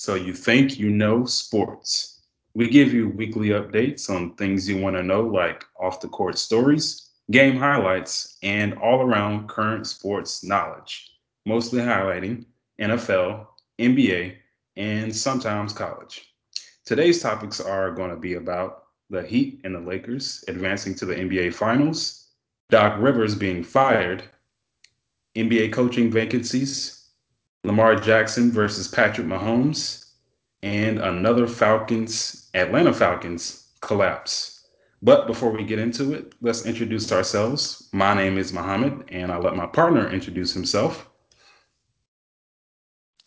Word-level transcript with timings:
So 0.00 0.14
you 0.14 0.32
think 0.32 0.78
you 0.78 0.88
know 0.88 1.26
sports. 1.26 2.22
We 2.54 2.70
give 2.70 2.94
you 2.94 3.10
weekly 3.10 3.48
updates 3.50 4.08
on 4.08 4.34
things 4.36 4.66
you 4.66 4.80
want 4.80 4.96
to 4.96 5.02
know, 5.02 5.20
like 5.20 5.62
off 5.78 6.00
the 6.00 6.08
court 6.08 6.38
stories, 6.38 7.10
game 7.30 7.58
highlights, 7.58 8.38
and 8.42 8.72
all 8.78 9.02
around 9.02 9.50
current 9.50 9.86
sports 9.86 10.42
knowledge, 10.42 11.06
mostly 11.44 11.80
highlighting 11.80 12.46
NFL, 12.80 13.44
NBA, 13.78 14.36
and 14.76 15.14
sometimes 15.14 15.74
college. 15.74 16.32
Today's 16.86 17.20
topics 17.20 17.60
are 17.60 17.90
going 17.90 18.08
to 18.08 18.16
be 18.16 18.36
about 18.36 18.84
the 19.10 19.22
Heat 19.22 19.60
and 19.64 19.74
the 19.74 19.80
Lakers 19.80 20.42
advancing 20.48 20.94
to 20.94 21.04
the 21.04 21.14
NBA 21.14 21.52
Finals, 21.52 22.30
Doc 22.70 22.98
Rivers 22.98 23.34
being 23.34 23.62
fired, 23.62 24.24
NBA 25.36 25.74
coaching 25.74 26.10
vacancies, 26.10 26.99
Lamar 27.64 27.96
Jackson 27.96 28.50
versus 28.50 28.88
Patrick 28.88 29.26
Mahomes, 29.26 30.06
and 30.62 30.98
another 30.98 31.46
Falcons, 31.46 32.50
Atlanta 32.54 32.92
Falcons 32.92 33.68
collapse. 33.80 34.66
But 35.02 35.26
before 35.26 35.50
we 35.50 35.64
get 35.64 35.78
into 35.78 36.12
it, 36.12 36.34
let's 36.42 36.66
introduce 36.66 37.10
ourselves. 37.10 37.88
My 37.92 38.14
name 38.14 38.36
is 38.36 38.52
Mohammed, 38.52 39.04
and 39.08 39.32
I'll 39.32 39.40
let 39.40 39.56
my 39.56 39.66
partner 39.66 40.10
introduce 40.10 40.52
himself. 40.52 41.08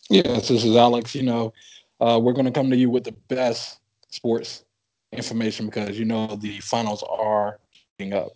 Yes, 0.10 0.50
this 0.50 0.64
is 0.64 0.76
Alex. 0.76 1.16
You 1.16 1.24
know, 1.24 1.54
uh, 2.00 2.20
we're 2.22 2.34
going 2.34 2.46
to 2.46 2.52
come 2.52 2.70
to 2.70 2.78
you 2.78 2.90
with 2.90 3.04
the 3.04 3.16
best 3.28 3.80
sports 4.10 4.66
information 5.12 5.66
because 5.68 5.98
you 5.98 6.06
know 6.06 6.36
the 6.36 6.60
finals 6.60 7.04
are 7.10 7.60
heating 7.98 8.14
up. 8.14 8.32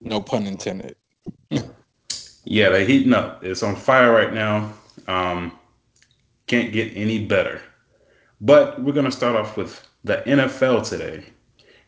No 0.00 0.20
pun 0.20 0.46
intended. 0.46 0.96
yeah, 2.44 2.68
they're 2.68 2.84
heating 2.84 3.14
up. 3.14 3.42
It's 3.42 3.62
on 3.62 3.76
fire 3.76 4.12
right 4.12 4.34
now. 4.34 4.72
Um, 5.06 5.58
can't 6.46 6.72
get 6.72 6.92
any 6.96 7.24
better. 7.24 7.60
But 8.40 8.82
we're 8.82 8.92
going 8.92 9.06
to 9.06 9.12
start 9.12 9.36
off 9.36 9.56
with 9.56 9.86
the 10.04 10.18
NFL 10.26 10.88
today. 10.88 11.24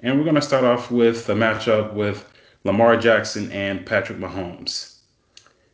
And 0.01 0.17
we're 0.17 0.25
going 0.25 0.37
to 0.37 0.43
start 0.43 0.65
off 0.65 0.91
with 0.91 1.27
the 1.27 1.35
matchup 1.35 1.95
with 1.95 2.31
Lamar 2.65 2.97
Jackson 2.97 3.51
and 3.53 3.85
Patrick 3.85 4.19
Mahomes. 4.19 4.97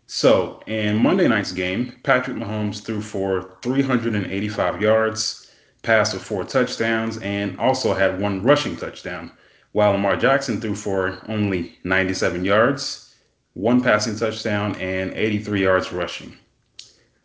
So, 0.07 0.61
in 0.67 1.03
Monday 1.03 1.27
night's 1.27 1.53
game, 1.53 1.95
Patrick 2.03 2.37
Mahomes 2.37 2.83
threw 2.83 3.01
for 3.01 3.57
385 3.63 4.83
yards, 4.83 5.51
passed 5.83 6.13
with 6.13 6.23
four 6.23 6.45
touchdowns, 6.45 7.17
and 7.19 7.59
also 7.59 7.95
had 7.95 8.21
one 8.21 8.43
rushing 8.43 8.77
touchdown, 8.77 9.33
while 9.73 9.93
Lamar 9.93 10.17
Jackson 10.17 10.61
threw 10.61 10.75
for 10.75 11.19
only 11.29 11.79
97 11.85 12.45
yards, 12.45 13.15
one 13.55 13.81
passing 13.81 14.17
touchdown, 14.17 14.75
and 14.77 15.13
83 15.15 15.63
yards 15.63 15.93
rushing. 15.93 16.37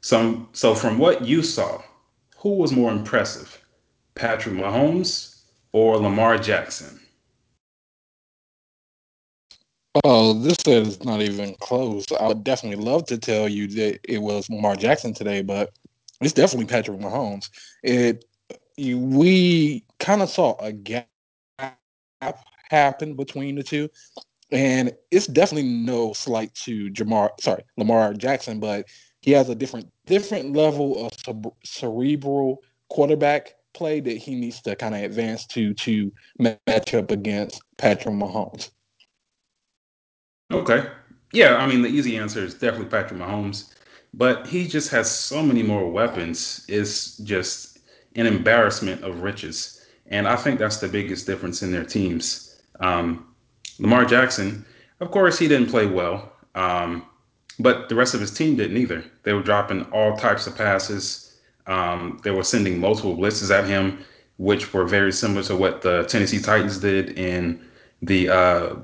So, 0.07 0.47
so 0.53 0.73
from 0.73 0.99
what 0.99 1.25
you 1.25 1.43
saw, 1.43 1.81
who 2.37 2.53
was 2.53 2.71
more 2.71 2.93
impressive, 2.93 3.61
Patrick 4.15 4.55
Mahomes 4.55 5.41
or 5.73 5.97
Lamar 5.97 6.37
Jackson? 6.37 6.97
Oh, 10.05 10.31
this 10.31 10.59
is 10.65 11.03
not 11.03 11.21
even 11.21 11.55
close. 11.55 12.05
I 12.17 12.29
would 12.29 12.45
definitely 12.45 12.81
love 12.81 13.05
to 13.07 13.17
tell 13.17 13.49
you 13.49 13.67
that 13.67 13.99
it 14.05 14.19
was 14.19 14.49
Lamar 14.49 14.77
Jackson 14.77 15.13
today, 15.13 15.41
but 15.41 15.71
it's 16.21 16.31
definitely 16.31 16.67
Patrick 16.67 17.01
Mahomes. 17.01 17.49
It 17.83 18.23
we 18.77 19.83
kind 19.99 20.21
of 20.21 20.29
saw 20.29 20.55
a 20.59 20.71
gap 20.71 21.09
happen 22.69 23.15
between 23.15 23.55
the 23.55 23.63
two, 23.63 23.89
and 24.51 24.95
it's 25.11 25.27
definitely 25.27 25.67
no 25.67 26.13
slight 26.13 26.55
to 26.55 26.89
Jamar, 26.91 27.31
sorry, 27.41 27.63
Lamar 27.75 28.13
Jackson, 28.13 28.61
but 28.61 28.85
he 29.21 29.31
has 29.31 29.49
a 29.49 29.55
different 29.55 29.91
different 30.05 30.53
level 30.53 31.05
of 31.05 31.13
cerebral 31.63 32.63
quarterback 32.89 33.55
play 33.73 33.99
that 33.99 34.17
he 34.17 34.35
needs 34.35 34.61
to 34.61 34.75
kind 34.75 34.95
of 34.95 35.03
advance 35.03 35.45
to 35.45 35.73
to 35.75 36.11
match 36.39 36.93
up 36.93 37.11
against 37.11 37.61
Patrick 37.77 38.15
Mahomes. 38.15 38.71
Okay. 40.51 40.87
Yeah, 41.33 41.57
I 41.57 41.67
mean 41.67 41.81
the 41.81 41.89
easy 41.89 42.17
answer 42.17 42.43
is 42.43 42.53
definitely 42.53 42.89
Patrick 42.89 43.19
Mahomes, 43.19 43.73
but 44.13 44.47
he 44.47 44.67
just 44.67 44.89
has 44.91 45.09
so 45.11 45.43
many 45.43 45.61
more 45.61 45.89
weapons. 45.89 46.65
It's 46.67 47.17
just 47.17 47.79
an 48.15 48.25
embarrassment 48.25 49.03
of 49.03 49.21
riches, 49.21 49.85
and 50.07 50.27
I 50.27 50.35
think 50.35 50.57
that's 50.57 50.77
the 50.77 50.87
biggest 50.87 51.27
difference 51.27 51.61
in 51.61 51.71
their 51.71 51.83
teams. 51.83 52.61
Um, 52.79 53.35
Lamar 53.79 54.05
Jackson, 54.05 54.65
of 55.01 55.11
course, 55.11 55.37
he 55.37 55.47
didn't 55.47 55.69
play 55.69 55.85
well, 55.85 56.31
um, 56.55 57.05
but 57.59 57.89
the 57.89 57.95
rest 57.95 58.13
of 58.13 58.21
his 58.21 58.31
team 58.31 58.55
didn't 58.55 58.77
either. 58.77 59.03
They 59.23 59.33
were 59.33 59.43
dropping 59.43 59.83
all 59.91 60.15
types 60.17 60.47
of 60.47 60.55
passes. 60.55 61.35
Um, 61.65 62.19
they 62.23 62.31
were 62.31 62.43
sending 62.43 62.79
multiple 62.79 63.17
blitzes 63.17 63.51
at 63.51 63.67
him, 63.67 64.03
which 64.37 64.73
were 64.73 64.85
very 64.85 65.11
similar 65.11 65.43
to 65.43 65.55
what 65.55 65.81
the 65.81 66.03
Tennessee 66.03 66.39
Titans 66.39 66.77
did 66.77 67.17
in 67.17 67.59
the 68.01 68.29
uh, 68.29 68.75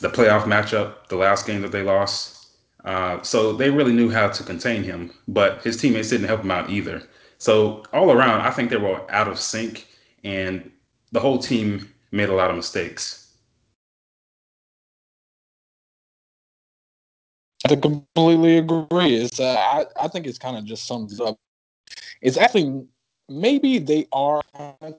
the 0.00 0.08
playoff 0.08 0.44
matchup, 0.44 1.08
the 1.08 1.16
last 1.16 1.46
game 1.46 1.62
that 1.62 1.72
they 1.72 1.82
lost. 1.82 2.36
Uh, 2.84 3.20
so 3.22 3.52
they 3.52 3.70
really 3.70 3.92
knew 3.92 4.10
how 4.10 4.28
to 4.28 4.42
contain 4.42 4.82
him, 4.82 5.10
but 5.28 5.62
his 5.62 5.76
teammates 5.76 6.08
didn't 6.08 6.28
help 6.28 6.40
him 6.40 6.50
out 6.50 6.70
either. 6.70 7.02
So 7.38 7.84
all 7.92 8.10
around, 8.10 8.40
I 8.40 8.50
think 8.50 8.70
they 8.70 8.76
were 8.76 9.00
out 9.10 9.28
of 9.28 9.38
sync, 9.38 9.86
and 10.24 10.70
the 11.12 11.20
whole 11.20 11.38
team 11.38 11.90
made 12.10 12.28
a 12.28 12.34
lot 12.34 12.50
of 12.50 12.56
mistakes. 12.56 13.19
I 17.68 17.76
completely 17.76 18.58
agree. 18.58 19.16
It's 19.16 19.38
uh, 19.38 19.54
I, 19.54 19.84
I 20.04 20.08
think 20.08 20.26
it's 20.26 20.38
kind 20.38 20.56
of 20.56 20.64
just 20.64 20.86
sums 20.86 21.20
up. 21.20 21.38
It's 22.22 22.36
actually 22.36 22.84
maybe 23.28 23.78
they 23.78 24.06
are 24.12 24.42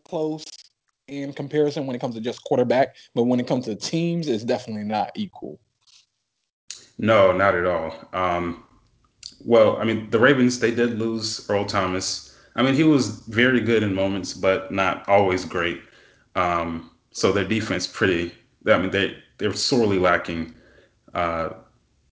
close 0.05 0.45
in 1.07 1.33
comparison 1.33 1.85
when 1.85 1.95
it 1.95 1.99
comes 1.99 2.15
to 2.15 2.21
just 2.21 2.43
quarterback, 2.43 2.95
but 3.15 3.23
when 3.23 3.39
it 3.39 3.47
comes 3.47 3.65
to 3.65 3.75
teams, 3.75 4.27
it's 4.27 4.43
definitely 4.43 4.83
not 4.83 5.11
equal. 5.15 5.59
No, 6.97 7.31
not 7.31 7.55
at 7.55 7.65
all. 7.65 7.93
Um, 8.13 8.63
well, 9.43 9.77
I 9.77 9.83
mean, 9.83 10.09
the 10.09 10.19
Ravens 10.19 10.59
they 10.59 10.71
did 10.71 10.99
lose 10.99 11.49
Earl 11.49 11.65
Thomas. 11.65 12.37
I 12.55 12.63
mean, 12.63 12.75
he 12.75 12.83
was 12.83 13.21
very 13.27 13.59
good 13.59 13.81
in 13.81 13.93
moments, 13.93 14.33
but 14.33 14.71
not 14.71 15.07
always 15.09 15.45
great. 15.45 15.81
Um, 16.35 16.91
so 17.11 17.31
their 17.31 17.45
defense 17.45 17.87
pretty. 17.87 18.33
I 18.67 18.77
mean, 18.77 18.91
they 18.91 19.17
they're 19.37 19.53
sorely 19.53 19.97
lacking 19.97 20.53
uh, 21.13 21.49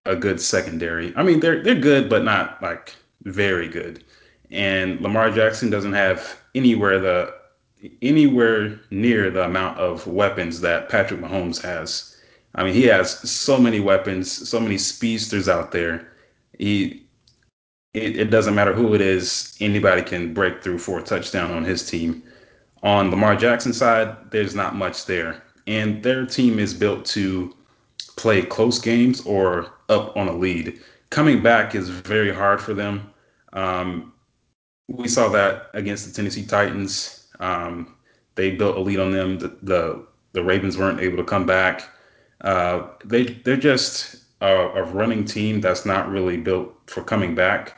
a 0.05 0.15
good 0.15 0.41
secondary. 0.41 1.13
I 1.15 1.23
mean, 1.23 1.39
they're 1.39 1.61
they're 1.63 1.75
good, 1.75 2.09
but 2.09 2.23
not 2.23 2.61
like 2.61 2.95
very 3.23 3.67
good. 3.67 4.03
And 4.51 4.99
Lamar 5.01 5.31
Jackson 5.31 5.69
doesn't 5.69 5.93
have 5.93 6.37
anywhere 6.55 6.99
the 6.99 7.33
anywhere 8.01 8.79
near 8.91 9.29
the 9.29 9.43
amount 9.43 9.77
of 9.77 10.05
weapons 10.07 10.61
that 10.61 10.89
Patrick 10.89 11.21
Mahomes 11.21 11.61
has. 11.61 12.17
I 12.55 12.63
mean, 12.63 12.73
he 12.73 12.83
has 12.85 13.11
so 13.29 13.57
many 13.59 13.79
weapons, 13.79 14.49
so 14.49 14.59
many 14.59 14.77
speedsters 14.77 15.47
out 15.47 15.71
there. 15.71 16.11
He 16.57 17.05
it, 17.93 18.17
it 18.17 18.29
doesn't 18.29 18.55
matter 18.55 18.73
who 18.73 18.93
it 18.93 19.01
is, 19.01 19.55
anybody 19.59 20.01
can 20.01 20.33
break 20.33 20.61
through 20.63 20.79
for 20.79 20.99
a 20.99 21.03
touchdown 21.03 21.51
on 21.51 21.63
his 21.63 21.89
team. 21.89 22.23
On 22.83 23.09
Lamar 23.09 23.35
Jackson's 23.35 23.77
side, 23.77 24.15
there's 24.31 24.55
not 24.55 24.75
much 24.75 25.05
there. 25.05 25.43
And 25.67 26.01
their 26.01 26.25
team 26.25 26.59
is 26.59 26.73
built 26.73 27.05
to 27.07 27.55
play 28.15 28.41
close 28.41 28.79
games 28.79 29.21
or 29.21 29.73
up 29.89 30.15
on 30.15 30.27
a 30.27 30.33
lead. 30.33 30.79
Coming 31.09 31.41
back 31.41 31.75
is 31.75 31.89
very 31.89 32.33
hard 32.33 32.61
for 32.61 32.73
them. 32.73 33.11
Um, 33.53 34.13
we 34.87 35.07
saw 35.07 35.29
that 35.29 35.69
against 35.73 36.07
the 36.07 36.13
Tennessee 36.13 36.45
Titans. 36.45 37.27
Um, 37.39 37.95
they 38.35 38.51
built 38.51 38.77
a 38.77 38.79
lead 38.79 38.99
on 38.99 39.11
them. 39.11 39.39
The, 39.39 39.57
the, 39.61 40.07
the 40.33 40.43
Ravens 40.43 40.77
weren't 40.77 40.99
able 40.99 41.17
to 41.17 41.23
come 41.23 41.45
back. 41.45 41.83
Uh, 42.41 42.87
they 43.03 43.23
they're 43.25 43.57
just 43.57 44.17
a, 44.41 44.47
a, 44.47 44.83
running 44.83 45.25
team 45.25 45.59
that's 45.59 45.85
not 45.85 46.09
really 46.09 46.37
built 46.37 46.73
for 46.87 47.03
coming 47.03 47.35
back. 47.35 47.77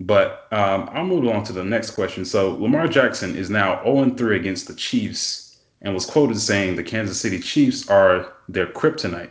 But 0.00 0.48
um, 0.50 0.90
I'll 0.92 1.06
move 1.06 1.26
on 1.28 1.44
to 1.44 1.52
the 1.52 1.64
next 1.64 1.92
question. 1.92 2.24
So 2.24 2.56
Lamar 2.56 2.88
Jackson 2.88 3.36
is 3.36 3.48
now 3.48 3.82
0 3.84 4.10
3 4.10 4.36
against 4.36 4.66
the 4.66 4.74
Chiefs 4.74 5.60
and 5.80 5.94
was 5.94 6.06
quoted 6.06 6.38
saying 6.38 6.76
the 6.76 6.82
Kansas 6.82 7.20
City 7.20 7.38
Chiefs 7.38 7.88
are 7.88 8.32
their 8.48 8.66
kryptonite. 8.66 9.30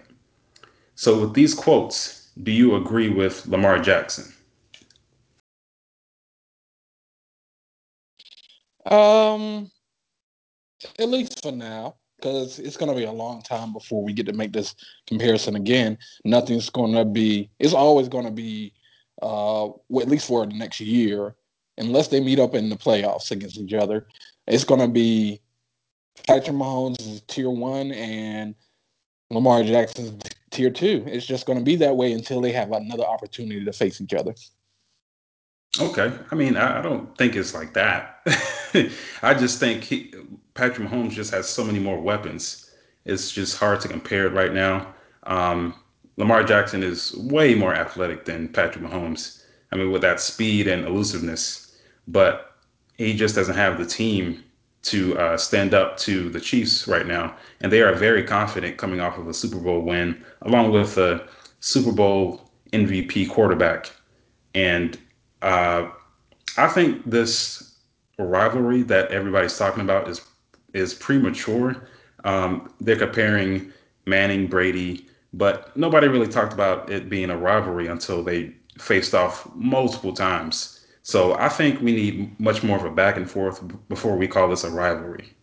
So 0.95 1.19
with 1.19 1.33
these 1.33 1.53
quotes, 1.53 2.20
do 2.43 2.51
you 2.51 2.75
agree 2.75 3.09
with 3.09 3.45
Lamar 3.47 3.79
Jackson? 3.79 4.31
Um, 8.85 9.69
at 10.97 11.09
least 11.09 11.41
for 11.43 11.51
now, 11.51 11.95
because 12.17 12.59
it's 12.59 12.77
going 12.77 12.91
to 12.91 12.97
be 12.97 13.05
a 13.05 13.11
long 13.11 13.41
time 13.41 13.73
before 13.73 14.03
we 14.03 14.13
get 14.13 14.25
to 14.27 14.33
make 14.33 14.53
this 14.53 14.75
comparison 15.07 15.55
again. 15.55 15.97
Nothing's 16.25 16.69
going 16.69 16.93
to 16.93 17.05
be. 17.05 17.49
It's 17.59 17.73
always 17.73 18.07
going 18.07 18.25
to 18.25 18.31
be, 18.31 18.73
uh, 19.21 19.69
well, 19.89 20.01
at 20.01 20.09
least 20.09 20.27
for 20.27 20.45
the 20.45 20.53
next 20.53 20.79
year, 20.79 21.35
unless 21.77 22.07
they 22.07 22.19
meet 22.19 22.39
up 22.39 22.55
in 22.55 22.69
the 22.69 22.75
playoffs 22.75 23.31
against 23.31 23.57
each 23.57 23.73
other. 23.73 24.07
It's 24.47 24.63
going 24.63 24.81
to 24.81 24.87
be 24.87 25.41
Patrick 26.27 26.55
Mahomes 26.55 26.99
is 27.01 27.21
tier 27.27 27.49
one 27.49 27.91
and 27.91 28.55
Lamar 29.29 29.63
Jackson's 29.63 30.11
tier 30.51 30.69
two. 30.69 31.03
It's 31.07 31.25
just 31.25 31.45
going 31.45 31.57
to 31.57 31.65
be 31.65 31.75
that 31.77 31.95
way 31.95 32.11
until 32.11 32.41
they 32.41 32.51
have 32.51 32.71
another 32.71 33.05
opportunity 33.05 33.63
to 33.63 33.73
face 33.73 33.99
each 34.01 34.13
other. 34.13 34.35
Okay. 35.79 36.11
I 36.29 36.35
mean, 36.35 36.57
I, 36.57 36.81
don't 36.81 37.17
think 37.17 37.35
it's 37.35 37.53
like 37.53 37.73
that. 37.73 38.19
I 39.23 39.33
just 39.33 39.59
think 39.59 39.83
he, 39.83 40.13
Patrick 40.53 40.87
Mahomes 40.87 41.11
just 41.11 41.31
has 41.31 41.47
so 41.47 41.63
many 41.63 41.79
more 41.79 41.99
weapons. 41.99 42.69
It's 43.05 43.31
just 43.31 43.57
hard 43.57 43.79
to 43.81 43.87
compare 43.87 44.27
it 44.27 44.33
right 44.33 44.53
now. 44.53 44.93
Um, 45.23 45.73
Lamar 46.17 46.43
Jackson 46.43 46.83
is 46.83 47.15
way 47.15 47.55
more 47.55 47.73
athletic 47.73 48.25
than 48.25 48.49
Patrick 48.49 48.83
Mahomes. 48.83 49.43
I 49.71 49.77
mean, 49.77 49.91
with 49.91 50.01
that 50.01 50.19
speed 50.19 50.67
and 50.67 50.85
elusiveness, 50.85 51.77
but 52.07 52.57
he 52.97 53.15
just 53.15 53.33
doesn't 53.33 53.55
have 53.55 53.77
the 53.77 53.85
team 53.85 54.43
to 54.83 55.17
uh, 55.17 55.37
stand 55.37 55.73
up 55.73 55.97
to 55.97 56.29
the 56.29 56.39
Chiefs 56.39 56.87
right 56.87 57.05
now. 57.05 57.35
And 57.61 57.71
they 57.71 57.81
are 57.81 57.93
very 57.93 58.23
confident 58.23 58.77
coming 58.77 58.99
off 58.99 59.17
of 59.17 59.27
a 59.27 59.33
Super 59.33 59.59
Bowl 59.59 59.81
win, 59.81 60.23
along 60.41 60.71
with 60.71 60.97
a 60.97 61.27
Super 61.59 61.91
Bowl 61.91 62.49
MVP 62.73 63.29
quarterback. 63.29 63.91
And 64.55 64.97
uh, 65.41 65.89
I 66.57 66.67
think 66.67 67.09
this 67.09 67.75
rivalry 68.17 68.83
that 68.83 69.09
everybody's 69.11 69.57
talking 69.57 69.81
about 69.81 70.07
is 70.07 70.21
is 70.73 70.93
premature. 70.93 71.87
Um, 72.23 72.73
they're 72.79 72.95
comparing 72.95 73.73
Manning, 74.05 74.47
Brady, 74.47 75.07
but 75.33 75.75
nobody 75.75 76.07
really 76.07 76.27
talked 76.27 76.53
about 76.53 76.89
it 76.89 77.09
being 77.09 77.29
a 77.29 77.37
rivalry 77.37 77.87
until 77.87 78.23
they 78.23 78.53
faced 78.79 79.13
off 79.13 79.53
multiple 79.55 80.13
times. 80.13 80.80
So 81.03 81.33
I 81.33 81.49
think 81.49 81.81
we 81.81 81.93
need 81.93 82.39
much 82.39 82.63
more 82.63 82.77
of 82.77 82.85
a 82.85 82.91
back 82.91 83.17
and 83.17 83.29
forth 83.29 83.61
before 83.89 84.15
we 84.15 84.27
call 84.27 84.47
this 84.49 84.63
a 84.63 84.69
rivalry. 84.69 85.33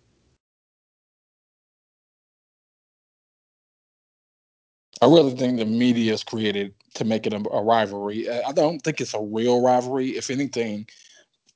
I 5.01 5.07
really 5.07 5.35
think 5.35 5.59
the 5.59 5.65
media 5.65 6.13
is 6.13 6.25
created 6.25 6.75
to 6.95 7.05
make 7.05 7.27
it 7.27 7.33
a, 7.33 7.37
a 7.51 7.63
rivalry. 7.63 8.29
I 8.29 8.53
don't 8.53 8.81
think 8.81 9.01
it's 9.01 9.15
a 9.15 9.21
real 9.23 9.63
rivalry. 9.63 10.17
If 10.17 10.31
anything, 10.31 10.89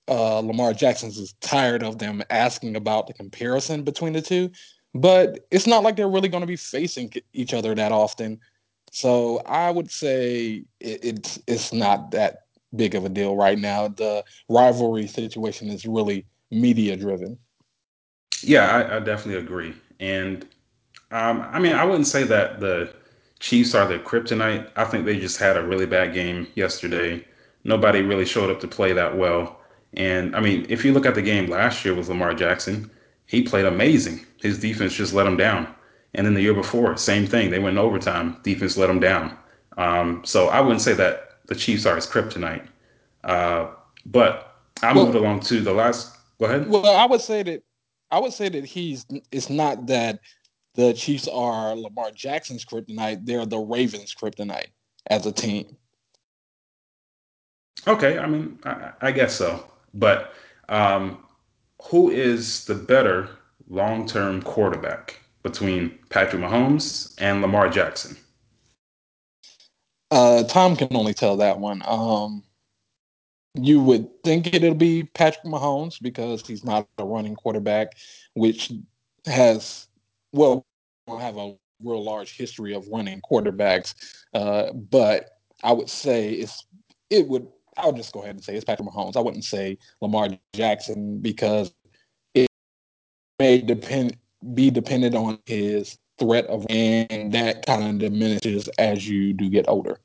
uh, 0.08 0.40
Lamar 0.40 0.72
Jackson's 0.72 1.19
is 1.19 1.34
tired 1.40 1.82
of 1.82 1.99
them 1.99 2.22
asking 2.31 2.76
about 2.76 3.06
the 3.06 3.14
comparison 3.14 3.82
between 3.82 4.12
the 4.12 4.22
two. 4.22 4.50
But 4.94 5.46
it's 5.50 5.66
not 5.66 5.82
like 5.82 5.96
they're 5.96 6.08
really 6.08 6.28
going 6.28 6.43
to 6.43 6.46
be 6.46 6.56
facing 6.56 7.12
each 7.32 7.54
other 7.54 7.75
that 7.75 7.93
often. 7.93 8.38
So 8.93 9.38
I 9.46 9.70
would 9.70 9.90
say 9.90 10.64
it, 10.81 11.04
it's 11.04 11.38
it's 11.46 11.72
not 11.72 12.10
that 12.10 12.42
big 12.77 12.95
of 12.95 13.05
a 13.05 13.09
deal 13.09 13.37
right 13.37 13.59
now. 13.59 13.89
The 13.89 14.25
rivalry 14.49 15.07
situation 15.07 15.69
is 15.69 15.87
really 15.87 16.27
media 16.51 16.97
driven. 16.97 17.39
Yeah, 18.43 18.67
I, 18.69 18.97
I 18.97 19.01
definitely 19.01 19.43
agree. 19.43 19.75
And 20.01 20.47
Um, 21.13 21.43
I 21.53 21.61
mean, 21.61 21.75
I 21.75 21.85
wouldn't 21.85 22.09
say 22.09 22.25
that 22.25 22.61
the 22.61 22.95
Chiefs 23.41 23.75
are 23.75 23.87
the 23.87 23.99
kryptonite. 24.01 24.71
I 24.77 24.85
think 24.87 25.07
they 25.07 25.19
just 25.21 25.39
had 25.39 25.57
a 25.57 25.63
really 25.67 25.87
bad 25.87 26.15
game 26.15 26.49
yesterday. 26.57 27.25
Nobody 27.65 28.03
really 28.03 28.27
showed 28.27 28.51
up 28.51 28.61
to 28.61 28.69
play 28.69 28.93
that 28.95 29.17
well. 29.19 29.61
And 29.95 30.35
I 30.37 30.41
mean, 30.41 30.67
if 30.69 30.85
you 30.85 30.93
look 30.93 31.07
at 31.07 31.15
the 31.15 31.23
game 31.23 31.49
last 31.49 31.85
year 31.85 31.95
with 31.95 32.09
Lamar 32.09 32.35
Jackson, 32.35 32.91
he 33.27 33.43
played 33.43 33.67
amazing. 33.67 34.27
His 34.41 34.59
defense 34.59 34.95
just 34.95 35.15
let 35.15 35.27
him 35.27 35.37
down. 35.37 35.69
And 36.15 36.27
then 36.27 36.35
the 36.35 36.43
year 36.43 36.55
before, 36.55 36.97
same 36.97 37.27
thing. 37.27 37.51
They 37.51 37.61
went 37.61 37.75
in 37.79 37.85
overtime. 37.85 38.39
Defense 38.43 38.77
let 38.79 38.91
him 38.91 39.01
down. 39.01 39.37
Um, 39.79 40.23
so 40.25 40.49
I 40.49 40.61
wouldn't 40.61 40.83
say 40.83 40.95
that 40.95 41.31
the 41.47 41.55
Chiefs 41.55 41.87
are 41.87 41.97
his 41.97 42.06
kryptonite. 42.06 42.67
Uh, 43.25 43.69
but 44.06 44.56
I 44.83 44.93
moved 44.94 45.15
Well, 45.15 45.23
along 45.25 45.41
to 45.41 45.61
the 45.61 45.73
last. 45.73 46.17
Go 46.39 46.47
ahead. 46.47 46.69
well, 46.69 46.97
I 46.97 47.06
would 47.06 47.21
say 47.21 47.43
that 47.44 47.62
I 48.11 48.19
would 48.19 48.33
say 48.33 48.49
that 48.49 48.65
he's 48.65 49.06
it's 49.31 49.49
not 49.49 49.87
that 49.87 50.21
the 50.75 50.93
Chiefs 50.93 51.29
are 51.29 51.77
Lamar 51.77 52.11
Jackson's 52.11 52.65
kryptonite; 52.65 53.25
they're 53.27 53.47
the 53.47 53.59
Ravens' 53.59 54.15
kryptonite 54.15 54.69
as 55.09 55.27
a 55.27 55.33
team. 55.33 55.77
Okay, 57.87 58.19
I 58.19 58.27
mean, 58.27 58.59
I, 58.65 58.93
I 59.00 59.12
guess 59.12 59.35
so. 59.35 59.65
But 59.95 60.33
um, 60.69 61.19
who 61.83 62.11
is 62.11 62.65
the 62.65 62.75
better 62.75 63.29
long 63.69 64.06
term 64.06 64.43
quarterback 64.43 65.19
between 65.43 65.99
Patrick 66.09 66.43
Mahomes 66.43 67.15
and 67.19 67.41
Lamar 67.43 67.69
Jackson? 67.69 68.17
Uh, 70.12 70.44
Tom 70.44 70.76
can 70.76 70.94
only 70.94 71.14
tell 71.14 71.38
that 71.38 71.59
one. 71.59 71.82
Um, 71.87 72.43
you 73.55 73.81
would 73.81 74.23
think 74.23 74.53
it'll 74.53 74.75
be 74.75 75.05
Patrick 75.05 75.47
Mahomes 75.47 76.00
because 76.03 76.47
he's 76.47 76.62
not 76.62 76.87
a 76.99 77.05
running 77.05 77.35
quarterback, 77.35 77.94
which 78.35 78.70
has 79.25 79.88
well 80.35 80.67
don't 81.06 81.20
have 81.20 81.38
a 81.38 81.55
real 81.82 82.05
large 82.05 82.37
history 82.37 82.75
of 82.75 82.87
running 82.88 83.23
quarterbacks. 83.23 83.94
Uh, 84.35 84.75
but 84.75 85.31
I 85.64 85.73
would 85.73 85.88
say 85.88 86.32
it's 86.32 86.67
it 87.09 87.26
would. 87.29 87.49
I'll 87.79 87.94
just 87.94 88.12
go 88.12 88.20
ahead 88.20 88.35
and 88.35 88.44
say 88.44 88.55
it's 88.55 88.67
Patrick 88.67 88.87
Mahomes. 88.87 89.17
I 89.17 89.20
wouldn't 89.20 89.44
say 89.44 89.79
Lamar 90.03 90.29
Jackson 90.53 91.20
because 91.20 91.73
it 92.35 92.49
may 93.38 93.62
depend 93.62 94.19
be 94.53 94.70
dependent 94.70 95.14
on 95.14 95.38
his 95.47 95.97
threat 96.23 96.47
of 96.47 96.67
and 96.71 97.33
that 97.33 97.67
kind 97.67 97.83
of 97.83 97.99
diminishes 97.99 98.69
as 98.79 99.09
you 99.09 99.33
do 99.33 99.49
get 99.49 99.69
older. 99.69 99.99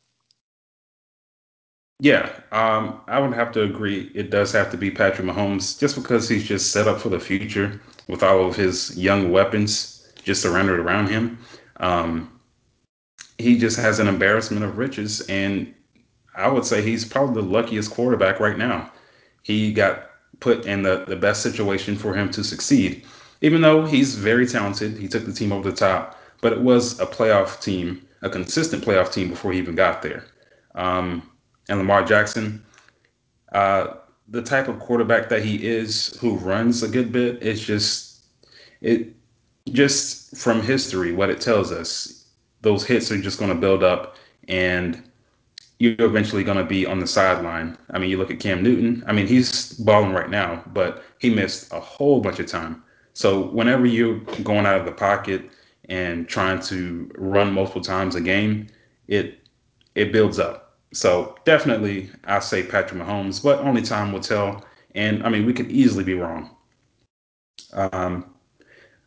Yeah, 2.00 2.32
um, 2.52 3.02
I 3.08 3.20
would 3.20 3.34
have 3.34 3.52
to 3.54 3.64
agree. 3.64 4.12
It 4.14 4.30
does 4.30 4.52
have 4.52 4.70
to 4.72 4.78
be 4.78 4.92
Patrick 4.92 5.28
Mahomes 5.28 5.80
just 5.80 5.96
because 5.96 6.30
he's 6.30 6.48
just 6.48 6.72
set 6.72 6.88
up 6.88 7.00
for 7.00 7.10
the 7.10 7.20
future 7.20 7.82
with 8.08 8.22
all 8.22 8.48
of 8.48 8.56
his 8.56 8.96
young 8.98 9.32
weapons 9.32 10.12
just 10.24 10.42
surrounded 10.42 10.80
around 10.80 11.08
him. 11.08 11.40
Um, 11.78 12.40
he 13.38 13.58
just 13.58 13.78
has 13.78 14.00
an 14.00 14.08
embarrassment 14.08 14.64
of 14.64 14.78
riches, 14.78 15.22
and 15.22 15.74
I 16.36 16.50
would 16.50 16.66
say 16.66 16.82
he's 16.82 17.06
probably 17.06 17.42
the 17.42 17.48
luckiest 17.48 17.92
quarterback 17.92 18.40
right 18.40 18.58
now. 18.58 18.92
He 19.42 19.74
got 19.74 20.10
put 20.40 20.66
in 20.66 20.84
the, 20.84 21.06
the 21.08 21.16
best 21.16 21.42
situation 21.42 21.96
for 21.96 22.14
him 22.14 22.30
to 22.32 22.44
succeed. 22.44 23.06
Even 23.42 23.62
though 23.62 23.86
he's 23.86 24.16
very 24.16 24.48
talented, 24.48 24.98
he 24.98 25.08
took 25.08 25.26
the 25.26 25.34
team 25.34 25.52
over 25.52 25.70
the 25.70 25.76
top, 25.76 26.20
but 26.42 26.54
it 26.54 26.62
was 26.62 27.00
a 27.00 27.06
playoff 27.06 27.62
team, 27.62 28.06
a 28.22 28.30
consistent 28.30 28.84
playoff 28.84 29.12
team 29.12 29.30
before 29.30 29.52
he 29.52 29.60
even 29.60 29.76
got 29.76 30.02
there. 30.02 30.26
Um, 30.76 31.30
and 31.70 31.78
Lamar 31.80 32.04
Jackson, 32.04 32.64
uh, 33.52 33.96
the 34.30 34.42
type 34.42 34.68
of 34.68 34.80
quarterback 34.80 35.30
that 35.30 35.44
he 35.44 35.66
is, 35.66 36.18
who 36.20 36.36
runs 36.38 36.84
a 36.84 36.88
good 36.88 37.12
bit, 37.12 37.42
it's 37.42 37.62
just 37.62 38.26
it 38.82 39.14
just 39.72 40.36
from 40.38 40.62
history, 40.62 41.12
what 41.14 41.30
it 41.30 41.42
tells 41.42 41.72
us, 41.72 42.26
those 42.62 42.86
hits 42.86 43.12
are 43.12 43.22
just 43.22 43.40
going 43.40 43.54
to 43.54 43.60
build 43.60 43.84
up, 43.84 44.16
and 44.48 45.04
you're 45.80 45.96
eventually 46.00 46.44
going 46.44 46.58
to 46.58 46.64
be 46.64 46.86
on 46.86 47.00
the 47.00 47.08
sideline. 47.08 47.78
I 47.92 48.00
mean, 48.00 48.10
you 48.10 48.18
look 48.18 48.32
at 48.32 48.40
Cam 48.40 48.64
Newton. 48.64 49.04
I 49.08 49.14
mean, 49.14 49.28
he's 49.28 49.74
balling 49.74 50.12
right 50.12 50.30
now, 50.30 50.64
but 50.74 51.04
he 51.20 51.30
missed 51.30 51.72
a 51.72 51.80
whole 51.80 52.20
bunch 52.22 52.40
of 52.40 52.48
time. 52.48 52.84
So 53.18 53.48
whenever 53.48 53.88
you're 53.88 54.20
going 54.44 54.68
out 54.68 54.80
of 54.80 54.86
the 54.86 54.92
pocket 54.92 55.50
and 55.90 56.30
trying 56.30 56.60
to 56.62 57.10
run 57.18 57.52
multiple 57.52 57.82
times 57.82 58.14
a 58.14 58.22
game, 58.22 58.68
it 59.08 59.40
it 59.96 60.12
builds 60.12 60.38
up. 60.38 60.78
So 60.94 61.36
definitely, 61.44 62.12
I 62.26 62.38
say 62.38 62.62
Patrick 62.62 63.02
Mahomes, 63.02 63.42
but 63.42 63.58
only 63.62 63.82
time 63.82 64.12
will 64.12 64.20
tell. 64.20 64.64
And 64.94 65.24
I 65.24 65.30
mean, 65.30 65.48
we 65.48 65.54
could 65.54 65.72
easily 65.72 66.04
be 66.04 66.14
wrong. 66.14 66.56
Um, 67.74 68.36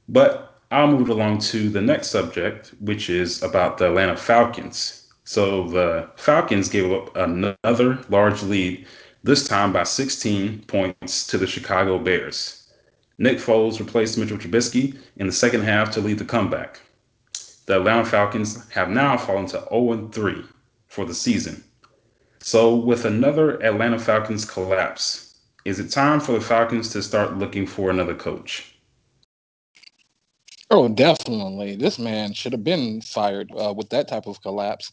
but 0.09 0.61
I'll 0.73 0.88
move 0.88 1.11
along 1.11 1.38
to 1.52 1.69
the 1.69 1.81
next 1.81 2.09
subject, 2.09 2.75
which 2.81 3.11
is 3.11 3.45
about 3.45 3.79
the 3.79 3.90
Atlanta 3.90 4.17
Falcons. 4.17 5.09
So 5.23 5.69
the 5.69 6.11
Falcons 6.17 6.69
gave 6.69 6.90
up 6.90 7.14
another 7.14 8.05
large 8.09 8.43
lead, 8.43 8.88
this 9.23 9.47
time 9.47 9.73
by 9.73 9.85
16 9.85 10.64
points 10.64 11.29
to 11.29 11.38
the 11.38 11.47
Chicago 11.47 11.97
Bears. 11.97 12.60
Nick 13.21 13.37
Foles 13.37 13.79
replaced 13.79 14.17
Mitchell 14.17 14.39
Trubisky 14.39 14.99
in 15.17 15.27
the 15.27 15.33
second 15.33 15.61
half 15.61 15.91
to 15.91 16.00
lead 16.00 16.19
the 16.19 16.25
comeback. 16.25 16.81
The 17.67 17.77
Atlanta 17.77 18.07
Falcons 18.07 18.67
have 18.71 18.89
now 18.89 19.19
fallen 19.19 19.47
to 19.49 19.62
0 19.71 20.09
3 20.09 20.43
for 20.89 21.05
the 21.05 21.15
season. 21.15 21.62
So, 22.41 22.75
with 22.75 23.05
another 23.05 23.62
Atlanta 23.62 23.99
Falcons 23.99 24.47
collapse, 24.47 25.39
is 25.67 25.79
it 25.79 25.91
time 25.91 26.21
for 26.21 26.33
the 26.33 26.41
Falcons 26.41 26.89
to 26.93 27.03
start 27.03 27.37
looking 27.37 27.67
for 27.67 27.91
another 27.91 28.15
coach? 28.15 28.75
Oh, 30.71 30.89
definitely. 30.89 31.77
This 31.77 31.99
man 31.99 32.33
should 32.33 32.53
have 32.53 32.65
been 32.65 33.03
fired 33.03 33.53
uh, 33.55 33.75
with 33.77 33.91
that 33.91 34.09
type 34.09 34.27
of 34.27 34.41
collapse. 34.41 34.93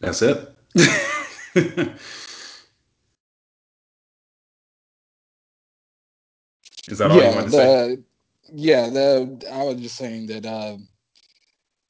That's 0.00 0.22
it. 0.22 0.56
Is 6.90 6.98
that 6.98 7.10
all 7.10 7.24
you 7.24 7.24
Yeah, 7.24 7.34
wanted 7.34 7.46
to 7.46 7.52
say? 7.52 7.74
yeah 8.52 8.88
the 8.88 9.46
I 9.52 9.64
was 9.64 9.80
just 9.80 9.96
saying 9.96 10.26
that 10.28 10.46
uh, 10.46 10.76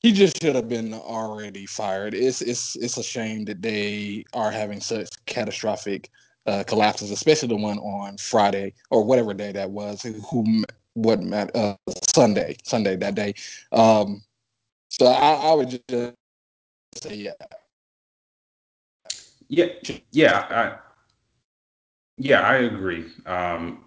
he 0.00 0.12
just 0.12 0.40
should 0.42 0.54
have 0.56 0.68
been 0.68 0.94
already 0.94 1.66
fired. 1.66 2.14
It's 2.14 2.42
it's 2.42 2.76
it's 2.76 2.96
a 2.98 3.02
shame 3.02 3.44
that 3.46 3.62
they 3.62 4.24
are 4.34 4.50
having 4.50 4.80
such 4.80 5.08
catastrophic 5.26 6.10
uh, 6.46 6.64
collapses, 6.66 7.10
especially 7.10 7.48
the 7.48 7.56
one 7.56 7.78
on 7.78 8.16
Friday 8.18 8.74
or 8.90 9.04
whatever 9.04 9.34
day 9.34 9.52
that 9.52 9.70
was. 9.70 10.02
Who 10.02 10.64
what 10.94 11.20
uh, 11.54 11.76
Sunday 12.14 12.56
Sunday 12.64 12.96
that 12.96 13.14
day. 13.14 13.34
Um, 13.72 14.22
so 14.90 15.06
I, 15.06 15.34
I 15.34 15.54
would 15.54 15.70
just 15.70 16.14
say 16.96 17.14
yeah, 17.14 17.32
Yeah, 19.48 19.66
yeah, 20.12 20.46
I, 20.50 20.78
yeah, 22.18 22.40
I 22.40 22.56
agree. 22.56 23.06
Um, 23.26 23.84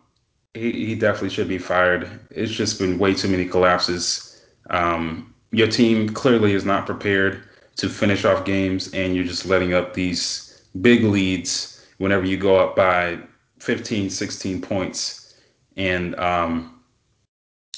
he, 0.53 0.71
he 0.71 0.95
definitely 0.95 1.29
should 1.29 1.47
be 1.47 1.57
fired. 1.57 2.09
It's 2.29 2.51
just 2.51 2.79
been 2.79 2.99
way 2.99 3.13
too 3.13 3.29
many 3.29 3.45
collapses. 3.45 4.43
Um, 4.69 5.33
your 5.51 5.67
team 5.67 6.09
clearly 6.09 6.53
is 6.53 6.65
not 6.65 6.85
prepared 6.85 7.43
to 7.77 7.89
finish 7.89 8.25
off 8.25 8.45
games, 8.45 8.93
and 8.93 9.15
you're 9.15 9.25
just 9.25 9.45
letting 9.45 9.73
up 9.73 9.93
these 9.93 10.63
big 10.81 11.03
leads 11.03 11.85
whenever 11.97 12.25
you 12.25 12.37
go 12.37 12.57
up 12.57 12.75
by 12.75 13.19
15, 13.59 14.09
16 14.09 14.61
points. 14.61 15.35
And 15.77 16.15
um, 16.15 16.81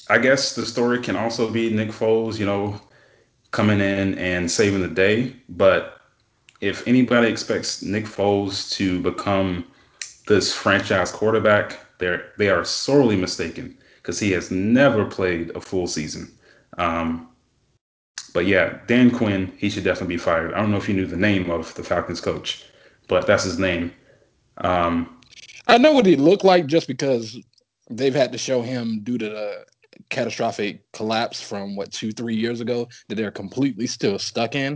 I 0.10 0.18
guess 0.18 0.56
the 0.56 0.65
story 0.65 1.00
can 1.00 1.15
also 1.15 1.50
be 1.50 1.70
Nick 1.70 1.89
Foles, 1.89 2.39
you 2.39 2.46
know, 2.46 2.80
coming 3.51 3.80
in 3.80 4.18
and 4.18 4.50
saving 4.50 4.82
the 4.82 4.88
day. 4.88 5.36
But 5.50 6.01
if 6.62 6.88
anybody 6.88 7.27
expects 7.27 7.84
Nick 7.84 8.06
Foles 8.06 8.72
to 8.74 9.00
become 9.01 9.65
this 10.27 10.53
franchise 10.53 11.12
quarterback, 11.12 11.80
they're 12.03 12.33
they 12.38 12.50
are 12.50 12.65
sorely 12.65 13.15
mistaken 13.15 13.77
because 14.01 14.19
he 14.19 14.31
has 14.31 14.51
never 14.51 15.05
played 15.05 15.55
a 15.55 15.62
full 15.62 15.88
season. 15.88 16.29
Um, 16.77 17.29
but 18.33 18.45
yeah, 18.45 18.79
Dan 18.88 19.10
Quinn, 19.10 19.53
he 19.57 19.69
should 19.69 19.86
definitely 19.86 20.15
be 20.15 20.19
fired. 20.19 20.53
I 20.53 20.60
don't 20.60 20.72
know 20.72 20.77
if 20.77 20.89
you 20.89 20.95
knew 20.95 21.05
the 21.05 21.15
name 21.15 21.50
of 21.50 21.74
the 21.75 21.83
Falcons 21.83 22.19
coach, 22.19 22.65
but 23.07 23.25
that's 23.25 23.43
his 23.43 23.57
name. 23.57 23.93
Um, 24.57 25.22
I 25.67 25.77
know 25.77 25.93
what 25.93 26.05
he 26.05 26.17
looked 26.17 26.43
like 26.43 26.65
just 26.65 26.88
because 26.88 27.39
they've 27.89 28.13
had 28.13 28.33
to 28.33 28.38
show 28.38 28.62
him 28.62 29.00
due 29.03 29.17
to 29.17 29.29
the 29.29 29.65
catastrophic 30.10 30.91
collapse 30.91 31.41
from 31.41 31.75
what 31.75 31.91
two, 31.91 32.12
three 32.12 32.36
years 32.36 32.60
ago 32.60 32.89
that 33.07 33.15
they're 33.15 33.31
completely 33.31 33.88
still 33.88 34.19
stuck 34.19 34.55
in. 34.55 34.74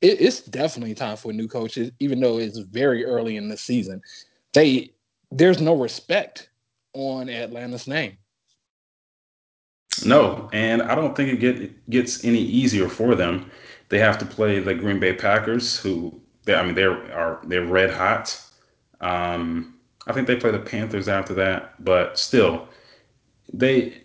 It, 0.00 0.20
it's 0.20 0.40
definitely 0.40 0.94
time 0.94 1.16
for 1.16 1.30
a 1.30 1.34
new 1.34 1.46
coach, 1.46 1.78
even 2.00 2.20
though 2.20 2.38
it's 2.38 2.58
very 2.58 3.04
early 3.04 3.36
in 3.36 3.48
the 3.48 3.56
season. 3.56 4.00
They 4.54 4.90
there's 5.30 5.60
no 5.60 5.74
respect 5.74 6.47
on 6.98 7.28
Atlanta's 7.28 7.86
name. 7.86 8.18
no, 10.04 10.48
and 10.52 10.82
I 10.82 10.94
don't 10.94 11.16
think 11.16 11.30
it 11.32 11.40
get, 11.40 11.90
gets 11.90 12.24
any 12.24 12.40
easier 12.40 12.88
for 12.88 13.14
them. 13.14 13.50
They 13.88 13.98
have 13.98 14.18
to 14.18 14.26
play 14.26 14.60
the 14.60 14.74
Green 14.74 15.00
Bay 15.00 15.14
Packers, 15.14 15.78
who 15.78 16.20
they, 16.44 16.54
I 16.54 16.62
mean 16.64 16.74
they're 16.74 17.12
are 17.12 17.40
they're 17.44 17.64
red 17.64 17.90
hot. 17.90 18.40
Um, 19.00 19.74
I 20.06 20.12
think 20.12 20.26
they 20.26 20.36
play 20.36 20.50
the 20.50 20.58
Panthers 20.58 21.08
after 21.08 21.34
that, 21.34 21.82
but 21.84 22.18
still, 22.18 22.68
they 23.52 24.04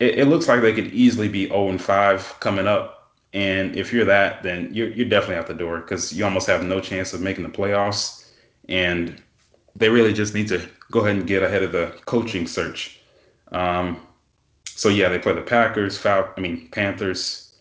it, 0.00 0.20
it 0.20 0.24
looks 0.28 0.48
like 0.48 0.60
they 0.62 0.74
could 0.74 0.92
easily 0.92 1.28
be 1.28 1.48
0 1.48 1.70
and 1.70 1.82
5 1.82 2.40
coming 2.40 2.66
up. 2.66 3.12
And 3.32 3.76
if 3.76 3.92
you're 3.92 4.04
that, 4.04 4.42
then 4.42 4.70
you're, 4.72 4.88
you're 4.90 5.08
definitely 5.08 5.36
out 5.36 5.46
the 5.48 5.54
door 5.54 5.80
because 5.80 6.12
you 6.12 6.24
almost 6.24 6.46
have 6.46 6.62
no 6.64 6.80
chance 6.80 7.12
of 7.12 7.20
making 7.20 7.42
the 7.44 7.50
playoffs. 7.50 8.30
And 8.68 9.20
they 9.76 9.88
really 9.88 10.12
just 10.12 10.34
need 10.34 10.48
to 10.48 10.58
go 10.90 11.00
ahead 11.00 11.16
and 11.16 11.26
get 11.26 11.42
ahead 11.42 11.62
of 11.62 11.72
the 11.72 11.94
coaching 12.06 12.46
search. 12.46 13.00
Um, 13.52 14.00
so 14.64 14.88
yeah, 14.88 15.08
they 15.08 15.18
play 15.18 15.34
the 15.34 15.42
Packers, 15.42 15.96
Fal- 15.96 16.32
I 16.36 16.40
mean 16.40 16.68
Panthers, 16.70 17.54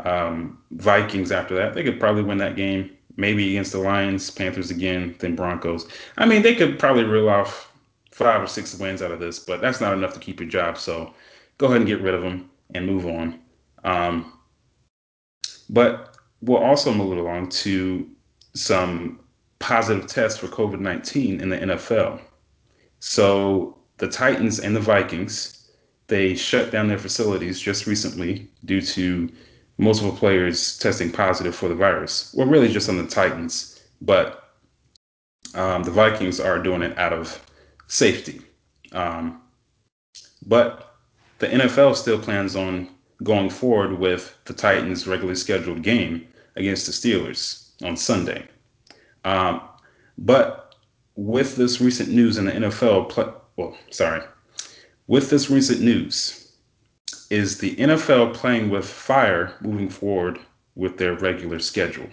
um, 0.00 0.58
Vikings. 0.72 1.32
After 1.32 1.54
that, 1.54 1.74
they 1.74 1.82
could 1.82 1.98
probably 1.98 2.22
win 2.22 2.38
that 2.38 2.56
game. 2.56 2.90
Maybe 3.16 3.50
against 3.50 3.72
the 3.72 3.78
Lions, 3.78 4.30
Panthers 4.30 4.70
again, 4.70 5.16
then 5.18 5.34
Broncos. 5.34 5.88
I 6.18 6.26
mean, 6.26 6.42
they 6.42 6.54
could 6.54 6.78
probably 6.78 7.02
reel 7.02 7.28
off 7.28 7.72
five 8.12 8.42
or 8.42 8.46
six 8.46 8.78
wins 8.78 9.02
out 9.02 9.10
of 9.10 9.18
this, 9.18 9.38
but 9.40 9.60
that's 9.60 9.80
not 9.80 9.92
enough 9.92 10.12
to 10.14 10.20
keep 10.20 10.38
your 10.38 10.48
job. 10.48 10.78
So 10.78 11.14
go 11.58 11.66
ahead 11.66 11.78
and 11.78 11.86
get 11.86 12.00
rid 12.00 12.14
of 12.14 12.22
them 12.22 12.48
and 12.74 12.86
move 12.86 13.06
on. 13.06 13.40
Um, 13.84 14.32
but 15.70 16.16
we'll 16.42 16.58
also 16.58 16.92
move 16.92 17.18
along 17.18 17.48
to 17.48 18.08
some 18.54 19.20
positive 19.58 20.06
tests 20.06 20.38
for 20.38 20.46
COVID 20.48 20.80
19 20.80 21.40
in 21.40 21.48
the 21.48 21.58
NFL. 21.58 22.20
So 23.00 23.78
the 23.98 24.08
Titans 24.08 24.60
and 24.60 24.74
the 24.74 24.80
Vikings, 24.80 25.70
they 26.06 26.34
shut 26.34 26.70
down 26.70 26.88
their 26.88 26.98
facilities 26.98 27.60
just 27.60 27.86
recently 27.86 28.48
due 28.64 28.80
to 28.80 29.28
multiple 29.78 30.12
players 30.12 30.78
testing 30.78 31.10
positive 31.10 31.54
for 31.54 31.68
the 31.68 31.74
virus. 31.74 32.34
Well, 32.36 32.48
really 32.48 32.72
just 32.72 32.88
on 32.88 32.96
the 32.96 33.06
Titans, 33.06 33.80
but 34.00 34.50
um, 35.54 35.82
the 35.82 35.90
Vikings 35.90 36.40
are 36.40 36.62
doing 36.62 36.82
it 36.82 36.96
out 36.98 37.12
of 37.12 37.40
safety. 37.86 38.40
Um, 38.92 39.42
but 40.46 40.96
the 41.38 41.48
NFL 41.48 41.96
still 41.96 42.18
plans 42.18 42.56
on 42.56 42.88
going 43.22 43.50
forward 43.50 43.98
with 43.98 44.36
the 44.44 44.52
Titans' 44.52 45.06
regularly 45.06 45.36
scheduled 45.36 45.82
game 45.82 46.26
against 46.56 46.86
the 46.86 46.92
Steelers 46.92 47.70
on 47.82 47.96
Sunday. 47.96 48.46
Um, 49.24 49.60
but 50.16 50.67
with 51.18 51.56
this 51.56 51.80
recent 51.80 52.08
news 52.10 52.38
in 52.38 52.44
the 52.44 52.52
NFL, 52.52 53.08
pl- 53.08 53.34
well, 53.56 53.76
sorry, 53.90 54.22
with 55.08 55.30
this 55.30 55.50
recent 55.50 55.80
news, 55.80 56.52
is 57.28 57.58
the 57.58 57.74
NFL 57.74 58.34
playing 58.34 58.70
with 58.70 58.88
fire 58.88 59.52
moving 59.60 59.88
forward 59.88 60.38
with 60.76 60.96
their 60.96 61.14
regular 61.14 61.58
schedule? 61.58 62.06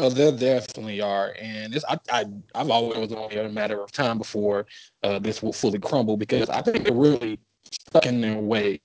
Oh, 0.00 0.10
there 0.10 0.32
definitely 0.32 1.00
are, 1.00 1.36
and 1.38 1.72
it's 1.72 1.84
I, 1.84 1.96
I 2.10 2.24
I've 2.56 2.70
always 2.70 2.98
was 2.98 3.12
only 3.12 3.36
a 3.36 3.48
matter 3.48 3.80
of 3.80 3.92
time 3.92 4.18
before 4.18 4.66
uh, 5.04 5.20
this 5.20 5.44
will 5.44 5.52
fully 5.52 5.78
crumble 5.78 6.16
because 6.16 6.50
I 6.50 6.60
think 6.60 6.84
they're 6.84 6.92
really 6.92 7.38
stuck 7.70 8.06
in 8.06 8.20
their 8.20 8.40
way 8.40 8.80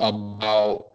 about 0.00 0.92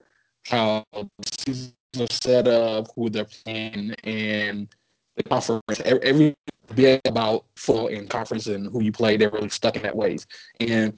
how 0.48 0.86
the 0.94 1.72
seasons 1.94 2.10
are 2.10 2.14
set 2.14 2.48
up, 2.48 2.88
who 2.96 3.10
they're 3.10 3.26
playing, 3.26 3.96
and 4.04 4.68
the 5.16 5.24
conference. 5.24 5.82
Every, 5.86 6.36
bit 6.76 7.02
about 7.06 7.46
football 7.56 7.88
and 7.88 8.10
conference 8.10 8.48
and 8.48 8.68
who 8.68 8.82
you 8.82 8.94
play, 8.94 9.18
they're 9.18 9.30
really 9.30 9.50
stuck 9.50 9.76
in 9.76 9.82
that 9.84 9.96
ways, 9.96 10.26
and 10.60 10.98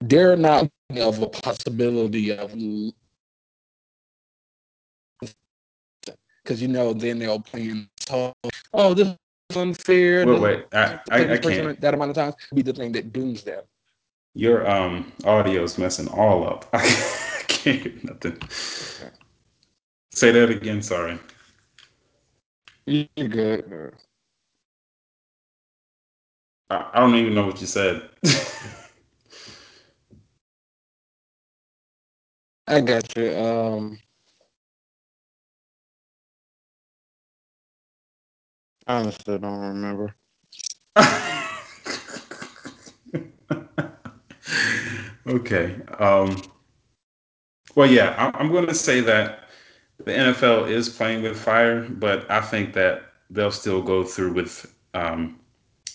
they're 0.00 0.36
not 0.36 0.68
of 0.96 1.22
a 1.22 1.26
possibility 1.28 2.32
of 2.32 2.52
because 6.42 6.62
you 6.62 6.68
know 6.68 6.92
then 6.92 7.18
they'll 7.18 7.40
plan. 7.40 7.88
Oh, 8.10 8.94
this 8.94 9.08
is 9.50 9.56
unfair. 9.56 10.26
Wait, 10.26 10.40
wait, 10.40 10.64
I, 10.72 10.98
I, 11.10 11.32
I 11.34 11.38
can't. 11.38 11.80
that 11.80 11.94
amount 11.94 12.10
of 12.10 12.16
times 12.16 12.34
be 12.54 12.62
the 12.62 12.72
thing 12.72 12.92
that 12.92 13.12
dooms 13.12 13.42
them. 13.42 13.62
Your 14.34 14.68
um 14.68 15.12
audio's 15.24 15.78
messing 15.78 16.08
all 16.08 16.46
up. 16.46 16.68
I 16.72 17.42
can't 17.48 17.80
hear 17.82 17.92
nothing. 18.02 18.36
Okay. 18.36 19.17
Say 20.18 20.32
that 20.32 20.50
again. 20.50 20.82
Sorry. 20.82 21.16
You're 22.86 23.28
good. 23.28 23.94
I, 26.70 26.90
I 26.92 26.98
don't 26.98 27.14
even 27.14 27.34
know 27.34 27.46
what 27.46 27.60
you 27.60 27.68
said. 27.68 28.02
I 32.66 32.80
got 32.80 33.16
you. 33.16 33.32
Um, 33.36 34.00
I 38.88 38.96
honestly 38.96 39.38
don't 39.38 39.60
remember. 39.60 40.16
okay. 45.28 45.76
Um, 46.00 46.42
well, 47.76 47.88
yeah, 47.88 48.16
I, 48.18 48.36
I'm 48.36 48.50
going 48.50 48.66
to 48.66 48.74
say 48.74 49.00
that 49.02 49.47
the 50.04 50.12
NFL 50.12 50.68
is 50.68 50.88
playing 50.88 51.22
with 51.22 51.38
fire, 51.38 51.82
but 51.82 52.30
I 52.30 52.40
think 52.40 52.72
that 52.74 53.02
they'll 53.30 53.50
still 53.50 53.82
go 53.82 54.04
through 54.04 54.32
with 54.32 54.72
um, 54.94 55.38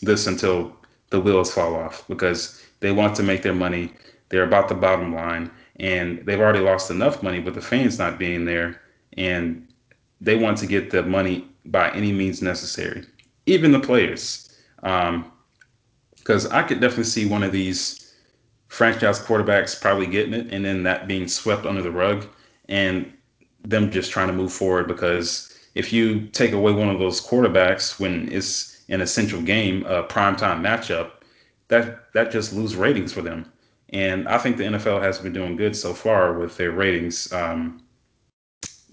this 0.01 0.27
until 0.27 0.75
the 1.09 1.19
wheels 1.19 1.53
fall 1.53 1.75
off 1.75 2.05
because 2.07 2.61
they 2.79 2.91
want 2.91 3.15
to 3.15 3.23
make 3.23 3.41
their 3.41 3.53
money. 3.53 3.93
They're 4.29 4.43
about 4.43 4.67
the 4.67 4.75
bottom 4.75 5.13
line, 5.15 5.49
and 5.77 6.25
they've 6.25 6.39
already 6.39 6.59
lost 6.59 6.91
enough 6.91 7.23
money 7.23 7.39
with 7.39 7.55
the 7.55 7.61
fans 7.61 7.97
not 7.97 8.19
being 8.19 8.45
there, 8.45 8.81
and 9.17 9.67
they 10.19 10.35
want 10.35 10.57
to 10.59 10.67
get 10.67 10.89
the 10.91 11.03
money 11.03 11.47
by 11.65 11.89
any 11.91 12.11
means 12.11 12.41
necessary. 12.41 13.05
Even 13.45 13.71
the 13.71 13.79
players, 13.79 14.57
because 14.81 16.47
I 16.47 16.63
could 16.63 16.81
definitely 16.81 17.05
see 17.05 17.25
one 17.25 17.43
of 17.43 17.51
these 17.51 18.13
franchise 18.67 19.19
quarterbacks 19.19 19.79
probably 19.79 20.07
getting 20.07 20.33
it, 20.33 20.51
and 20.51 20.65
then 20.65 20.83
that 20.83 21.07
being 21.07 21.27
swept 21.27 21.65
under 21.65 21.81
the 21.81 21.91
rug, 21.91 22.27
and 22.67 23.13
them 23.63 23.91
just 23.91 24.11
trying 24.11 24.27
to 24.27 24.33
move 24.33 24.51
forward. 24.51 24.87
Because 24.87 25.53
if 25.75 25.91
you 25.91 26.27
take 26.27 26.51
away 26.51 26.71
one 26.71 26.89
of 26.89 26.99
those 26.99 27.25
quarterbacks 27.25 27.99
when 27.99 28.31
it's 28.31 28.83
an 28.89 29.01
essential 29.01 29.41
game, 29.41 29.85
a 29.85 30.03
primetime 30.03 30.61
matchup, 30.61 31.11
that 31.69 32.13
that 32.13 32.31
just 32.31 32.53
lose 32.53 32.75
ratings 32.75 33.13
for 33.13 33.21
them. 33.21 33.51
And 33.89 34.27
I 34.27 34.37
think 34.37 34.57
the 34.57 34.63
NFL 34.63 35.01
has 35.01 35.19
been 35.19 35.33
doing 35.33 35.55
good 35.55 35.75
so 35.75 35.93
far 35.93 36.33
with 36.33 36.57
their 36.57 36.71
ratings. 36.71 37.31
Um, 37.31 37.83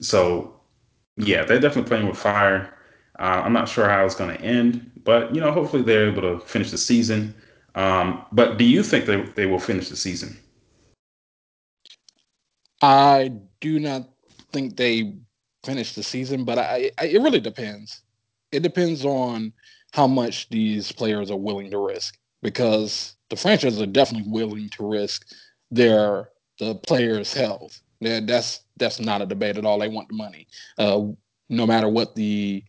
so 0.01 0.61
yeah, 1.17 1.45
they're 1.45 1.61
definitely 1.61 1.89
playing 1.89 2.09
with 2.09 2.19
fire. 2.19 2.75
Uh, 3.19 3.43
I'm 3.45 3.53
not 3.53 3.69
sure 3.69 3.89
how 3.89 4.05
it's 4.05 4.15
going 4.15 4.37
to 4.37 4.43
end, 4.43 4.91
but 5.05 5.35
you 5.35 5.41
know, 5.41 5.53
hopefully 5.53 5.83
they're 5.83 6.09
able 6.09 6.23
to 6.23 6.41
finish 6.41 6.71
the 6.71 6.79
season. 6.79 7.35
Um, 7.75 8.25
but 8.33 8.57
do 8.57 8.65
you 8.65 8.83
think 8.83 9.07
they, 9.07 9.23
they 9.23 9.47
will 9.47 9.59
finish 9.59 9.89
the 9.89 9.97
season? 9.97 10.37
I 12.83 13.33
do 13.61 13.79
not. 13.79 14.09
Think 14.53 14.77
they 14.77 15.15
finish 15.65 15.95
the 15.95 16.03
season, 16.03 16.45
but 16.45 16.59
I, 16.59 16.91
I 16.99 17.07
it 17.07 17.23
really 17.23 17.41
depends. 17.41 18.03
It 18.53 18.63
depends 18.63 19.05
on 19.05 19.53
how 19.93 20.07
much 20.07 20.49
these 20.49 20.93
players 20.93 21.31
are 21.31 21.37
willing 21.37 21.71
to 21.71 21.79
risk 21.79 22.19
because 22.43 23.17
the 23.29 23.37
franchises 23.37 23.81
are 23.81 23.87
definitely 23.87 24.31
willing 24.31 24.69
to 24.71 24.89
risk 24.89 25.27
their 25.71 26.31
the 26.59 26.75
players' 26.77 27.33
health. 27.33 27.81
Yeah, 28.01 28.21
that's 28.23 28.63
that's 28.77 29.01
not 29.01 29.23
a 29.23 29.27
debate 29.27 29.59
at 29.59 29.65
all. 29.65 29.79
They 29.79 29.89
want 29.89 30.09
the 30.09 30.17
money, 30.17 30.47
uh, 30.79 31.03
no 31.49 31.67
matter 31.67 31.89
what 31.89 32.15
the 32.15 32.65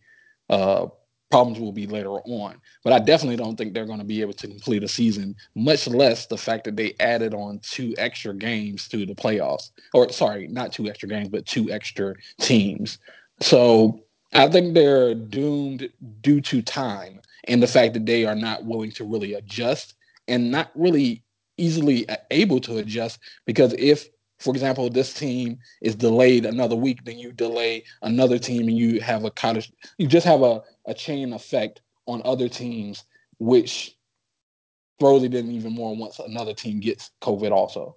uh, 0.50 0.86
problems 1.30 1.58
will 1.58 1.72
be 1.72 1.86
later 1.86 2.12
on. 2.12 2.60
But 2.84 2.92
I 2.92 2.98
definitely 2.98 3.36
don't 3.36 3.56
think 3.56 3.74
they're 3.74 3.86
going 3.86 4.00
to 4.00 4.04
be 4.04 4.20
able 4.20 4.32
to 4.34 4.48
complete 4.48 4.82
a 4.82 4.88
season, 4.88 5.36
much 5.54 5.86
less 5.86 6.26
the 6.26 6.36
fact 6.36 6.64
that 6.64 6.76
they 6.76 6.94
added 6.98 7.32
on 7.32 7.60
two 7.62 7.94
extra 7.96 8.34
games 8.34 8.88
to 8.88 9.06
the 9.06 9.14
playoffs. 9.14 9.70
Or 9.94 10.10
sorry, 10.10 10.48
not 10.48 10.72
two 10.72 10.88
extra 10.88 11.08
games, 11.08 11.28
but 11.28 11.46
two 11.46 11.70
extra 11.70 12.14
teams. 12.40 12.98
So 13.40 14.00
I 14.32 14.48
think 14.48 14.74
they're 14.74 15.14
doomed 15.14 15.88
due 16.22 16.40
to 16.40 16.62
time 16.62 17.20
and 17.44 17.62
the 17.62 17.66
fact 17.66 17.94
that 17.94 18.06
they 18.06 18.24
are 18.24 18.34
not 18.34 18.64
willing 18.64 18.92
to 18.92 19.04
really 19.04 19.34
adjust 19.34 19.94
and 20.28 20.50
not 20.50 20.70
really 20.74 21.22
easily 21.58 22.06
able 22.30 22.60
to 22.60 22.78
adjust 22.78 23.18
because 23.46 23.74
if 23.78 24.08
for 24.38 24.52
example, 24.52 24.90
this 24.90 25.14
team 25.14 25.58
is 25.82 25.94
delayed 25.94 26.46
another 26.46 26.74
week, 26.74 27.04
then 27.04 27.16
you 27.16 27.30
delay 27.30 27.84
another 28.02 28.40
team 28.40 28.66
and 28.66 28.76
you 28.76 29.00
have 29.00 29.24
a 29.24 29.30
cottage, 29.30 29.72
you 29.98 30.08
just 30.08 30.26
have 30.26 30.42
a, 30.42 30.60
a 30.86 30.94
chain 30.94 31.32
effect 31.32 31.80
on 32.06 32.22
other 32.24 32.48
teams, 32.48 33.04
which 33.38 33.96
throws 34.98 35.24
it 35.24 35.34
in 35.34 35.50
even 35.50 35.72
more 35.72 35.96
once 35.96 36.18
another 36.18 36.54
team 36.54 36.80
gets 36.80 37.10
COVID 37.22 37.50
also. 37.50 37.96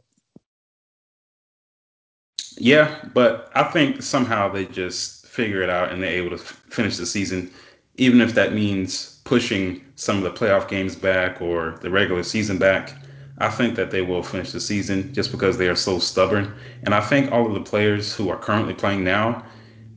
Yeah, 2.58 3.04
but 3.14 3.52
I 3.54 3.64
think 3.64 4.02
somehow 4.02 4.50
they 4.50 4.66
just 4.66 5.28
figure 5.28 5.62
it 5.62 5.70
out 5.70 5.92
and 5.92 6.02
they're 6.02 6.12
able 6.12 6.30
to 6.30 6.42
f- 6.42 6.64
finish 6.70 6.98
the 6.98 7.06
season, 7.06 7.52
even 7.98 8.22
if 8.22 8.34
that 8.36 8.54
means 8.54 9.22
pushing 9.26 9.84
some 9.96 10.18
of 10.18 10.24
the 10.24 10.32
playoff 10.32 10.68
games 10.68 10.96
back 10.96 11.42
or 11.42 11.78
the 11.82 11.90
regular 11.90 12.24
season 12.24 12.58
back. 12.58 12.94
I 13.40 13.50
think 13.50 13.76
that 13.76 13.92
they 13.92 14.02
will 14.02 14.24
finish 14.24 14.54
the 14.54 14.62
season 14.62 15.14
just 15.14 15.32
because 15.32 15.58
they 15.58 15.68
are 15.68 15.76
so 15.76 16.00
stubborn. 16.00 16.54
And 16.84 16.96
I 16.96 17.02
think 17.02 17.32
all 17.32 17.46
of 17.46 17.54
the 17.54 17.70
players 17.70 18.16
who 18.16 18.30
are 18.30 18.38
currently 18.38 18.74
playing 18.74 19.04
now, 19.04 19.44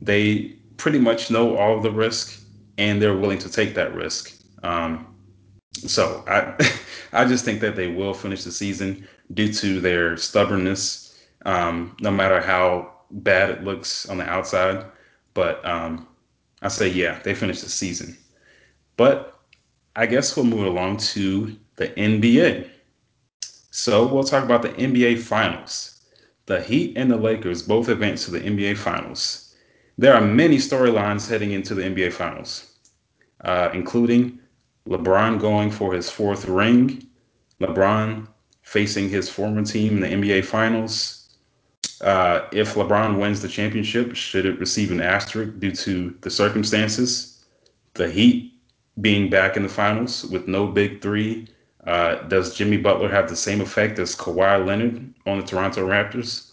they 0.01 0.55
pretty 0.75 0.99
much 0.99 1.31
know 1.31 1.55
all 1.55 1.77
of 1.77 1.83
the 1.83 1.91
risk 1.91 2.38
and 2.79 3.01
they're 3.01 3.15
willing 3.15 3.37
to 3.37 3.51
take 3.51 3.75
that 3.75 3.93
risk. 3.93 4.33
Um, 4.63 5.13
so 5.73 6.23
I, 6.27 6.55
I 7.13 7.25
just 7.25 7.45
think 7.45 7.59
that 7.59 7.75
they 7.75 7.87
will 7.87 8.13
finish 8.13 8.43
the 8.43 8.51
season 8.51 9.07
due 9.33 9.53
to 9.53 9.79
their 9.81 10.17
stubbornness, 10.17 11.19
um, 11.45 11.95
no 11.99 12.09
matter 12.09 12.39
how 12.39 12.93
bad 13.11 13.49
it 13.49 13.63
looks 13.63 14.09
on 14.09 14.17
the 14.17 14.23
outside. 14.23 14.85
But 15.33 15.63
um, 15.65 16.07
I 16.61 16.69
say, 16.69 16.87
yeah, 16.87 17.19
they 17.23 17.35
finish 17.35 17.61
the 17.61 17.69
season. 17.69 18.17
But 18.95 19.39
I 19.95 20.05
guess 20.05 20.35
we'll 20.35 20.45
move 20.45 20.65
along 20.65 20.97
to 20.97 21.55
the 21.75 21.89
NBA. 21.89 22.69
So 23.71 24.07
we'll 24.07 24.23
talk 24.23 24.43
about 24.43 24.61
the 24.61 24.69
NBA 24.69 25.21
Finals. 25.21 26.01
The 26.45 26.61
Heat 26.61 26.97
and 26.97 27.11
the 27.11 27.17
Lakers 27.17 27.61
both 27.61 27.89
advanced 27.89 28.25
to 28.25 28.31
the 28.31 28.39
NBA 28.39 28.77
Finals. 28.77 29.55
There 29.97 30.13
are 30.13 30.21
many 30.21 30.57
storylines 30.57 31.29
heading 31.29 31.51
into 31.51 31.75
the 31.75 31.83
NBA 31.83 32.13
Finals, 32.13 32.68
including 33.73 34.39
LeBron 34.87 35.39
going 35.39 35.71
for 35.71 35.93
his 35.93 36.09
fourth 36.09 36.45
ring, 36.45 37.07
LeBron 37.61 38.27
facing 38.63 39.09
his 39.09 39.29
former 39.29 39.63
team 39.63 40.03
in 40.03 40.21
the 40.21 40.37
NBA 40.39 40.45
Finals. 40.45 41.37
Uh, 42.01 42.47
if 42.51 42.75
LeBron 42.75 43.19
wins 43.19 43.41
the 43.41 43.47
championship, 43.47 44.15
should 44.15 44.45
it 44.45 44.59
receive 44.59 44.91
an 44.91 45.01
asterisk 45.01 45.59
due 45.59 45.71
to 45.71 46.15
the 46.21 46.29
circumstances? 46.29 47.45
The 47.95 48.09
Heat 48.09 48.53
being 49.01 49.29
back 49.29 49.57
in 49.57 49.63
the 49.63 49.69
finals 49.69 50.25
with 50.25 50.47
no 50.47 50.67
big 50.67 51.01
three. 51.01 51.47
Uh, 51.85 52.15
does 52.27 52.55
Jimmy 52.55 52.77
Butler 52.77 53.09
have 53.09 53.29
the 53.29 53.35
same 53.35 53.61
effect 53.61 53.99
as 53.99 54.15
Kawhi 54.15 54.65
Leonard 54.65 55.13
on 55.25 55.39
the 55.39 55.45
Toronto 55.45 55.87
Raptors? 55.87 56.51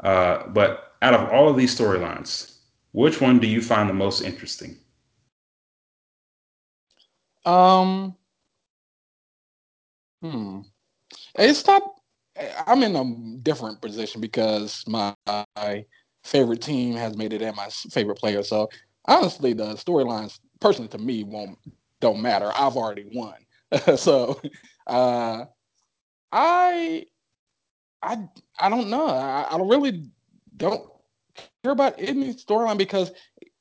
Uh, 0.00 0.46
but 0.48 0.94
out 1.02 1.14
of 1.14 1.28
all 1.30 1.48
of 1.48 1.56
these 1.56 1.76
storylines, 1.76 2.56
which 2.92 3.20
one 3.20 3.38
do 3.38 3.46
you 3.46 3.60
find 3.60 3.88
the 3.88 3.94
most 3.94 4.22
interesting? 4.22 4.76
Um, 7.46 8.16
hmm. 10.22 10.60
It's 11.36 11.66
not. 11.66 11.82
I'm 12.66 12.82
in 12.82 12.96
a 12.96 13.38
different 13.42 13.80
position 13.82 14.20
because 14.20 14.84
my 14.88 15.14
favorite 16.24 16.62
team 16.62 16.94
has 16.96 17.16
made 17.16 17.32
it 17.32 17.42
and 17.42 17.56
my 17.56 17.68
favorite 17.90 18.16
player. 18.18 18.42
So 18.42 18.68
honestly, 19.06 19.52
the 19.52 19.74
storylines, 19.74 20.38
personally 20.60 20.88
to 20.88 20.98
me, 20.98 21.24
won't 21.24 21.58
don't 22.00 22.20
matter. 22.20 22.50
I've 22.54 22.76
already 22.76 23.06
won. 23.14 23.34
so 23.96 24.40
uh, 24.86 25.44
I 26.32 27.06
I 28.02 28.28
I 28.58 28.68
don't 28.68 28.90
know. 28.90 29.06
I, 29.08 29.42
I 29.50 29.58
really 29.58 30.10
don't 30.56 30.88
care 31.62 31.72
about 31.72 31.94
any 31.98 32.34
storyline 32.34 32.78
because 32.78 33.12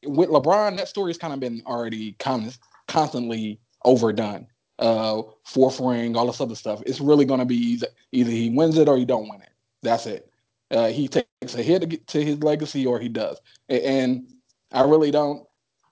with 0.05 0.29
LeBron, 0.29 0.77
that 0.77 0.87
story 0.89 1.11
has 1.11 1.17
kind 1.17 1.33
of 1.33 1.39
been 1.41 1.63
already 1.67 2.13
con- 2.19 2.51
constantly 2.87 3.59
overdone. 3.85 4.47
Uh, 4.77 5.21
fourth 5.45 5.79
ring, 5.79 6.17
all 6.17 6.27
this 6.27 6.41
other 6.41 6.55
stuff. 6.55 6.81
It's 6.85 6.99
really 6.99 7.23
going 7.23 7.39
to 7.39 7.45
be 7.45 7.55
either, 7.55 7.87
he 8.11 8.49
wins 8.49 8.77
it 8.77 8.89
or 8.89 8.97
he 8.97 9.05
don't 9.05 9.29
win 9.29 9.41
it. 9.41 9.51
That's 9.81 10.05
it. 10.05 10.29
Uh, 10.69 10.87
he 10.87 11.07
takes 11.07 11.55
a 11.55 11.63
hit 11.63 12.07
to, 12.07 12.23
his 12.23 12.43
legacy 12.43 12.85
or 12.85 12.99
he 12.99 13.07
does. 13.07 13.39
And 13.69 14.27
I 14.73 14.81
really 14.81 15.11
don't. 15.11 15.47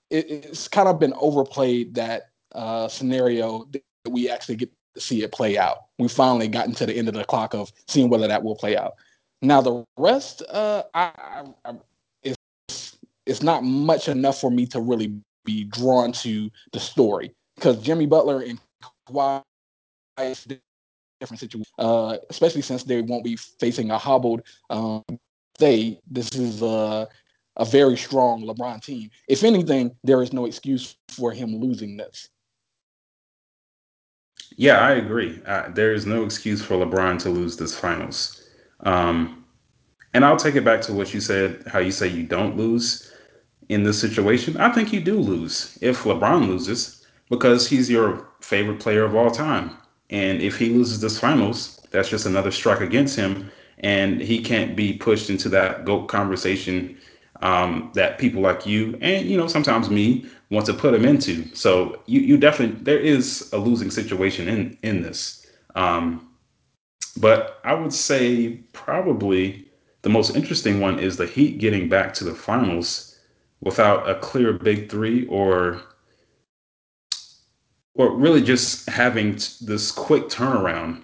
It, 0.09 0.29
it's 0.29 0.67
kind 0.67 0.89
of 0.89 0.99
been 0.99 1.13
overplayed 1.13 1.95
that 1.95 2.31
uh, 2.53 2.89
scenario 2.89 3.65
that 3.71 3.83
we 4.09 4.29
actually 4.29 4.57
get 4.57 4.71
to 4.95 5.01
see 5.01 5.23
it 5.23 5.31
play 5.31 5.57
out. 5.57 5.85
We 5.97 6.09
finally 6.09 6.49
gotten 6.49 6.73
to 6.75 6.85
the 6.85 6.93
end 6.93 7.07
of 7.07 7.13
the 7.13 7.23
clock 7.23 7.53
of 7.53 7.71
seeing 7.87 8.09
whether 8.09 8.27
that 8.27 8.43
will 8.43 8.55
play 8.55 8.75
out. 8.75 8.95
Now 9.41 9.61
the 9.61 9.85
rest, 9.97 10.43
uh, 10.49 10.83
I, 10.93 11.11
I 11.63 11.75
it's 12.23 12.97
it's 13.25 13.41
not 13.41 13.63
much 13.63 14.07
enough 14.07 14.39
for 14.39 14.51
me 14.51 14.65
to 14.67 14.81
really 14.81 15.13
be 15.45 15.65
drawn 15.65 16.11
to 16.13 16.49
the 16.71 16.79
story 16.79 17.33
because 17.55 17.81
Jimmy 17.81 18.05
Butler 18.05 18.41
and 18.41 18.59
Kawhi 19.07 19.43
different 21.19 21.39
situation, 21.39 21.71
uh, 21.79 22.17
especially 22.29 22.61
since 22.61 22.83
they 22.83 23.01
won't 23.01 23.23
be 23.23 23.35
facing 23.35 23.91
a 23.91 23.97
hobbled 23.97 24.41
um, 24.69 25.03
they. 25.57 25.99
This 26.09 26.35
is 26.35 26.61
a, 26.61 27.07
a 27.55 27.65
very 27.65 27.95
strong 27.95 28.43
LeBron 28.43 28.83
team. 28.83 29.09
If 29.27 29.43
anything, 29.43 29.95
there 30.03 30.21
is 30.21 30.33
no 30.33 30.45
excuse 30.45 30.95
for 31.09 31.31
him 31.31 31.55
losing 31.55 31.97
this. 31.97 32.29
Yeah, 34.55 34.79
I 34.79 34.91
agree. 34.93 35.41
Uh, 35.45 35.69
there 35.69 35.93
is 35.93 36.05
no 36.05 36.25
excuse 36.25 36.61
for 36.61 36.75
LeBron 36.75 37.19
to 37.19 37.29
lose 37.29 37.57
this 37.57 37.77
finals. 37.77 38.43
Um, 38.81 39.45
and 40.13 40.23
I'll 40.23 40.37
take 40.37 40.55
it 40.55 40.65
back 40.65 40.81
to 40.81 40.93
what 40.93 41.13
you 41.13 41.21
said, 41.21 41.63
how 41.67 41.79
you 41.79 41.91
say 41.91 42.07
you 42.07 42.23
don't 42.23 42.55
lose 42.55 43.11
in 43.69 43.83
this 43.83 43.99
situation. 43.99 44.57
I 44.57 44.71
think 44.71 44.93
you 44.93 44.99
do 44.99 45.17
lose 45.17 45.77
if 45.81 46.03
LeBron 46.03 46.47
loses 46.47 47.02
because 47.33 47.67
he's 47.67 47.89
your 47.89 48.27
favorite 48.41 48.79
player 48.79 49.03
of 49.03 49.15
all 49.15 49.31
time. 49.31 49.71
And 50.11 50.41
if 50.41 50.57
he 50.57 50.69
loses 50.69 51.01
this 51.01 51.19
finals, 51.19 51.81
that's 51.89 52.09
just 52.09 52.27
another 52.27 52.51
strike 52.51 52.81
against 52.81 53.15
him. 53.15 53.51
And 53.79 54.21
he 54.21 54.41
can't 54.41 54.75
be 54.75 54.93
pushed 54.93 55.29
into 55.29 55.49
that 55.49 55.83
GOAT 55.83 56.07
conversation 56.07 56.97
um, 57.41 57.91
that 57.95 58.19
people 58.19 58.41
like 58.41 58.65
you 58.65 58.97
and, 59.01 59.25
you 59.25 59.35
know, 59.35 59.47
sometimes 59.47 59.89
me 59.89 60.25
want 60.51 60.65
to 60.67 60.73
put 60.73 60.93
him 60.93 61.05
into. 61.05 61.53
So 61.55 62.01
you, 62.05 62.21
you 62.21 62.37
definitely, 62.37 62.81
there 62.83 62.99
is 62.99 63.49
a 63.51 63.57
losing 63.57 63.89
situation 63.89 64.47
in, 64.47 64.77
in 64.83 65.01
this. 65.01 65.47
Um, 65.75 66.29
but 67.17 67.59
I 67.63 67.73
would 67.73 67.93
say 67.93 68.59
probably 68.73 69.65
the 70.03 70.09
most 70.09 70.35
interesting 70.35 70.79
one 70.79 70.99
is 70.99 71.17
the 71.17 71.25
Heat 71.25 71.57
getting 71.57 71.89
back 71.89 72.13
to 72.15 72.23
the 72.23 72.35
finals 72.35 73.17
without 73.61 74.07
a 74.07 74.15
clear 74.15 74.53
big 74.53 74.89
three 74.89 75.25
or 75.27 75.81
or 77.95 78.11
really 78.11 78.41
just 78.41 78.89
having 78.89 79.35
t- 79.35 79.65
this 79.65 79.91
quick 79.91 80.23
turnaround, 80.23 81.01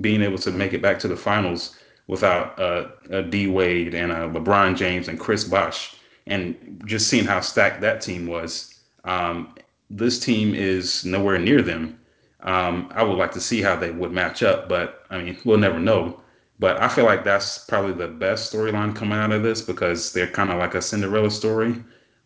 being 0.00 0.22
able 0.22 0.38
to 0.38 0.50
make 0.50 0.72
it 0.72 0.82
back 0.82 0.98
to 1.00 1.08
the 1.08 1.16
finals 1.16 1.76
without 2.06 2.58
uh, 2.58 2.88
a 3.10 3.22
D 3.22 3.46
Wade 3.46 3.94
and 3.94 4.12
a 4.12 4.28
LeBron 4.28 4.76
James 4.76 5.08
and 5.08 5.18
Chris 5.18 5.44
Bosh, 5.44 5.96
and 6.26 6.82
just 6.86 7.08
seeing 7.08 7.24
how 7.24 7.40
stacked 7.40 7.80
that 7.80 8.00
team 8.00 8.26
was. 8.26 8.80
Um, 9.04 9.54
this 9.90 10.18
team 10.18 10.54
is 10.54 11.04
nowhere 11.04 11.38
near 11.38 11.62
them. 11.62 11.98
Um, 12.40 12.90
I 12.94 13.02
would 13.02 13.16
like 13.16 13.32
to 13.32 13.40
see 13.40 13.62
how 13.62 13.76
they 13.76 13.90
would 13.90 14.12
match 14.12 14.42
up, 14.42 14.68
but 14.68 15.04
I 15.10 15.18
mean, 15.18 15.38
we'll 15.44 15.58
never 15.58 15.78
know. 15.78 16.20
But 16.58 16.80
I 16.80 16.88
feel 16.88 17.04
like 17.04 17.24
that's 17.24 17.58
probably 17.58 17.94
the 17.94 18.08
best 18.08 18.52
storyline 18.52 18.94
coming 18.94 19.18
out 19.18 19.32
of 19.32 19.42
this 19.42 19.60
because 19.60 20.12
they're 20.12 20.28
kind 20.28 20.50
of 20.50 20.58
like 20.58 20.74
a 20.74 20.82
Cinderella 20.82 21.30
story. 21.30 21.82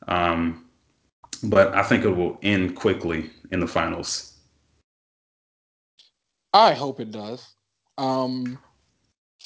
Um, 0.07 0.66
but 1.44 1.75
I 1.75 1.83
think 1.83 2.05
it 2.05 2.11
will 2.11 2.38
end 2.42 2.75
quickly 2.77 3.31
in 3.51 3.61
the 3.61 3.67
finals. 3.67 4.35
I 6.53 6.73
hope 6.73 7.01
it 7.01 7.11
does. 7.11 7.55
Um, 7.99 8.59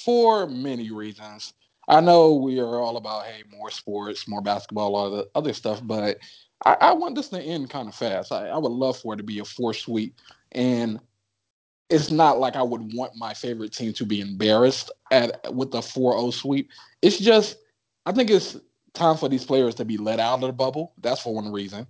for 0.04 0.46
many 0.46 0.90
reasons. 0.90 1.54
I 1.88 2.00
know 2.00 2.34
we 2.34 2.60
are 2.60 2.78
all 2.78 2.96
about 2.96 3.24
hey, 3.26 3.42
more 3.50 3.70
sports, 3.70 4.28
more 4.28 4.40
basketball, 4.40 4.94
all 4.94 5.10
the 5.10 5.28
other 5.34 5.52
stuff, 5.52 5.80
but 5.82 6.18
I, 6.64 6.76
I 6.80 6.92
want 6.92 7.16
this 7.16 7.28
to 7.30 7.40
end 7.40 7.70
kind 7.70 7.88
of 7.88 7.94
fast. 7.94 8.32
I, 8.32 8.48
I 8.48 8.56
would 8.56 8.72
love 8.72 8.98
for 8.98 9.14
it 9.14 9.16
to 9.18 9.22
be 9.22 9.40
a 9.40 9.44
four 9.44 9.74
sweep, 9.74 10.14
and 10.52 11.00
it's 11.90 12.10
not 12.10 12.38
like 12.38 12.56
I 12.56 12.62
would 12.62 12.94
want 12.94 13.16
my 13.16 13.34
favorite 13.34 13.72
team 13.72 13.92
to 13.94 14.06
be 14.06 14.20
embarrassed 14.20 14.90
at 15.10 15.52
with 15.52 15.72
the 15.72 15.80
4-0 15.80 16.32
sweep. 16.32 16.70
It's 17.02 17.18
just 17.18 17.58
I 18.06 18.12
think 18.12 18.30
it's 18.30 18.56
time 18.94 19.16
for 19.16 19.28
these 19.28 19.44
players 19.44 19.74
to 19.76 19.84
be 19.84 19.96
let 19.96 20.20
out 20.20 20.36
of 20.36 20.40
the 20.42 20.52
bubble. 20.52 20.92
That's 20.98 21.20
for 21.20 21.34
one 21.34 21.52
reason. 21.52 21.86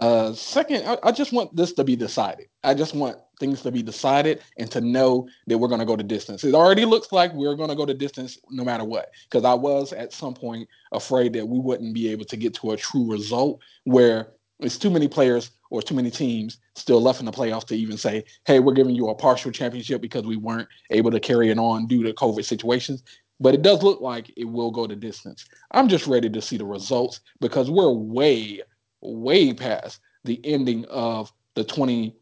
Uh, 0.00 0.32
second, 0.32 0.86
I, 0.86 0.98
I, 1.04 1.12
just 1.12 1.32
want 1.32 1.54
this 1.54 1.72
to 1.74 1.84
be 1.84 1.94
decided. 1.94 2.48
I 2.64 2.74
just 2.74 2.94
want 2.94 3.16
things 3.38 3.62
to 3.62 3.70
be 3.70 3.82
decided 3.82 4.42
and 4.58 4.68
to 4.72 4.80
know 4.80 5.28
that 5.46 5.58
we're 5.58 5.68
going 5.68 5.80
to 5.80 5.86
go 5.86 5.94
to 5.94 6.02
distance. 6.02 6.42
It 6.42 6.54
already 6.54 6.84
looks 6.84 7.12
like 7.12 7.32
we're 7.32 7.54
going 7.54 7.68
to 7.68 7.76
go 7.76 7.86
to 7.86 7.94
distance 7.94 8.38
no 8.50 8.64
matter 8.64 8.84
what. 8.84 9.12
Because 9.30 9.44
I 9.44 9.54
was 9.54 9.92
at 9.92 10.12
some 10.12 10.34
point 10.34 10.68
afraid 10.90 11.32
that 11.34 11.46
we 11.46 11.60
wouldn't 11.60 11.94
be 11.94 12.08
able 12.08 12.24
to 12.24 12.36
get 12.36 12.54
to 12.54 12.72
a 12.72 12.76
true 12.76 13.08
result 13.08 13.60
where 13.84 14.32
it's 14.58 14.78
too 14.78 14.90
many 14.90 15.06
players 15.06 15.52
or 15.70 15.80
too 15.80 15.94
many 15.94 16.10
teams 16.10 16.58
still 16.74 17.00
left 17.00 17.20
in 17.20 17.26
the 17.26 17.32
playoffs 17.32 17.66
to 17.66 17.76
even 17.76 17.96
say, 17.96 18.24
hey, 18.46 18.58
we're 18.58 18.72
giving 18.72 18.96
you 18.96 19.08
a 19.08 19.14
partial 19.14 19.52
championship 19.52 20.00
because 20.00 20.24
we 20.24 20.36
weren't 20.36 20.68
able 20.90 21.10
to 21.10 21.20
carry 21.20 21.50
it 21.50 21.58
on 21.58 21.86
due 21.86 22.02
to 22.02 22.12
COVID 22.12 22.44
situations. 22.44 23.04
But 23.40 23.54
it 23.54 23.62
does 23.62 23.82
look 23.82 24.00
like 24.00 24.32
it 24.36 24.44
will 24.44 24.70
go 24.70 24.86
to 24.86 24.94
distance. 24.96 25.44
I'm 25.72 25.88
just 25.88 26.06
ready 26.06 26.30
to 26.30 26.40
see 26.40 26.56
the 26.56 26.64
results 26.64 27.20
because 27.40 27.70
we're 27.70 27.92
way 27.92 28.62
way 29.04 29.52
past 29.52 30.00
the 30.24 30.40
ending 30.44 30.84
of 30.86 31.32
the 31.54 31.64
20 31.64 32.14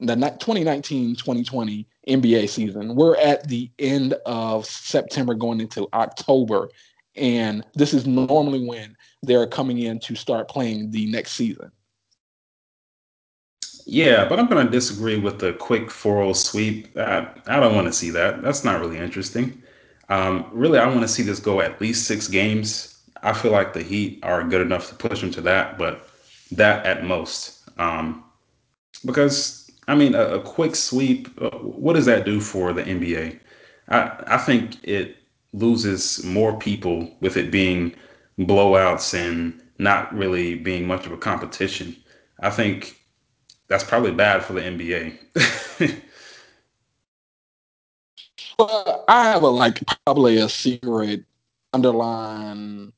the 0.00 0.14
2019-2020 0.14 1.84
NBA 2.06 2.48
season. 2.48 2.94
We're 2.94 3.16
at 3.16 3.48
the 3.48 3.68
end 3.80 4.14
of 4.26 4.64
September 4.64 5.34
going 5.34 5.60
into 5.60 5.88
October 5.92 6.68
and 7.18 7.64
this 7.74 7.92
is 7.92 8.06
normally 8.06 8.64
when 8.64 8.96
they're 9.22 9.46
coming 9.46 9.78
in 9.78 9.98
to 10.00 10.14
start 10.14 10.48
playing 10.48 10.90
the 10.90 11.06
next 11.06 11.32
season. 11.32 11.70
Yeah, 13.86 14.28
but 14.28 14.38
I'm 14.38 14.48
going 14.48 14.64
to 14.64 14.70
disagree 14.70 15.18
with 15.18 15.38
the 15.38 15.54
quick 15.54 15.90
4 15.90 16.34
sweep. 16.34 16.96
I, 16.96 17.28
I 17.46 17.58
don't 17.58 17.74
want 17.74 17.86
to 17.86 17.92
see 17.92 18.10
that. 18.10 18.42
That's 18.42 18.64
not 18.64 18.80
really 18.80 18.98
interesting. 18.98 19.62
Um, 20.10 20.48
really, 20.52 20.78
I 20.78 20.86
want 20.86 21.02
to 21.02 21.08
see 21.08 21.22
this 21.22 21.40
go 21.40 21.60
at 21.60 21.80
least 21.80 22.06
six 22.06 22.28
games. 22.28 23.02
I 23.22 23.32
feel 23.32 23.50
like 23.50 23.72
the 23.72 23.82
Heat 23.82 24.20
are 24.22 24.44
good 24.44 24.60
enough 24.60 24.88
to 24.90 24.94
push 24.94 25.20
them 25.20 25.30
to 25.32 25.40
that, 25.42 25.78
but 25.78 26.07
that 26.52 26.84
at 26.86 27.04
most. 27.04 27.68
Um, 27.78 28.24
because 29.04 29.70
I 29.86 29.94
mean, 29.94 30.14
a, 30.14 30.36
a 30.36 30.40
quick 30.40 30.76
sweep, 30.76 31.28
uh, 31.40 31.50
what 31.58 31.94
does 31.94 32.06
that 32.06 32.24
do 32.24 32.40
for 32.40 32.72
the 32.72 32.82
NBA? 32.82 33.38
I 33.88 34.24
I 34.26 34.38
think 34.38 34.76
it 34.84 35.16
loses 35.52 36.22
more 36.24 36.58
people 36.58 37.16
with 37.20 37.36
it 37.36 37.50
being 37.50 37.94
blowouts 38.38 39.14
and 39.14 39.60
not 39.78 40.14
really 40.14 40.54
being 40.54 40.86
much 40.86 41.06
of 41.06 41.12
a 41.12 41.16
competition. 41.16 41.96
I 42.40 42.50
think 42.50 42.96
that's 43.68 43.84
probably 43.84 44.12
bad 44.12 44.44
for 44.44 44.52
the 44.54 44.60
NBA. 44.60 46.00
well, 48.58 49.04
I 49.08 49.24
have 49.24 49.42
a 49.42 49.48
like 49.48 49.82
probably 50.04 50.38
a 50.38 50.48
secret 50.48 51.24
underlying 51.72 52.92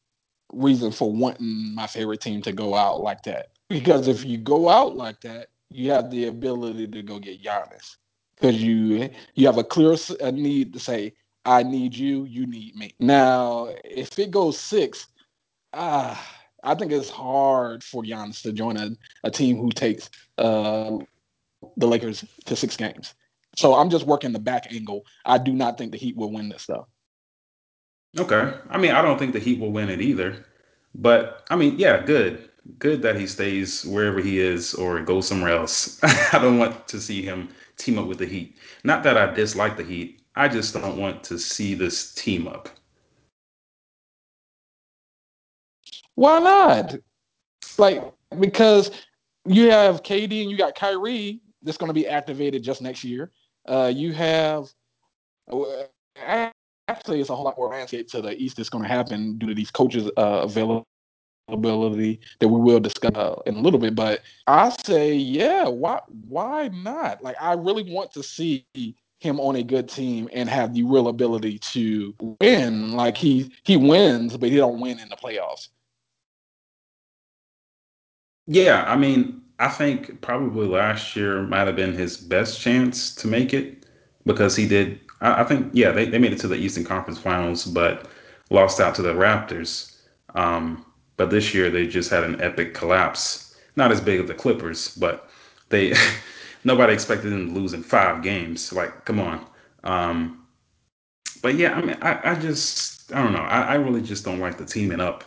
reason 0.52 0.92
for 0.92 1.12
wanting 1.12 1.74
my 1.74 1.86
favorite 1.86 2.20
team 2.20 2.42
to 2.42 2.52
go 2.52 2.74
out 2.74 3.00
like 3.00 3.22
that. 3.24 3.48
Because 3.68 4.08
if 4.08 4.24
you 4.24 4.38
go 4.38 4.68
out 4.68 4.96
like 4.96 5.20
that, 5.20 5.48
you 5.70 5.90
have 5.92 6.10
the 6.10 6.26
ability 6.26 6.88
to 6.88 7.02
go 7.02 7.18
get 7.18 7.42
Giannis. 7.42 7.96
Because 8.34 8.62
you 8.62 9.10
you 9.34 9.46
have 9.46 9.58
a 9.58 9.64
clear 9.64 9.96
need 10.32 10.72
to 10.72 10.80
say, 10.80 11.12
I 11.44 11.62
need 11.62 11.94
you, 11.94 12.24
you 12.24 12.46
need 12.46 12.74
me. 12.76 12.92
Now, 12.98 13.68
if 13.84 14.18
it 14.18 14.30
goes 14.30 14.58
six, 14.58 15.06
ah, 15.72 16.20
I 16.62 16.74
think 16.74 16.92
it's 16.92 17.10
hard 17.10 17.84
for 17.84 18.02
Giannis 18.02 18.42
to 18.42 18.52
join 18.52 18.76
a, 18.76 18.90
a 19.24 19.30
team 19.30 19.56
who 19.58 19.70
takes 19.70 20.10
uh, 20.38 20.98
the 21.76 21.86
Lakers 21.86 22.24
to 22.46 22.56
six 22.56 22.76
games. 22.76 23.14
So 23.56 23.74
I'm 23.74 23.90
just 23.90 24.06
working 24.06 24.32
the 24.32 24.38
back 24.38 24.72
angle. 24.72 25.04
I 25.24 25.38
do 25.38 25.52
not 25.52 25.78
think 25.78 25.92
the 25.92 25.98
Heat 25.98 26.16
will 26.16 26.32
win 26.32 26.48
this 26.48 26.62
stuff. 26.62 26.86
Okay. 28.18 28.54
I 28.68 28.78
mean, 28.78 28.92
I 28.92 29.02
don't 29.02 29.18
think 29.18 29.32
the 29.32 29.38
Heat 29.38 29.60
will 29.60 29.72
win 29.72 29.88
it 29.88 30.00
either. 30.00 30.44
But 30.94 31.44
I 31.50 31.56
mean, 31.56 31.78
yeah, 31.78 32.02
good. 32.02 32.48
Good 32.78 33.02
that 33.02 33.16
he 33.16 33.26
stays 33.26 33.84
wherever 33.84 34.20
he 34.20 34.38
is 34.38 34.74
or 34.74 35.00
goes 35.00 35.26
somewhere 35.26 35.52
else. 35.52 35.98
I 36.32 36.38
don't 36.40 36.58
want 36.58 36.88
to 36.88 37.00
see 37.00 37.22
him 37.22 37.48
team 37.76 37.98
up 37.98 38.06
with 38.06 38.18
the 38.18 38.26
Heat. 38.26 38.56
Not 38.84 39.02
that 39.04 39.16
I 39.16 39.32
dislike 39.32 39.76
the 39.76 39.84
Heat. 39.84 40.22
I 40.36 40.48
just 40.48 40.74
don't 40.74 40.98
want 40.98 41.24
to 41.24 41.38
see 41.38 41.74
this 41.74 42.14
team 42.14 42.46
up. 42.46 42.68
Why 46.14 46.38
not? 46.38 46.96
Like 47.78 48.12
because 48.38 48.90
you 49.46 49.70
have 49.70 50.02
KD 50.02 50.42
and 50.42 50.50
you 50.50 50.56
got 50.56 50.74
Kyrie 50.74 51.40
that's 51.62 51.78
going 51.78 51.88
to 51.88 51.94
be 51.94 52.06
activated 52.06 52.62
just 52.62 52.82
next 52.82 53.04
year. 53.04 53.30
Uh, 53.66 53.92
you 53.94 54.12
have 54.12 54.72
actually, 56.90 57.20
it's 57.20 57.30
a 57.30 57.36
whole 57.36 57.44
lot 57.44 57.56
more 57.56 57.68
landscape 57.68 58.08
to 58.08 58.20
the 58.20 58.36
East 58.36 58.56
that's 58.56 58.68
going 58.68 58.84
to 58.84 58.88
happen 58.88 59.38
due 59.38 59.48
to 59.48 59.54
these 59.54 59.70
coaches 59.70 60.10
uh, 60.16 60.46
availability 61.48 62.20
that 62.38 62.48
we 62.48 62.60
will 62.60 62.80
discuss 62.80 63.14
uh, 63.14 63.36
in 63.46 63.56
a 63.56 63.60
little 63.60 63.80
bit. 63.80 63.94
But 63.94 64.20
I 64.46 64.70
say, 64.84 65.14
yeah, 65.14 65.68
why 65.68 66.00
why 66.28 66.68
not? 66.68 67.22
Like, 67.22 67.36
I 67.40 67.54
really 67.54 67.92
want 67.92 68.12
to 68.12 68.22
see 68.22 68.66
him 69.20 69.38
on 69.38 69.56
a 69.56 69.62
good 69.62 69.88
team 69.88 70.28
and 70.32 70.48
have 70.48 70.74
the 70.74 70.82
real 70.82 71.08
ability 71.08 71.58
to 71.58 72.14
win. 72.40 72.92
Like 72.92 73.16
he 73.16 73.52
he 73.64 73.76
wins, 73.76 74.36
but 74.36 74.48
he 74.48 74.56
don't 74.56 74.80
win 74.80 74.98
in 74.98 75.08
the 75.08 75.16
playoffs. 75.16 75.68
Yeah, 78.46 78.84
I 78.86 78.96
mean, 78.96 79.42
I 79.58 79.68
think 79.68 80.20
probably 80.22 80.66
last 80.66 81.14
year 81.14 81.42
might 81.42 81.66
have 81.66 81.76
been 81.76 81.92
his 81.92 82.16
best 82.16 82.60
chance 82.60 83.14
to 83.16 83.28
make 83.28 83.54
it 83.54 83.86
because 84.26 84.56
he 84.56 84.66
did. 84.66 84.98
I, 85.20 85.42
I 85.42 85.44
think, 85.44 85.70
yeah, 85.72 85.90
they, 85.90 86.06
they 86.06 86.18
made 86.18 86.32
it 86.32 86.38
to 86.40 86.48
the 86.48 86.56
Eastern 86.56 86.84
Conference 86.84 87.18
Finals, 87.18 87.64
but 87.64 88.08
lost 88.50 88.80
out 88.80 88.94
to 88.96 89.02
the 89.02 89.14
Raptors. 89.14 89.96
Um, 90.34 90.84
but 91.16 91.30
this 91.30 91.54
year 91.54 91.70
they 91.70 91.86
just 91.86 92.10
had 92.10 92.24
an 92.24 92.40
epic 92.40 92.74
collapse. 92.74 93.56
Not 93.76 93.92
as 93.92 94.00
big 94.00 94.20
as 94.20 94.26
the 94.26 94.34
Clippers, 94.34 94.96
but 94.96 95.28
they 95.68 95.94
nobody 96.64 96.92
expected 96.92 97.30
them 97.30 97.48
to 97.48 97.54
lose 97.54 97.72
in 97.72 97.82
five 97.82 98.22
games. 98.22 98.72
Like, 98.72 99.04
come 99.04 99.20
on. 99.20 99.46
Um, 99.84 100.46
but 101.42 101.54
yeah, 101.54 101.74
I 101.74 101.80
mean, 101.80 101.96
I, 102.02 102.32
I 102.32 102.34
just 102.34 103.12
I 103.12 103.22
don't 103.22 103.32
know. 103.32 103.40
I, 103.40 103.62
I 103.62 103.74
really 103.74 104.02
just 104.02 104.24
don't 104.24 104.40
like 104.40 104.58
the 104.58 104.64
teaming 104.64 105.00
up. 105.00 105.24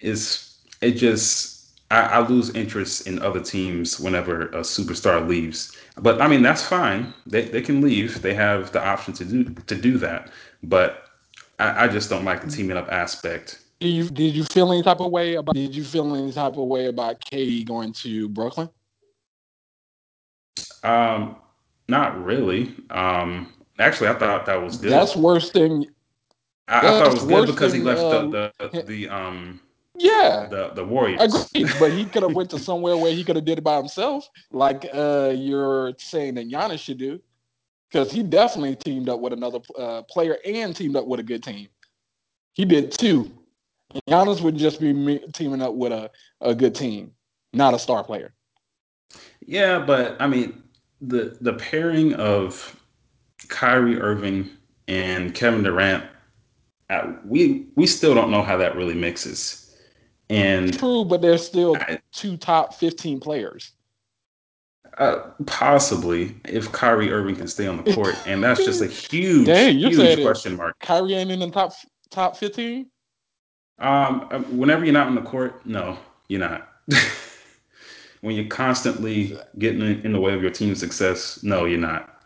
Is 0.00 0.58
it 0.80 0.92
just 0.92 1.52
I, 1.90 2.00
I 2.00 2.26
lose 2.26 2.50
interest 2.54 3.06
in 3.06 3.20
other 3.20 3.40
teams 3.40 4.00
whenever 4.00 4.46
a 4.48 4.60
superstar 4.60 5.26
leaves. 5.26 5.76
But 5.96 6.20
I 6.20 6.28
mean, 6.28 6.42
that's 6.42 6.62
fine. 6.62 7.12
They 7.26 7.42
they 7.42 7.60
can 7.60 7.80
leave. 7.80 8.22
They 8.22 8.34
have 8.34 8.72
the 8.72 8.84
option 8.84 9.12
to 9.14 9.24
do 9.24 9.44
to 9.44 9.74
do 9.74 9.98
that. 9.98 10.30
But 10.62 11.04
I, 11.58 11.84
I 11.84 11.88
just 11.88 12.08
don't 12.08 12.24
like 12.24 12.42
the 12.42 12.50
teaming 12.50 12.76
up 12.76 12.90
aspect. 12.90 13.60
Did 13.80 13.88
you, 13.88 14.08
did 14.10 14.34
you 14.34 14.44
feel 14.44 14.70
any 14.72 14.82
type 14.82 15.00
of 15.00 15.10
way 15.10 15.34
about? 15.34 15.54
Did 15.54 15.74
you 15.74 15.82
feel 15.82 16.14
any 16.14 16.32
type 16.32 16.56
of 16.56 16.66
way 16.68 16.86
about 16.86 17.20
KD 17.20 17.66
going 17.66 17.92
to 17.94 18.28
Brooklyn? 18.28 18.70
Um, 20.84 21.36
not 21.88 22.24
really. 22.24 22.74
Um, 22.90 23.52
actually, 23.78 24.08
I 24.08 24.14
thought 24.14 24.46
that 24.46 24.62
was 24.62 24.76
good. 24.76 24.92
That's 24.92 25.16
worse 25.16 25.50
than. 25.50 25.86
I, 26.68 26.78
I 26.78 26.80
thought 26.82 27.06
it 27.08 27.14
was 27.14 27.24
good 27.24 27.46
because 27.46 27.72
than, 27.72 27.80
he 27.80 27.86
left 27.86 28.00
uh, 28.00 28.26
the, 28.28 28.52
the 28.58 28.82
the 28.82 29.08
um 29.08 29.60
yeah 30.02 30.46
the 30.50 30.72
the 30.74 30.84
Warriors. 30.84 31.20
Agreed, 31.20 31.72
but 31.78 31.92
he 31.92 32.04
could 32.04 32.22
have 32.22 32.34
went 32.34 32.50
to 32.50 32.58
somewhere 32.70 32.96
where 32.96 33.12
he 33.12 33.24
could 33.24 33.36
have 33.36 33.44
did 33.44 33.58
it 33.58 33.64
by 33.64 33.76
himself, 33.76 34.28
like 34.50 34.86
uh 34.92 35.32
you're 35.34 35.92
saying 35.98 36.34
that 36.34 36.48
Giannis 36.48 36.80
should 36.80 36.98
do, 36.98 37.20
because 37.90 38.10
he 38.10 38.22
definitely 38.22 38.76
teamed 38.76 39.08
up 39.08 39.20
with 39.20 39.32
another 39.32 39.60
uh, 39.78 40.02
player 40.02 40.38
and 40.44 40.74
teamed 40.74 40.96
up 40.96 41.06
with 41.06 41.20
a 41.20 41.22
good 41.22 41.42
team. 41.42 41.68
He 42.54 42.64
did 42.64 42.92
too. 42.92 43.30
Giannis 44.08 44.40
would 44.40 44.56
just 44.56 44.80
be 44.80 45.20
teaming 45.32 45.62
up 45.62 45.74
with 45.74 45.92
a, 45.92 46.10
a 46.40 46.54
good 46.54 46.74
team, 46.74 47.12
not 47.52 47.74
a 47.74 47.78
star 47.78 48.02
player. 48.02 48.34
Yeah, 49.46 49.78
but 49.78 50.16
I 50.20 50.26
mean, 50.26 50.62
the 51.00 51.36
the 51.40 51.54
pairing 51.54 52.14
of 52.14 52.80
Kyrie 53.48 54.00
Irving 54.00 54.48
and 54.88 55.34
Kevin 55.34 55.62
Durant, 55.62 56.04
uh, 56.90 57.12
we 57.24 57.66
we 57.74 57.86
still 57.86 58.14
don't 58.14 58.30
know 58.30 58.42
how 58.42 58.56
that 58.56 58.76
really 58.76 58.94
mixes. 58.94 59.61
And 60.32 60.78
true, 60.78 61.04
but 61.04 61.20
they're 61.20 61.36
still 61.36 61.76
I, 61.76 62.00
two 62.12 62.38
top 62.38 62.74
fifteen 62.74 63.20
players. 63.20 63.72
Uh, 64.96 65.30
possibly, 65.46 66.34
if 66.46 66.72
Kyrie 66.72 67.12
Irving 67.12 67.36
can 67.36 67.46
stay 67.48 67.66
on 67.66 67.82
the 67.82 67.94
court, 67.94 68.16
and 68.26 68.42
that's 68.42 68.64
just 68.64 68.80
a 68.80 68.86
huge, 69.10 69.46
Dang, 69.46 69.78
huge 69.78 70.22
question 70.22 70.56
mark. 70.56 70.78
Kyrie 70.80 71.14
ain't 71.14 71.30
in 71.30 71.40
the 71.40 71.50
top 71.50 71.74
top 72.10 72.36
fifteen. 72.36 72.86
Um, 73.78 74.26
uh, 74.30 74.38
whenever 74.38 74.84
you're 74.84 74.94
not 74.94 75.06
on 75.06 75.14
the 75.14 75.22
court, 75.22 75.66
no, 75.66 75.98
you're 76.28 76.40
not. 76.40 76.68
when 78.22 78.34
you're 78.34 78.46
constantly 78.46 79.36
getting 79.58 80.02
in 80.02 80.12
the 80.12 80.20
way 80.20 80.32
of 80.32 80.40
your 80.40 80.50
team's 80.50 80.80
success, 80.80 81.42
no, 81.42 81.66
you're 81.66 81.78
not. 81.78 82.21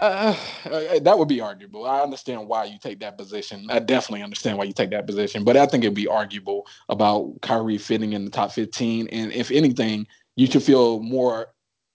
Uh, 0.00 0.36
uh, 0.66 0.98
that 1.00 1.18
would 1.18 1.28
be 1.28 1.40
arguable. 1.40 1.86
I 1.86 2.00
understand 2.00 2.46
why 2.48 2.64
you 2.64 2.78
take 2.78 3.00
that 3.00 3.16
position. 3.16 3.66
I 3.70 3.78
definitely 3.78 4.22
understand 4.22 4.58
why 4.58 4.64
you 4.64 4.72
take 4.72 4.90
that 4.90 5.06
position, 5.06 5.44
but 5.44 5.56
I 5.56 5.66
think 5.66 5.84
it'd 5.84 5.94
be 5.94 6.08
arguable 6.08 6.66
about 6.88 7.40
Kyrie 7.42 7.78
fitting 7.78 8.12
in 8.12 8.24
the 8.24 8.30
top 8.30 8.52
15. 8.52 9.08
And 9.08 9.32
if 9.32 9.50
anything, 9.50 10.06
you 10.36 10.46
should 10.46 10.62
feel 10.62 11.00
more 11.00 11.48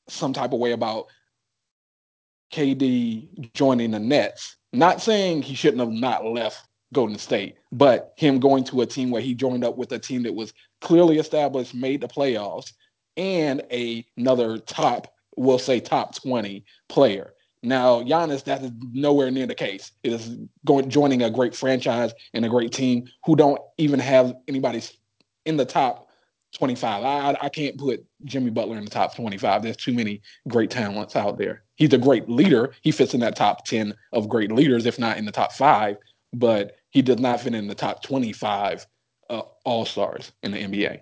some 0.07 0.33
type 0.33 0.53
of 0.53 0.59
way 0.59 0.71
about 0.71 1.07
KD 2.53 3.53
joining 3.53 3.91
the 3.91 3.99
Nets. 3.99 4.57
Not 4.73 5.01
saying 5.01 5.41
he 5.41 5.55
shouldn't 5.55 5.81
have 5.81 5.91
not 5.91 6.25
left 6.25 6.67
Golden 6.93 7.17
State, 7.17 7.55
but 7.71 8.13
him 8.17 8.39
going 8.39 8.63
to 8.65 8.81
a 8.81 8.85
team 8.85 9.11
where 9.11 9.21
he 9.21 9.33
joined 9.33 9.63
up 9.63 9.77
with 9.77 9.91
a 9.91 9.99
team 9.99 10.23
that 10.23 10.33
was 10.33 10.53
clearly 10.81 11.19
established, 11.19 11.75
made 11.75 12.01
the 12.01 12.07
playoffs, 12.07 12.73
and 13.17 13.61
a, 13.71 14.05
another 14.17 14.57
top, 14.57 15.13
we'll 15.35 15.59
say 15.59 15.79
top 15.79 16.15
20 16.15 16.63
player. 16.87 17.33
Now, 17.61 18.01
Giannis, 18.01 18.43
that 18.45 18.63
is 18.63 18.71
nowhere 18.93 19.31
near 19.31 19.45
the 19.45 19.55
case. 19.55 19.91
It 20.03 20.13
is 20.13 20.37
going 20.65 20.89
joining 20.89 21.23
a 21.23 21.29
great 21.29 21.55
franchise 21.55 22.13
and 22.33 22.45
a 22.45 22.49
great 22.49 22.71
team 22.71 23.07
who 23.25 23.35
don't 23.35 23.59
even 23.77 23.99
have 23.99 24.33
anybody 24.47 24.81
in 25.45 25.57
the 25.57 25.65
top 25.65 26.09
25. 26.57 27.03
I, 27.03 27.37
I 27.41 27.49
can't 27.49 27.77
put 27.77 28.05
Jimmy 28.23 28.49
Butler 28.49 28.77
in 28.77 28.85
the 28.85 28.89
top 28.89 29.15
25. 29.15 29.61
There's 29.61 29.77
too 29.77 29.93
many 29.93 30.21
great 30.47 30.71
talents 30.71 31.15
out 31.15 31.37
there. 31.37 31.63
He's 31.75 31.93
a 31.93 31.97
great 31.97 32.29
leader. 32.29 32.73
He 32.81 32.91
fits 32.91 33.13
in 33.13 33.19
that 33.19 33.35
top 33.35 33.65
10 33.65 33.93
of 34.13 34.29
great 34.29 34.51
leaders, 34.51 34.85
if 34.85 34.97
not 34.97 35.17
in 35.17 35.25
the 35.25 35.31
top 35.31 35.51
five, 35.51 35.97
but 36.33 36.77
he 36.89 37.01
does 37.01 37.19
not 37.19 37.41
fit 37.41 37.53
in 37.53 37.67
the 37.67 37.75
top 37.75 38.01
25 38.03 38.87
uh, 39.29 39.41
all 39.65 39.85
stars 39.85 40.31
in 40.43 40.51
the 40.51 40.57
NBA. 40.57 41.01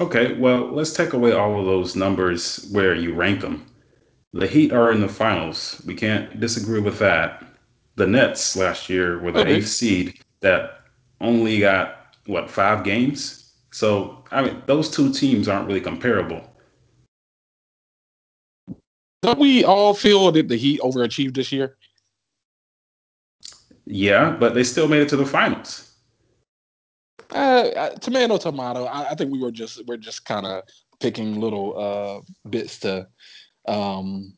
Okay, 0.00 0.34
well, 0.34 0.70
let's 0.72 0.92
take 0.92 1.12
away 1.12 1.32
all 1.32 1.58
of 1.58 1.66
those 1.66 1.96
numbers 1.96 2.68
where 2.70 2.94
you 2.94 3.14
rank 3.14 3.40
them. 3.40 3.66
The 4.32 4.46
Heat 4.46 4.72
are 4.72 4.92
in 4.92 5.00
the 5.00 5.08
finals. 5.08 5.82
We 5.86 5.94
can't 5.94 6.38
disagree 6.38 6.80
with 6.80 6.98
that. 6.98 7.44
The 7.96 8.06
Nets 8.06 8.56
last 8.56 8.88
year 8.88 9.18
were 9.18 9.32
the 9.32 9.46
eighth 9.46 9.68
seed 9.68 10.20
that 10.40 10.80
only 11.20 11.60
got, 11.60 12.14
what, 12.26 12.50
five 12.50 12.84
games? 12.84 13.54
So, 13.72 14.24
I 14.30 14.42
mean, 14.42 14.62
those 14.66 14.90
two 14.90 15.12
teams 15.12 15.48
aren't 15.48 15.66
really 15.66 15.80
comparable. 15.80 16.42
Don't 19.22 19.38
we 19.38 19.64
all 19.64 19.94
feel 19.94 20.30
that 20.30 20.48
the 20.48 20.56
Heat 20.56 20.80
overachieved 20.80 21.34
this 21.34 21.50
year? 21.50 21.76
Yeah, 23.86 24.30
but 24.30 24.54
they 24.54 24.62
still 24.62 24.86
made 24.86 25.00
it 25.00 25.08
to 25.08 25.16
the 25.16 25.26
finals. 25.26 25.92
Uh, 27.30 27.68
uh, 27.76 27.90
tomato, 27.96 28.36
tomato. 28.36 28.84
I, 28.84 29.10
I 29.10 29.14
think 29.14 29.32
we 29.32 29.40
were 29.40 29.50
just 29.50 29.84
we're 29.86 29.96
just 29.96 30.24
kind 30.24 30.46
of 30.46 30.62
picking 31.00 31.40
little 31.40 31.78
uh, 31.78 32.48
bits 32.48 32.78
to 32.80 33.08
um, 33.68 34.32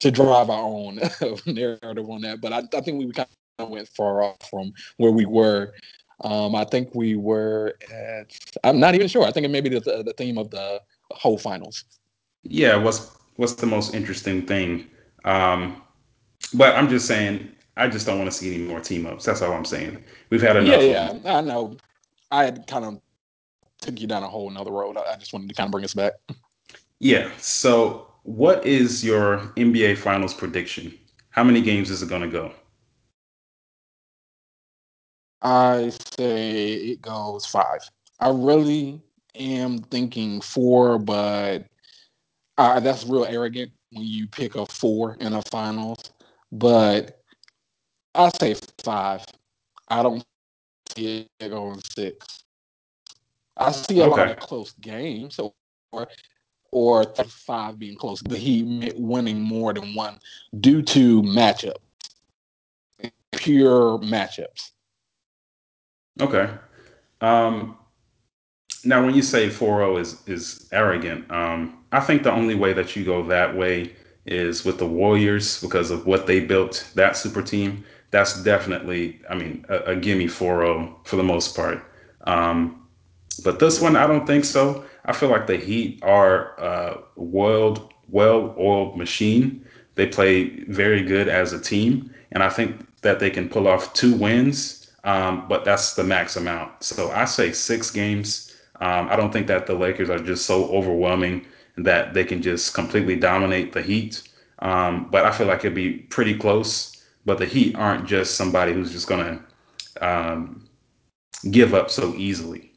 to 0.00 0.10
drive 0.10 0.50
our 0.50 0.62
own 0.62 1.00
narrative 1.46 2.08
on 2.08 2.22
that. 2.22 2.40
But 2.40 2.52
I, 2.52 2.62
I 2.76 2.80
think 2.80 2.98
we 2.98 3.12
kind 3.12 3.28
of 3.58 3.68
went 3.68 3.88
far 3.88 4.22
off 4.22 4.48
from 4.48 4.72
where 4.96 5.12
we 5.12 5.26
were. 5.26 5.74
Um, 6.20 6.54
I 6.54 6.64
think 6.64 6.94
we 6.94 7.16
were 7.16 7.74
at. 7.92 8.32
I'm 8.62 8.80
not 8.80 8.94
even 8.94 9.08
sure. 9.08 9.24
I 9.24 9.32
think 9.32 9.44
it 9.44 9.50
may 9.50 9.60
be 9.60 9.68
the, 9.68 9.80
the 9.80 10.14
theme 10.16 10.38
of 10.38 10.50
the 10.50 10.80
whole 11.10 11.38
finals. 11.38 11.84
Yeah, 12.44 12.76
what's 12.76 13.10
what's 13.36 13.54
the 13.54 13.66
most 13.66 13.94
interesting 13.94 14.46
thing? 14.46 14.88
Um, 15.24 15.82
but 16.54 16.76
I'm 16.76 16.88
just 16.88 17.06
saying, 17.06 17.50
I 17.76 17.88
just 17.88 18.06
don't 18.06 18.18
want 18.18 18.30
to 18.30 18.36
see 18.36 18.54
any 18.54 18.64
more 18.64 18.80
team 18.80 19.06
ups. 19.06 19.24
That's 19.24 19.42
all 19.42 19.52
I'm 19.52 19.64
saying. 19.64 20.02
We've 20.30 20.42
had 20.42 20.56
enough 20.56 20.80
them. 20.80 21.20
yeah. 21.24 21.38
I 21.38 21.40
know. 21.40 21.76
I 22.30 22.44
had 22.44 22.66
kind 22.66 22.84
of 22.84 23.00
took 23.80 24.00
you 24.00 24.06
down 24.06 24.22
a 24.22 24.28
whole 24.28 24.50
another 24.50 24.70
road. 24.70 24.96
I 24.96 25.16
just 25.16 25.32
wanted 25.32 25.48
to 25.48 25.54
kind 25.54 25.66
of 25.66 25.72
bring 25.72 25.84
us 25.84 25.94
back. 25.94 26.12
Yeah. 27.00 27.30
So, 27.38 28.13
what 28.24 28.66
is 28.66 29.04
your 29.04 29.38
NBA 29.56 29.98
Finals 29.98 30.34
prediction? 30.34 30.92
How 31.30 31.44
many 31.44 31.60
games 31.60 31.90
is 31.90 32.02
it 32.02 32.08
going 32.08 32.22
to 32.22 32.28
go? 32.28 32.52
I 35.42 35.92
say 36.16 36.72
it 36.72 37.02
goes 37.02 37.44
five. 37.44 37.80
I 38.18 38.30
really 38.30 39.00
am 39.34 39.78
thinking 39.78 40.40
four, 40.40 40.98
but 40.98 41.66
uh, 42.56 42.80
that's 42.80 43.04
real 43.04 43.26
arrogant 43.26 43.72
when 43.92 44.06
you 44.06 44.26
pick 44.26 44.54
a 44.54 44.64
four 44.64 45.16
in 45.20 45.34
a 45.34 45.42
finals. 45.42 46.12
But 46.50 47.20
I 48.14 48.30
say 48.40 48.56
five. 48.82 49.24
I 49.88 50.02
don't 50.02 50.24
see 50.96 51.28
it 51.40 51.48
going 51.50 51.80
six. 51.94 52.44
I 53.58 53.70
see 53.72 54.00
a 54.00 54.06
lot 54.06 54.30
of 54.30 54.38
close 54.38 54.72
games, 54.80 55.38
or 55.92 56.08
or 56.74 57.04
five 57.04 57.78
being 57.78 57.96
close. 57.96 58.20
The 58.20 58.36
Heat 58.36 58.94
winning 58.98 59.40
more 59.40 59.72
than 59.72 59.94
one 59.94 60.18
due 60.60 60.82
to 60.82 61.22
matchup, 61.22 61.76
pure 63.32 63.98
matchups. 64.00 64.72
Okay. 66.20 66.50
Um, 67.20 67.78
now, 68.84 69.04
when 69.04 69.14
you 69.14 69.22
say 69.22 69.48
4-0 69.48 70.00
is 70.00 70.22
is 70.26 70.68
arrogant, 70.72 71.30
um, 71.30 71.84
I 71.92 72.00
think 72.00 72.24
the 72.24 72.32
only 72.32 72.56
way 72.56 72.72
that 72.72 72.96
you 72.96 73.04
go 73.04 73.22
that 73.22 73.56
way 73.56 73.94
is 74.26 74.64
with 74.64 74.78
the 74.78 74.86
Warriors 74.86 75.60
because 75.60 75.90
of 75.90 76.06
what 76.06 76.26
they 76.26 76.40
built. 76.40 76.90
That 76.96 77.16
super 77.16 77.40
team. 77.40 77.84
That's 78.10 78.42
definitely, 78.42 79.20
I 79.28 79.34
mean, 79.34 79.64
a, 79.68 79.78
a 79.92 79.96
gimme 79.96 80.26
4-0 80.26 81.06
for 81.06 81.16
the 81.16 81.22
most 81.22 81.56
part. 81.56 81.82
Um, 82.26 82.83
But 83.42 83.58
this 83.58 83.80
one, 83.80 83.96
I 83.96 84.06
don't 84.06 84.26
think 84.26 84.44
so. 84.44 84.84
I 85.04 85.12
feel 85.12 85.28
like 85.28 85.46
the 85.46 85.56
Heat 85.56 86.00
are 86.02 86.58
a 86.58 86.98
well 87.16 87.90
well-oiled 88.08 88.96
machine. 88.96 89.64
They 89.94 90.06
play 90.06 90.60
very 90.64 91.02
good 91.02 91.28
as 91.28 91.52
a 91.52 91.60
team, 91.60 92.12
and 92.32 92.42
I 92.42 92.48
think 92.48 92.86
that 93.02 93.20
they 93.20 93.30
can 93.30 93.48
pull 93.48 93.68
off 93.68 93.92
two 93.94 94.14
wins. 94.14 94.90
Um, 95.04 95.46
but 95.48 95.64
that's 95.64 95.94
the 95.94 96.04
max 96.04 96.36
amount. 96.36 96.82
So 96.82 97.10
I 97.10 97.26
say 97.26 97.52
six 97.52 97.90
games. 97.90 98.54
Um, 98.80 99.08
I 99.10 99.16
don't 99.16 99.32
think 99.32 99.46
that 99.48 99.66
the 99.66 99.74
Lakers 99.74 100.08
are 100.10 100.18
just 100.18 100.46
so 100.46 100.64
overwhelming 100.70 101.46
that 101.76 102.14
they 102.14 102.24
can 102.24 102.40
just 102.40 102.74
completely 102.74 103.16
dominate 103.16 103.72
the 103.72 103.82
Heat. 103.82 104.22
Um, 104.60 105.08
but 105.10 105.26
I 105.26 105.32
feel 105.32 105.46
like 105.46 105.60
it'd 105.60 105.74
be 105.74 105.92
pretty 105.92 106.36
close. 106.36 107.02
But 107.26 107.38
the 107.38 107.46
Heat 107.46 107.76
aren't 107.76 108.06
just 108.06 108.36
somebody 108.36 108.72
who's 108.72 108.92
just 108.92 109.06
gonna 109.06 109.44
um, 110.00 110.66
give 111.50 111.74
up 111.74 111.90
so 111.90 112.14
easily. 112.14 112.73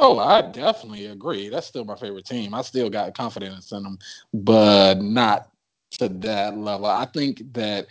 Oh, 0.00 0.18
I 0.18 0.42
definitely 0.42 1.06
agree. 1.06 1.48
That's 1.48 1.66
still 1.66 1.84
my 1.84 1.96
favorite 1.96 2.24
team. 2.24 2.54
I 2.54 2.62
still 2.62 2.88
got 2.88 3.16
confidence 3.16 3.72
in 3.72 3.82
them, 3.82 3.98
but 4.32 5.02
not 5.02 5.50
to 5.92 6.08
that 6.08 6.56
level. 6.56 6.86
I 6.86 7.06
think 7.06 7.42
that 7.54 7.88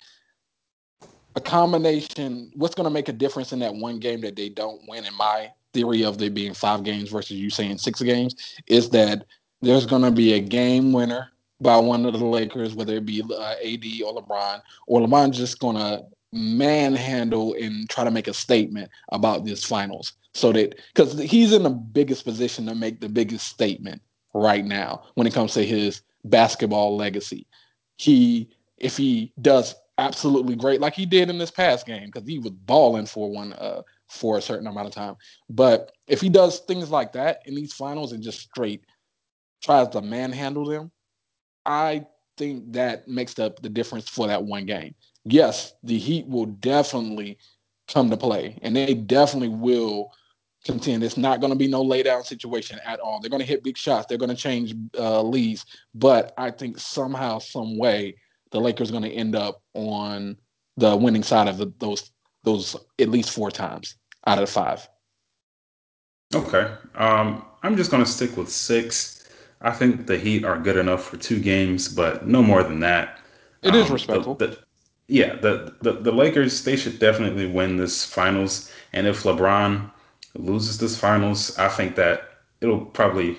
a 1.36 1.42
combination, 1.42 2.52
what's 2.56 2.76
going 2.76 2.86
to 2.86 2.94
make 2.94 3.10
a 3.10 3.14
difference 3.14 3.52
in 3.52 3.60
that 3.60 3.76
one 3.76 4.00
game 4.00 4.22
that 4.22 4.36
they 4.36 4.50
don't 4.50 4.82
win, 4.88 5.06
in 5.06 5.14
my 5.16 5.52
theory 5.74 6.04
of 6.04 6.18
there 6.18 6.30
being 6.30 6.54
five 6.54 6.84
games 6.84 7.10
versus 7.10 7.38
you 7.38 7.50
saying 7.50 7.78
six 7.78 8.02
games, 8.02 8.36
is 8.68 8.90
that 8.92 9.26
there's 9.62 9.86
going 9.86 10.02
to 10.02 10.12
be 10.12 10.34
a 10.34 10.40
game 10.40 10.94
winner 10.94 11.30
by 11.60 11.78
one 11.78 12.06
of 12.06 12.14
the 12.14 12.26
Lakers, 12.26 12.74
whether 12.74 12.96
it 12.96 13.06
be 13.06 13.22
uh, 13.22 13.56
AD 13.64 13.84
or 14.06 14.22
LeBron, 14.22 14.62
or 14.88 15.02
LeBron's 15.02 15.38
just 15.38 15.60
going 15.60 15.76
to 15.76 16.06
manhandle 16.32 17.54
and 17.60 17.90
try 17.90 18.04
to 18.04 18.12
make 18.12 18.28
a 18.28 18.34
statement 18.34 18.90
about 19.12 19.44
this 19.46 19.64
finals. 19.64 20.14
So 20.38 20.52
that 20.52 20.76
because 20.94 21.18
he's 21.18 21.52
in 21.52 21.64
the 21.64 21.72
biggest 21.72 22.24
position 22.24 22.68
to 22.68 22.76
make 22.76 23.02
the 23.02 23.10
biggest 23.10 23.48
statement 23.48 24.04
right 24.36 24.64
now 24.64 25.02
when 25.16 25.26
it 25.26 25.34
comes 25.34 25.54
to 25.56 25.66
his 25.66 26.04
basketball 26.26 26.96
legacy. 26.96 27.48
He 27.98 28.52
if 28.78 28.96
he 28.96 29.34
does 29.42 29.74
absolutely 29.98 30.56
great, 30.56 30.80
like 30.80 30.94
he 30.94 31.08
did 31.08 31.32
in 31.32 31.40
this 31.40 31.50
past 31.50 31.88
game, 31.88 32.06
because 32.06 32.28
he 32.28 32.38
was 32.38 32.52
balling 32.52 33.08
for 33.08 33.32
one 33.32 33.54
uh, 33.54 33.82
for 34.10 34.38
a 34.38 34.42
certain 34.42 34.68
amount 34.68 34.88
of 34.88 34.94
time. 34.94 35.16
But 35.50 35.92
if 36.06 36.22
he 36.22 36.30
does 36.30 36.60
things 36.60 36.92
like 36.92 37.14
that 37.14 37.42
in 37.48 37.56
these 37.56 37.74
finals 37.74 38.12
and 38.12 38.22
just 38.22 38.42
straight 38.42 38.86
tries 39.64 39.90
to 39.90 40.02
manhandle 40.02 40.66
them, 40.66 40.92
I 41.66 42.06
think 42.38 42.74
that 42.74 43.08
makes 43.08 43.40
up 43.40 43.60
the 43.64 43.70
difference 43.70 44.08
for 44.08 44.28
that 44.28 44.44
one 44.44 44.68
game. 44.68 44.94
Yes, 45.26 45.74
the 45.82 45.98
Heat 45.98 46.28
will 46.28 46.46
definitely 46.46 47.40
come 47.88 48.12
to 48.12 48.18
play, 48.18 48.60
and 48.62 48.76
they 48.76 48.94
definitely 48.94 49.50
will 49.50 50.12
contend. 50.68 51.04
It's 51.04 51.18
not 51.18 51.40
going 51.42 51.52
to 51.52 51.58
be 51.58 51.68
no 51.68 51.84
laydown 51.84 52.26
situation 52.26 52.80
at 52.86 53.00
all. 53.00 53.20
They're 53.20 53.30
going 53.30 53.42
to 53.42 53.46
hit 53.48 53.64
big 53.64 53.78
shots. 53.78 54.06
They're 54.08 54.18
going 54.20 54.30
to 54.30 54.36
change 54.36 54.76
uh, 54.98 55.22
leads, 55.22 55.66
but 55.96 56.34
I 56.38 56.52
think 56.52 56.78
somehow, 56.78 57.40
some 57.40 57.78
way, 57.78 58.16
the 58.52 58.60
Lakers 58.60 58.90
are 58.90 58.94
going 58.94 59.04
to 59.04 59.12
end 59.12 59.36
up 59.36 59.62
on 59.74 60.38
the 60.78 60.96
winning 60.96 61.24
side 61.24 61.48
of 61.48 61.58
the, 61.58 61.74
those 61.80 62.12
those 62.44 62.76
at 63.00 63.10
least 63.10 63.32
four 63.32 63.52
times 63.52 63.96
out 64.26 64.38
of 64.38 64.46
the 64.48 64.52
five. 64.52 64.88
Okay. 66.34 66.72
Um, 66.96 67.46
I'm 67.64 67.76
just 67.76 67.92
going 67.92 68.04
to 68.04 68.10
stick 68.10 68.38
with 68.38 68.50
six. 68.50 69.28
I 69.62 69.72
think 69.72 70.08
the 70.08 70.18
Heat 70.18 70.46
are 70.46 70.60
good 70.60 70.78
enough 70.78 71.04
for 71.04 71.18
two 71.18 71.40
games, 71.40 71.90
but 71.90 72.28
no 72.28 72.44
more 72.44 72.64
than 72.64 72.80
that. 72.82 73.20
It 73.64 73.76
is 73.76 73.82
Um, 73.82 73.88
the, 73.88 73.94
respectful. 73.94 74.36
the, 74.36 74.58
yeah, 75.08 75.36
the, 75.36 75.74
the, 75.82 75.94
the 75.94 76.12
Lakers, 76.12 76.64
they 76.64 76.76
should 76.76 77.00
definitely 77.00 77.48
win 77.48 77.78
this 77.78 78.06
finals. 78.06 78.72
And 78.94 79.08
if 79.08 79.24
LeBron 79.24 79.92
loses 80.40 80.78
this 80.78 80.98
finals, 80.98 81.58
I 81.58 81.68
think 81.70 81.96
that 81.96 82.30
it'll 82.62 82.86
probably, 82.86 83.38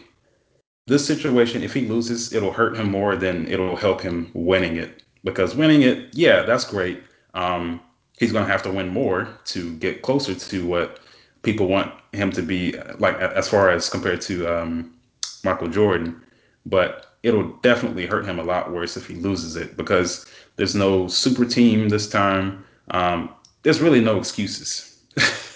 this 0.87 1.07
situation, 1.07 1.63
if 1.63 1.75
he 1.75 1.87
loses, 1.87 2.33
it'll 2.33 2.53
hurt 2.53 2.77
him 2.77 2.91
more 2.91 3.17
than 3.17 3.47
it'll 3.49 3.77
help 3.77 4.01
him 4.01 4.31
winning 4.35 4.77
it. 4.77 5.03
because 5.25 5.55
winning 5.55 5.83
it, 5.83 6.15
yeah, 6.15 6.43
that's 6.43 6.65
great. 6.65 7.03
Um, 7.35 7.81
he's 8.19 8.33
going 8.33 8.47
to 8.47 8.51
have 8.53 8.63
to 8.63 8.71
win 8.71 8.89
more 8.89 9.29
to 9.47 9.75
get 9.77 10.03
closer 10.03 10.35
to 10.35 10.67
what 10.67 11.01
people 11.43 11.69
want 11.69 11.93
him 12.13 12.31
to 12.33 12.43
be, 12.43 12.75
like 12.99 13.17
as 13.19 13.49
far 13.49 13.71
as 13.71 13.89
compared 13.89 14.21
to 14.23 14.47
um, 14.47 14.95
Michael 15.45 15.69
Jordan. 15.69 16.23
But 16.67 17.17
it'll 17.23 17.53
definitely 17.63 18.07
hurt 18.07 18.25
him 18.25 18.39
a 18.39 18.45
lot 18.45 18.73
worse 18.73 18.97
if 18.97 19.07
he 19.07 19.15
loses 19.15 19.57
it 19.57 19.77
because 19.77 20.27
there's 20.57 20.75
no 20.75 21.09
super 21.09 21.45
team 21.45 21.89
this 21.89 22.09
time. 22.09 22.65
Um, 22.91 23.31
there's 23.63 23.81
really 23.81 24.01
no 24.01 24.19
excuses. 24.19 24.99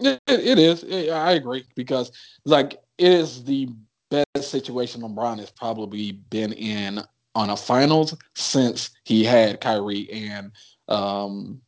it, 0.00 0.20
it 0.26 0.58
is. 0.58 0.84
I 1.10 1.32
agree 1.32 1.64
because 1.74 2.12
like 2.44 2.80
it 2.98 3.12
is 3.12 3.44
the 3.44 3.68
best 4.10 4.50
situation 4.50 5.02
LeBron 5.02 5.38
has 5.38 5.50
probably 5.50 6.12
been 6.12 6.52
in 6.52 7.00
on 7.34 7.50
a 7.50 7.56
finals 7.56 8.16
since 8.34 8.90
he 9.04 9.24
had 9.24 9.60
Kyrie 9.60 10.10
and 10.10 10.52
um, 10.88 11.60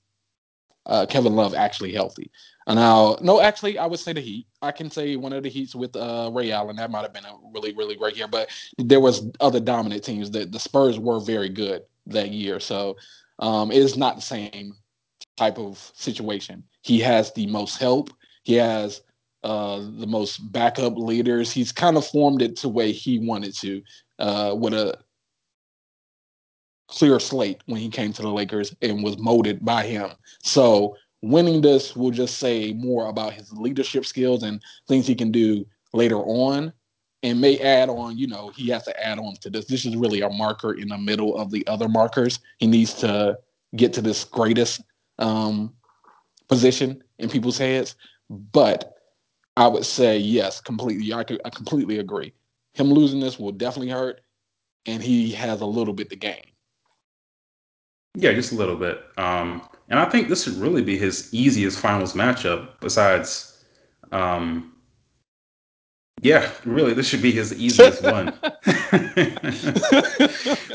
uh, 0.87 1.07
Kevin 1.07 1.35
Love 1.37 1.55
actually 1.55 1.92
healthy. 1.92 2.31
And 2.66 2.77
now, 2.77 3.16
no, 3.21 3.40
actually, 3.40 3.79
I 3.79 3.87
would 3.87 3.99
say 3.99 4.12
the 4.12 4.21
Heat. 4.21 4.47
I 4.61 4.71
can 4.71 4.90
say 4.90 5.16
one 5.16 5.33
of 5.33 5.42
the 5.42 5.49
Heats 5.49 5.75
with 5.75 5.97
uh, 5.97 6.31
Ray 6.33 6.53
Allen. 6.53 6.77
That 6.77 6.90
might 6.90 7.03
have 7.03 7.12
been 7.12 7.25
a 7.25 7.37
really, 7.53 7.73
really 7.75 7.97
great 7.97 8.16
year. 8.16 8.29
But 8.29 8.51
there 8.79 9.01
was 9.01 9.27
other 9.40 9.61
dominant 9.61 10.05
teams. 10.05 10.31
That 10.31 10.53
the 10.53 10.61
Spurs 10.61 10.99
were 10.99 11.21
very 11.21 11.49
good 11.49 11.83
that 12.07 12.31
year. 12.31 12.61
So 12.61 12.97
um, 13.38 13.73
it 13.73 13.79
is 13.79 13.97
not 13.97 14.16
the 14.16 14.23
same 14.23 14.75
type 15.37 15.59
of 15.59 15.90
situation. 15.95 16.62
He 16.83 17.01
has 17.01 17.33
the 17.33 17.47
most 17.47 17.79
help. 17.79 18.11
He 18.42 18.55
has 18.55 19.02
uh, 19.42 19.81
the 19.98 20.07
most 20.07 20.52
backup 20.52 20.96
leaders. 20.96 21.52
He's 21.52 21.72
kind 21.72 21.96
of 21.96 22.07
formed 22.07 22.42
it 22.42 22.57
to 22.57 22.68
way 22.68 22.92
he 22.92 23.18
wanted 23.18 23.55
to 23.59 23.83
uh, 24.18 24.55
with 24.59 24.74
a 24.74 24.98
clear 26.88 27.18
slate 27.18 27.62
when 27.66 27.81
he 27.81 27.88
came 27.88 28.12
to 28.12 28.22
the 28.22 28.28
Lakers 28.28 28.74
and 28.83 29.02
was 29.02 29.18
molded 29.18 29.64
by 29.64 29.85
him. 29.85 30.11
So 30.42 30.96
winning 31.22 31.61
this 31.61 31.96
will 31.96 32.11
just 32.11 32.38
say 32.38 32.72
more 32.72 33.07
about 33.07 33.33
his 33.33 33.52
leadership 33.52 34.05
skills 34.05 34.42
and 34.42 34.61
things 34.87 35.07
he 35.07 35.14
can 35.14 35.33
do 35.33 35.64
later 35.92 36.18
on 36.18 36.72
and 37.22 37.40
may 37.40 37.59
add 37.59 37.88
on, 37.88 38.18
you 38.18 38.26
know, 38.26 38.50
he 38.57 38.68
has 38.68 38.83
to 38.85 39.07
add 39.07 39.18
on 39.18 39.35
to 39.37 39.50
this. 39.50 39.66
This 39.66 39.87
is 39.87 39.96
really 39.96 40.20
a 40.20 40.28
marker 40.28 40.74
in 40.74 40.88
the 40.88 40.98
middle 40.98 41.37
of 41.37 41.50
the 41.50 41.66
other 41.66 41.88
markers. 41.88 42.40
He 42.59 42.66
needs 42.66 42.94
to 42.94 43.38
get 43.76 43.92
to 43.94 44.02
this 44.02 44.24
greatest 44.24 44.83
um, 45.18 45.72
position 46.48 47.02
in 47.18 47.28
people's 47.28 47.59
heads. 47.59 47.94
But 48.33 48.95
I 49.59 49.66
would 49.68 49.85
say 49.85 50.16
yes, 50.16 50.61
completely. 50.61 51.12
I, 51.12 51.23
could, 51.25 51.40
I 51.45 51.51
completely 51.51 51.99
agree. 51.99 52.33
Him 52.73 52.90
losing 52.90 53.21
this 53.21 53.38
will 53.38 53.53
definitely 53.53 53.90
hurt, 53.90 54.23
and 54.87 55.03
he 55.03 55.33
has 55.33 55.61
a 55.61 55.66
little 55.66 55.92
bit 55.92 56.09
to 56.11 56.16
gain. 56.16 56.42
Yeah, 58.14 58.33
just 58.33 58.53
a 58.53 58.55
little 58.55 58.77
bit. 58.77 59.03
Um, 59.18 59.62
and 59.90 59.99
I 59.99 60.07
think 60.07 60.29
this 60.29 60.45
should 60.45 60.55
really 60.55 60.83
be 60.83 60.97
his 60.97 61.33
easiest 61.33 61.79
finals 61.79 62.14
matchup 62.14 62.81
besides 62.81 63.64
um, 64.12 64.71
yeah, 66.20 66.51
really, 66.64 66.94
this 66.94 67.09
should 67.09 67.22
be 67.22 67.33
his 67.33 67.53
easiest 67.55 68.03
one. 68.12 68.29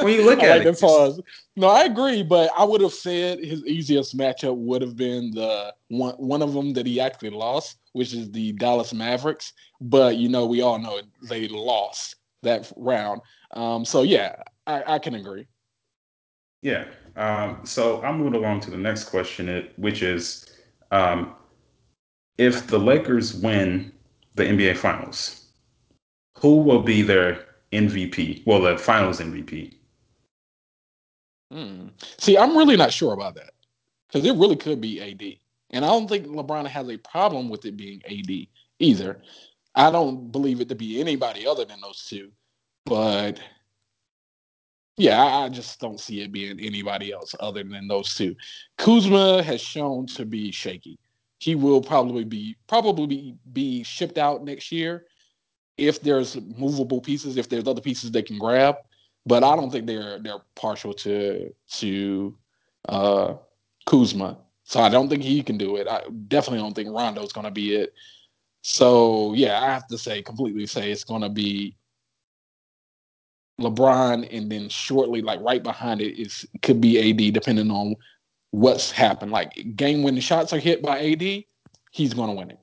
when 0.01 0.13
you 0.13 0.23
look 0.25 0.39
I 0.39 0.47
at 0.47 0.57
like 0.57 0.65
it, 0.65 0.79
pause. 0.79 1.21
No, 1.55 1.67
I 1.67 1.83
agree, 1.83 2.23
but 2.23 2.49
I 2.57 2.63
would 2.63 2.81
have 2.81 2.93
said 2.93 3.39
his 3.39 3.65
easiest 3.65 4.17
matchup 4.17 4.57
would 4.57 4.81
have 4.81 4.97
been 4.97 5.31
the 5.31 5.73
one 5.89 6.15
one 6.15 6.41
of 6.41 6.53
them 6.53 6.73
that 6.73 6.85
he 6.85 6.99
actually 6.99 7.29
lost, 7.29 7.77
which 7.93 8.13
is 8.13 8.31
the 8.31 8.51
Dallas 8.53 8.93
Mavericks. 8.93 9.53
But 9.79 10.17
you 10.17 10.27
know, 10.27 10.45
we 10.45 10.61
all 10.61 10.79
know 10.79 10.99
they 11.29 11.47
lost 11.47 12.15
that 12.43 12.71
round. 12.75 13.21
Um, 13.51 13.85
so 13.85 14.01
yeah, 14.01 14.41
I, 14.65 14.95
I 14.95 14.99
can 14.99 15.15
agree. 15.15 15.47
Yeah. 16.61 16.85
Um, 17.15 17.61
so 17.63 18.01
I'm 18.03 18.17
moving 18.17 18.35
along 18.35 18.59
to 18.61 18.71
the 18.71 18.77
next 18.77 19.05
question, 19.05 19.69
which 19.77 20.03
is 20.03 20.45
um, 20.91 21.35
if 22.37 22.67
the 22.67 22.77
Lakers 22.77 23.33
win 23.33 23.91
the 24.37 24.45
NBA 24.45 24.77
Finals, 24.77 25.51
who 26.37 26.57
will 26.57 26.81
be 26.81 27.01
their 27.01 27.45
MVP? 27.73 28.45
Well, 28.45 28.61
the 28.61 28.77
Finals 28.77 29.19
MVP. 29.19 29.73
Hmm. 31.51 31.87
See, 32.19 32.37
I'm 32.37 32.57
really 32.57 32.77
not 32.77 32.93
sure 32.93 33.13
about 33.13 33.35
that 33.35 33.51
because 34.07 34.25
it 34.25 34.35
really 34.35 34.55
could 34.55 34.79
be 34.79 35.01
AD, 35.01 35.37
and 35.71 35.83
I 35.83 35.87
don't 35.87 36.07
think 36.07 36.27
LeBron 36.27 36.67
has 36.67 36.89
a 36.89 36.97
problem 36.97 37.49
with 37.49 37.65
it 37.65 37.75
being 37.75 38.01
AD 38.05 38.47
either. 38.79 39.21
I 39.75 39.91
don't 39.91 40.31
believe 40.31 40.61
it 40.61 40.69
to 40.69 40.75
be 40.75 40.99
anybody 40.99 41.47
other 41.47 41.65
than 41.65 41.81
those 41.81 42.05
two, 42.05 42.31
but 42.85 43.39
yeah, 44.97 45.23
I 45.23 45.49
just 45.49 45.79
don't 45.79 45.99
see 45.99 46.21
it 46.21 46.31
being 46.31 46.59
anybody 46.59 47.11
else 47.13 47.35
other 47.39 47.63
than 47.63 47.87
those 47.87 48.15
two. 48.15 48.35
Kuzma 48.77 49.43
has 49.43 49.61
shown 49.61 50.07
to 50.07 50.25
be 50.25 50.51
shaky. 50.51 50.99
He 51.39 51.55
will 51.55 51.81
probably 51.81 52.23
be 52.23 52.55
probably 52.67 53.35
be, 53.53 53.83
shipped 53.83 54.17
out 54.17 54.43
next 54.43 54.71
year 54.71 55.05
if 55.77 56.01
there's 56.01 56.35
movable 56.57 56.99
pieces, 56.99 57.37
if 57.37 57.47
there's 57.49 57.67
other 57.67 57.81
pieces 57.81 58.11
they 58.11 58.23
can 58.23 58.39
grab. 58.39 58.77
But 59.25 59.43
I 59.43 59.55
don't 59.55 59.69
think 59.69 59.85
they're 59.85 60.19
they're 60.19 60.41
partial 60.55 60.93
to 60.95 61.53
to 61.73 62.37
uh, 62.89 63.33
Kuzma. 63.85 64.37
So 64.63 64.81
I 64.81 64.89
don't 64.89 65.09
think 65.09 65.23
he 65.23 65.43
can 65.43 65.57
do 65.57 65.77
it. 65.77 65.87
I 65.87 66.03
definitely 66.27 66.59
don't 66.59 66.73
think 66.73 66.89
Rondo's 66.89 67.31
going 67.31 67.45
to 67.45 67.51
be 67.51 67.75
it. 67.75 67.93
So 68.61 69.33
yeah, 69.33 69.61
I 69.61 69.67
have 69.67 69.87
to 69.87 69.97
say 69.97 70.21
completely 70.21 70.65
say 70.65 70.91
it's 70.91 71.03
going 71.03 71.21
to 71.21 71.29
be 71.29 71.77
LeBron, 73.59 74.27
and 74.35 74.51
then 74.51 74.69
shortly, 74.69 75.21
like 75.21 75.39
right 75.41 75.63
behind 75.63 76.01
it, 76.01 76.19
is 76.19 76.45
could 76.61 76.79
be 76.79 77.09
AD, 77.11 77.33
depending 77.33 77.71
on 77.71 77.95
what's 78.51 78.91
happened. 78.91 79.31
Like 79.31 79.75
game 79.75 80.03
winning 80.03 80.21
shots 80.21 80.53
are 80.53 80.59
hit 80.59 80.81
by 80.81 80.99
AD, 80.99 81.43
he's 81.91 82.13
gonna 82.13 82.33
win 82.33 82.51
it. 82.51 82.59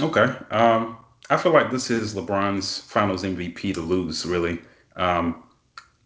Okay. 0.00 0.34
Um, 0.50 0.96
I 1.28 1.36
feel 1.36 1.52
like 1.52 1.70
this 1.70 1.90
is 1.90 2.14
LeBron's 2.14 2.80
Finals 2.80 3.22
MVP 3.22 3.74
to 3.74 3.80
lose. 3.80 4.24
Really, 4.24 4.58
um, 4.96 5.42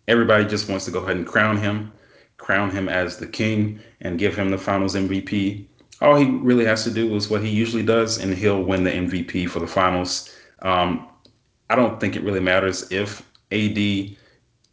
everybody 0.08 0.44
just 0.44 0.68
wants 0.68 0.84
to 0.86 0.90
go 0.90 1.00
ahead 1.00 1.16
and 1.16 1.26
crown 1.26 1.56
him, 1.56 1.92
crown 2.36 2.70
him 2.70 2.88
as 2.88 3.18
the 3.18 3.26
king, 3.26 3.80
and 4.00 4.18
give 4.18 4.36
him 4.36 4.50
the 4.50 4.58
Finals 4.58 4.94
MVP. 4.94 5.66
All 6.00 6.16
he 6.16 6.26
really 6.26 6.64
has 6.64 6.84
to 6.84 6.90
do 6.90 7.14
is 7.14 7.30
what 7.30 7.42
he 7.42 7.48
usually 7.48 7.84
does, 7.84 8.18
and 8.18 8.34
he'll 8.34 8.62
win 8.62 8.84
the 8.84 8.90
MVP 8.90 9.48
for 9.48 9.60
the 9.60 9.66
Finals. 9.66 10.34
Um, 10.60 11.08
I 11.70 11.76
don't 11.76 12.00
think 12.00 12.16
it 12.16 12.22
really 12.22 12.40
matters 12.40 12.90
if 12.90 13.22
AD 13.52 14.16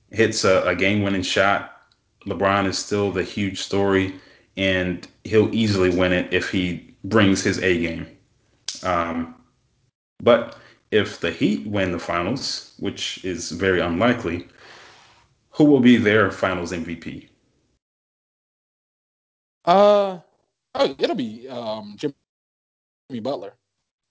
hits 0.10 0.43
a, 0.43 0.63
a 0.63 0.75
game 0.75 1.04
winning 1.04 1.21
shot. 1.21 1.81
LeBron 2.25 2.67
is 2.67 2.77
still 2.77 3.12
the 3.12 3.23
huge 3.23 3.62
story, 3.62 4.13
and 4.57 5.07
he'll 5.23 5.53
easily 5.53 5.95
win 5.95 6.13
it 6.13 6.31
if 6.34 6.49
he 6.49 6.93
brings 7.03 7.43
his 7.43 7.57
A 7.60 7.79
game. 7.79 8.07
Um, 8.84 9.36
but 10.21 10.57
if 10.91 11.19
the 11.19 11.31
Heat 11.31 11.65
win 11.67 11.91
the 11.91 11.99
finals, 11.99 12.73
which 12.79 13.23
is 13.23 13.51
very 13.51 13.79
unlikely, 13.79 14.47
who 15.51 15.65
will 15.65 15.79
be 15.79 15.97
their 15.97 16.31
finals 16.31 16.71
MVP? 16.71 17.27
Uh, 19.65 20.19
oh, 20.75 20.95
it'll 20.97 21.15
be 21.15 21.47
um, 21.47 21.95
Jimmy 21.97 22.13
Butler. 23.21 23.53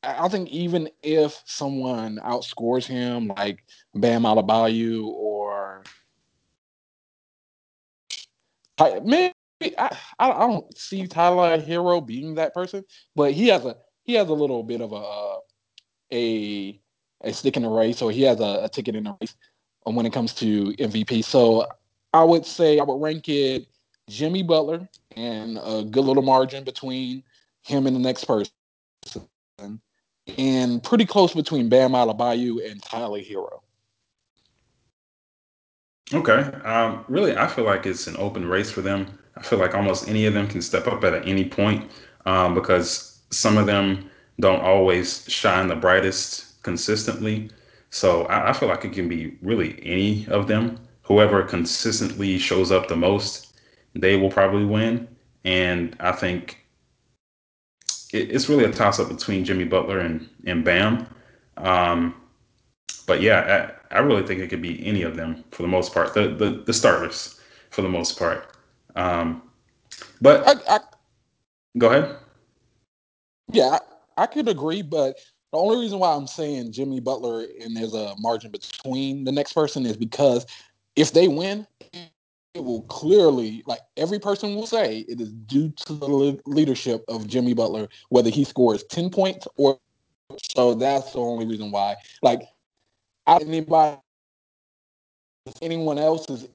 I 0.02 0.28
think 0.28 0.48
even 0.48 0.88
if 1.02 1.42
someone 1.44 2.18
outscores 2.24 2.86
him, 2.86 3.28
like 3.36 3.62
Bam 3.94 4.22
Adebayo 4.22 5.04
or 5.04 5.29
maybe 9.04 9.34
I, 9.78 9.96
I 10.18 10.28
don't 10.28 10.76
see 10.76 11.06
Tyler 11.06 11.58
Herro 11.58 12.04
being 12.04 12.34
that 12.36 12.54
person, 12.54 12.84
but 13.14 13.32
he 13.32 13.48
has 13.48 13.64
a 13.64 13.76
he 14.04 14.14
has 14.14 14.28
a 14.28 14.34
little 14.34 14.62
bit 14.62 14.80
of 14.80 14.92
a 14.92 14.96
uh, 14.96 15.38
a 16.12 16.80
a 17.22 17.32
stick 17.32 17.56
in 17.56 17.62
the 17.62 17.68
race, 17.68 18.02
or 18.02 18.10
he 18.10 18.22
has 18.22 18.40
a, 18.40 18.60
a 18.64 18.68
ticket 18.68 18.96
in 18.96 19.04
the 19.04 19.16
race 19.20 19.34
um, 19.86 19.94
when 19.94 20.06
it 20.06 20.12
comes 20.12 20.32
to 20.34 20.72
MVP. 20.74 21.24
So 21.24 21.66
I 22.12 22.24
would 22.24 22.46
say 22.46 22.78
I 22.78 22.84
would 22.84 23.00
rank 23.00 23.28
it 23.28 23.66
Jimmy 24.08 24.42
Butler 24.42 24.88
and 25.16 25.58
a 25.62 25.84
good 25.84 26.04
little 26.04 26.22
margin 26.22 26.64
between 26.64 27.22
him 27.62 27.86
and 27.86 27.94
the 27.94 28.00
next 28.00 28.24
person 28.24 28.50
and 30.38 30.82
pretty 30.82 31.04
close 31.04 31.34
between 31.34 31.68
Bam 31.68 31.92
Adebayo 31.92 32.70
and 32.70 32.82
Tyler 32.82 33.20
Herro. 33.20 33.60
Okay. 36.12 36.40
Um, 36.64 37.04
really, 37.08 37.36
I 37.36 37.46
feel 37.46 37.64
like 37.64 37.86
it's 37.86 38.06
an 38.06 38.16
open 38.18 38.46
race 38.48 38.70
for 38.70 38.80
them. 38.82 39.06
I 39.36 39.42
feel 39.42 39.58
like 39.58 39.74
almost 39.74 40.08
any 40.08 40.26
of 40.26 40.34
them 40.34 40.48
can 40.48 40.60
step 40.60 40.86
up 40.86 41.04
at 41.04 41.26
any 41.26 41.48
point 41.48 41.90
um, 42.26 42.54
because 42.54 43.20
some 43.30 43.56
of 43.56 43.66
them 43.66 44.10
don't 44.40 44.60
always 44.60 45.24
shine 45.28 45.68
the 45.68 45.76
brightest 45.76 46.62
consistently. 46.62 47.50
So 47.90 48.24
I, 48.24 48.50
I 48.50 48.52
feel 48.52 48.68
like 48.68 48.84
it 48.84 48.92
can 48.92 49.08
be 49.08 49.36
really 49.40 49.78
any 49.84 50.26
of 50.28 50.48
them. 50.48 50.80
Whoever 51.02 51.42
consistently 51.42 52.38
shows 52.38 52.70
up 52.72 52.88
the 52.88 52.96
most, 52.96 53.56
they 53.94 54.16
will 54.16 54.30
probably 54.30 54.64
win. 54.64 55.08
And 55.44 55.96
I 56.00 56.12
think 56.12 56.58
it, 58.12 58.30
it's 58.30 58.48
really 58.48 58.64
a 58.64 58.72
toss 58.72 58.98
up 58.98 59.08
between 59.08 59.44
Jimmy 59.44 59.64
Butler 59.64 60.00
and, 60.00 60.28
and 60.44 60.64
Bam. 60.64 61.06
Um, 61.56 62.14
but 63.06 63.22
yeah, 63.22 63.72
I 63.90 63.98
really 63.98 64.26
think 64.26 64.40
it 64.40 64.48
could 64.48 64.62
be 64.62 64.84
any 64.86 65.02
of 65.02 65.16
them 65.16 65.44
for 65.50 65.62
the 65.62 65.68
most 65.68 65.92
part. 65.92 66.14
The 66.14 66.28
the, 66.28 66.62
the 66.64 66.72
starters 66.72 67.40
for 67.70 67.82
the 67.82 67.88
most 67.88 68.18
part. 68.18 68.56
Um, 68.96 69.42
but 70.20 70.46
I 70.68 70.80
go 71.78 71.88
ahead. 71.88 72.16
yeah, 73.52 73.78
I, 74.16 74.22
I 74.22 74.26
could 74.26 74.48
agree, 74.48 74.82
but 74.82 75.16
the 75.52 75.58
only 75.58 75.80
reason 75.80 75.98
why 75.98 76.14
I'm 76.14 76.26
saying 76.26 76.72
Jimmy 76.72 77.00
Butler 77.00 77.46
and 77.60 77.76
there's 77.76 77.94
a 77.94 78.14
margin 78.18 78.50
between 78.50 79.24
the 79.24 79.32
next 79.32 79.52
person 79.52 79.84
is 79.84 79.96
because 79.96 80.46
if 80.96 81.12
they 81.12 81.28
win, 81.28 81.66
it 82.54 82.64
will 82.64 82.82
clearly, 82.82 83.62
like 83.66 83.80
every 83.96 84.18
person 84.18 84.54
will 84.54 84.66
say, 84.66 84.98
it 85.08 85.20
is 85.20 85.32
due 85.32 85.70
to 85.70 85.92
the 85.94 86.40
leadership 86.46 87.04
of 87.08 87.26
Jimmy 87.26 87.54
Butler, 87.54 87.88
whether 88.10 88.30
he 88.30 88.44
scores 88.44 88.84
10 88.84 89.10
points 89.10 89.46
or 89.56 89.78
so. 90.54 90.74
That's 90.74 91.12
the 91.12 91.18
only 91.18 91.46
reason 91.46 91.70
why. 91.70 91.96
Like, 92.22 92.42
anybody, 93.26 93.98
anyone 95.62 95.98
else's 95.98 96.48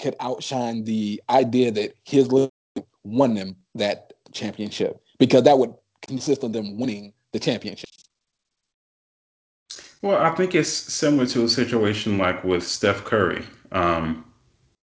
could 0.00 0.14
outshine 0.20 0.84
the 0.84 1.22
idea 1.30 1.70
that 1.70 1.94
his 2.04 2.28
won 3.04 3.34
them 3.34 3.56
that 3.74 4.12
championship 4.32 5.00
because 5.18 5.42
that 5.42 5.58
would 5.58 5.74
consist 6.06 6.42
of 6.42 6.52
them 6.52 6.78
winning 6.78 7.12
the 7.32 7.38
championship. 7.38 7.88
Well, 10.02 10.20
I 10.20 10.34
think 10.34 10.54
it's 10.54 10.68
similar 10.68 11.26
to 11.28 11.44
a 11.44 11.48
situation 11.48 12.18
like 12.18 12.44
with 12.44 12.62
Steph 12.62 13.04
Curry. 13.04 13.44
Um, 13.72 14.24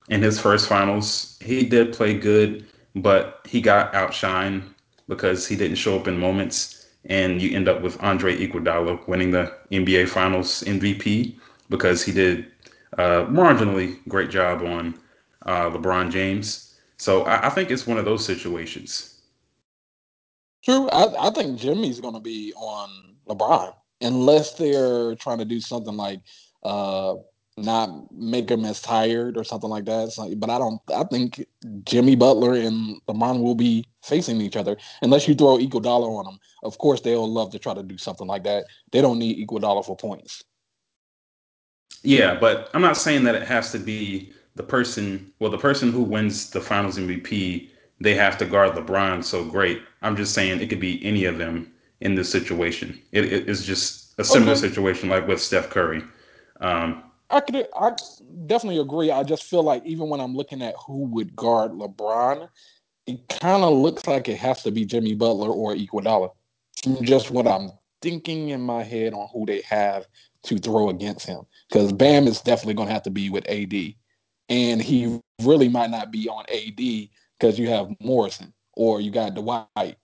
in 0.09 0.21
his 0.21 0.39
first 0.39 0.69
finals, 0.69 1.37
he 1.41 1.65
did 1.65 1.93
play 1.93 2.17
good, 2.17 2.67
but 2.95 3.41
he 3.45 3.61
got 3.61 3.93
outshined 3.93 4.63
because 5.07 5.47
he 5.47 5.55
didn't 5.55 5.77
show 5.77 5.99
up 5.99 6.07
in 6.07 6.17
moments. 6.17 6.76
And 7.07 7.41
you 7.41 7.55
end 7.55 7.67
up 7.67 7.81
with 7.81 8.01
Andre 8.03 8.35
Iguodala 8.35 9.07
winning 9.07 9.31
the 9.31 9.53
NBA 9.71 10.09
Finals 10.09 10.63
MVP 10.63 11.37
because 11.69 12.03
he 12.03 12.11
did 12.11 12.51
a 12.93 13.25
marginally 13.25 13.97
great 14.07 14.29
job 14.29 14.61
on 14.61 14.93
uh, 15.45 15.69
LeBron 15.69 16.11
James. 16.11 16.75
So 16.97 17.23
I, 17.23 17.47
I 17.47 17.49
think 17.49 17.71
it's 17.71 17.87
one 17.87 17.97
of 17.97 18.05
those 18.05 18.25
situations. 18.25 19.21
True. 20.63 20.89
I, 20.89 21.27
I 21.27 21.29
think 21.29 21.57
Jimmy's 21.59 22.01
going 22.01 22.15
to 22.15 22.19
be 22.19 22.53
on 22.55 23.15
LeBron 23.27 23.73
unless 24.01 24.53
they're 24.53 25.15
trying 25.15 25.37
to 25.37 25.45
do 25.45 25.59
something 25.59 25.95
like 25.95 26.21
uh, 26.63 27.15
not 27.57 27.89
make 28.11 28.49
him 28.49 28.65
as 28.65 28.81
tired 28.81 29.37
or 29.37 29.43
something 29.43 29.69
like 29.69 29.85
that. 29.85 30.11
So, 30.11 30.33
but 30.35 30.49
I 30.49 30.57
don't. 30.59 30.79
I 30.95 31.03
think 31.05 31.45
Jimmy 31.85 32.15
Butler 32.15 32.53
and 32.53 33.01
LeBron 33.07 33.41
will 33.41 33.55
be 33.55 33.85
facing 34.03 34.41
each 34.41 34.55
other 34.55 34.77
unless 35.01 35.27
you 35.27 35.35
throw 35.35 35.57
Iguodala 35.57 36.07
on 36.19 36.25
them. 36.25 36.39
Of 36.63 36.77
course, 36.77 37.01
they'll 37.01 37.31
love 37.31 37.51
to 37.51 37.59
try 37.59 37.73
to 37.73 37.83
do 37.83 37.97
something 37.97 38.27
like 38.27 38.43
that. 38.43 38.65
They 38.91 39.01
don't 39.01 39.19
need 39.19 39.45
Iguodala 39.45 39.85
for 39.85 39.97
points. 39.97 40.43
Yeah, 42.03 42.35
but 42.39 42.69
I'm 42.73 42.81
not 42.81 42.97
saying 42.97 43.23
that 43.25 43.35
it 43.35 43.43
has 43.43 43.71
to 43.71 43.79
be 43.79 44.33
the 44.55 44.63
person. 44.63 45.31
Well, 45.39 45.51
the 45.51 45.57
person 45.57 45.91
who 45.91 46.01
wins 46.03 46.49
the 46.51 46.61
Finals 46.61 46.97
MVP, 46.97 47.71
they 47.99 48.13
have 48.15 48.37
to 48.39 48.45
guard 48.45 48.71
LeBron 48.73 49.23
so 49.23 49.43
great. 49.45 49.81
I'm 50.01 50.15
just 50.15 50.33
saying 50.33 50.61
it 50.61 50.69
could 50.69 50.79
be 50.79 51.03
any 51.03 51.25
of 51.25 51.37
them 51.37 51.73
in 52.01 52.15
this 52.15 52.31
situation. 52.31 53.01
It, 53.11 53.25
it- 53.25 53.49
it's 53.49 53.63
just 53.65 54.13
a 54.19 54.23
similar 54.23 54.53
Okay, 54.53 54.61
situation 54.61 55.09
like 55.09 55.27
with 55.27 55.41
Steph 55.41 55.69
Curry. 55.69 56.03
Um, 56.61 57.03
I 57.29 57.39
could. 57.41 57.67
I 57.75 57.91
definitely 58.45 58.79
agree. 58.79 59.11
I 59.11 59.23
just 59.23 59.43
feel 59.43 59.63
like 59.63 59.85
even 59.85 60.09
when 60.09 60.19
I'm 60.19 60.35
looking 60.35 60.61
at 60.61 60.75
who 60.85 61.05
would 61.05 61.35
guard 61.35 61.71
LeBron, 61.71 62.47
it 63.05 63.27
kind 63.27 63.63
of 63.63 63.73
looks 63.73 64.07
like 64.07 64.29
it 64.29 64.37
has 64.37 64.63
to 64.63 64.71
be 64.71 64.85
Jimmy 64.85 65.13
Butler 65.13 65.49
or 65.49 65.75
Iguodala. 65.75 66.31
Just 67.01 67.31
what 67.31 67.47
I'm 67.47 67.71
thinking 68.01 68.49
in 68.49 68.61
my 68.61 68.83
head 68.83 69.13
on 69.13 69.27
who 69.33 69.45
they 69.45 69.61
have 69.61 70.07
to 70.43 70.57
throw 70.57 70.89
against 70.89 71.25
him. 71.25 71.41
Because 71.67 71.91
Bam 71.91 72.27
is 72.27 72.39
definitely 72.39 72.75
going 72.75 72.87
to 72.87 72.93
have 72.93 73.03
to 73.03 73.09
be 73.09 73.29
with 73.29 73.49
AD, 73.49 73.73
and 74.47 74.81
he 74.81 75.19
really 75.41 75.67
might 75.67 75.89
not 75.89 76.11
be 76.11 76.29
on 76.29 76.45
AD 76.53 77.09
because 77.39 77.59
you 77.59 77.67
have 77.67 77.89
Morrison 77.99 78.53
or 78.73 79.01
you 79.01 79.11
got 79.11 79.33
Dwight. 79.33 79.97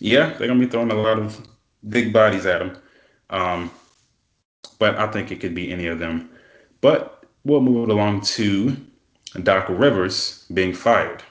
yeah, 0.00 0.34
they're 0.34 0.48
gonna 0.48 0.60
be 0.60 0.66
throwing 0.66 0.90
a 0.90 0.94
lot 0.94 1.18
of 1.18 1.40
big 1.88 2.12
bodies 2.12 2.46
at 2.46 2.60
him. 2.60 2.76
Um, 3.30 3.70
but 4.78 4.96
I 4.96 5.06
think 5.08 5.30
it 5.30 5.40
could 5.40 5.54
be 5.54 5.72
any 5.72 5.86
of 5.86 5.98
them. 5.98 6.30
But 6.80 7.24
we'll 7.44 7.60
move 7.60 7.88
along 7.88 8.22
to 8.22 8.76
Doc 9.42 9.66
Rivers 9.68 10.46
being 10.52 10.72
fired. 10.72 11.22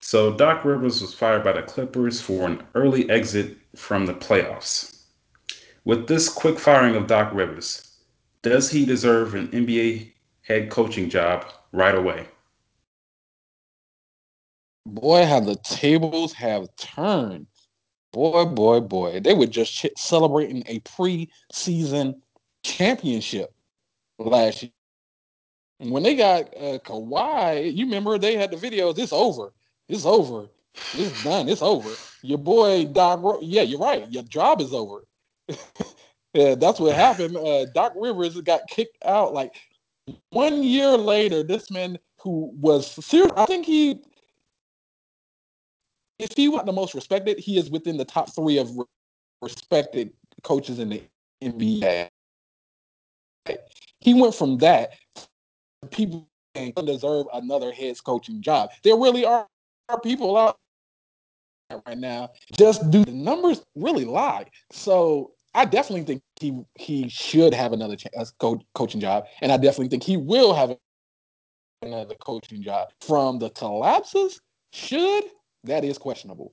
So 0.00 0.36
Doc 0.36 0.64
Rivers 0.64 1.00
was 1.00 1.14
fired 1.14 1.42
by 1.42 1.52
the 1.52 1.62
Clippers 1.62 2.20
for 2.20 2.46
an 2.46 2.62
early 2.74 3.08
exit 3.10 3.56
from 3.74 4.06
the 4.06 4.14
playoffs. 4.14 5.02
With 5.84 6.06
this 6.06 6.28
quick 6.28 6.58
firing 6.58 6.96
of 6.96 7.06
Doc 7.06 7.32
Rivers, 7.32 7.96
does 8.42 8.70
he 8.70 8.84
deserve 8.84 9.34
an 9.34 9.48
NBA 9.48 10.12
head 10.42 10.70
coaching 10.70 11.10
job 11.10 11.46
right 11.72 11.94
away? 11.94 12.28
Boy, 14.84 15.26
how 15.26 15.40
the 15.40 15.56
tables 15.56 16.32
have 16.34 16.68
turned. 16.76 17.46
Boy, 18.12 18.44
boy, 18.44 18.80
boy. 18.80 19.20
They 19.20 19.34
were 19.34 19.46
just 19.46 19.84
celebrating 19.96 20.62
a 20.66 20.80
preseason 20.80 22.20
championship 22.66 23.54
last 24.18 24.62
year. 24.62 24.72
when 25.78 26.02
they 26.02 26.16
got 26.16 26.44
uh, 26.56 26.78
Kawhi, 26.84 27.74
you 27.74 27.84
remember 27.86 28.18
they 28.18 28.36
had 28.36 28.50
the 28.50 28.56
videos. 28.56 28.98
It's 28.98 29.12
over. 29.12 29.52
It's 29.88 30.04
over. 30.04 30.46
It's 30.94 31.22
done. 31.22 31.48
It's 31.48 31.62
over. 31.62 31.90
Your 32.22 32.38
boy 32.38 32.86
Doc. 32.86 33.38
Yeah, 33.40 33.62
you're 33.62 33.78
right. 33.78 34.10
Your 34.10 34.24
job 34.24 34.60
is 34.60 34.72
over. 34.72 35.04
yeah, 36.34 36.54
that's 36.56 36.80
what 36.80 36.94
happened. 36.94 37.36
Uh, 37.36 37.66
Doc 37.66 37.92
Rivers 37.96 38.40
got 38.40 38.66
kicked 38.68 38.98
out. 39.04 39.32
Like 39.32 39.54
one 40.30 40.62
year 40.62 40.96
later, 40.96 41.42
this 41.42 41.70
man 41.70 41.98
who 42.20 42.50
was 42.60 42.90
serious. 43.04 43.32
I 43.36 43.46
think 43.46 43.64
he, 43.64 44.00
if 46.18 46.30
he 46.36 46.48
was 46.48 46.64
the 46.64 46.72
most 46.72 46.94
respected, 46.94 47.38
he 47.38 47.58
is 47.58 47.70
within 47.70 47.96
the 47.96 48.04
top 48.04 48.34
three 48.34 48.58
of 48.58 48.70
respected 49.40 50.12
coaches 50.42 50.78
in 50.78 50.88
the 50.88 51.02
NBA. 51.42 52.10
He 54.06 54.14
went 54.14 54.36
from 54.36 54.58
that 54.58 54.92
people 55.90 56.28
deserve 56.84 57.26
another 57.32 57.72
head 57.72 57.96
coaching 58.04 58.40
job. 58.40 58.70
There 58.84 58.96
really 58.96 59.24
are, 59.24 59.48
people 60.04 60.36
out 60.36 60.58
right 61.86 61.98
now 61.98 62.30
just 62.56 62.88
do 62.92 63.04
the 63.04 63.10
numbers 63.10 63.64
really 63.74 64.04
lie. 64.04 64.46
So 64.70 65.32
I 65.54 65.64
definitely 65.64 66.04
think 66.04 66.22
he 66.38 66.56
he 66.76 67.08
should 67.08 67.52
have 67.52 67.72
another 67.72 67.96
co- 68.38 68.60
coaching 68.76 69.00
job, 69.00 69.24
and 69.40 69.50
I 69.50 69.56
definitely 69.56 69.88
think 69.88 70.04
he 70.04 70.16
will 70.16 70.54
have 70.54 70.76
another 71.82 72.14
coaching 72.14 72.62
job. 72.62 72.90
From 73.00 73.40
the 73.40 73.50
collapses, 73.50 74.40
should 74.72 75.24
that 75.64 75.84
is 75.84 75.98
questionable. 75.98 76.52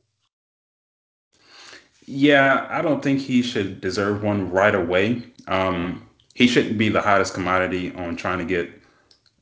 Yeah, 2.06 2.66
I 2.72 2.82
don't 2.82 3.04
think 3.04 3.20
he 3.20 3.44
should 3.44 3.80
deserve 3.80 4.24
one 4.24 4.50
right 4.50 4.74
away. 4.74 5.22
Um, 5.48 6.08
he 6.34 6.48
shouldn't 6.48 6.78
be 6.78 6.90
the 6.90 7.02
hottest 7.02 7.34
commodity 7.34 7.94
on 7.96 8.16
trying 8.16 8.40
to 8.40 8.46
get 8.46 8.70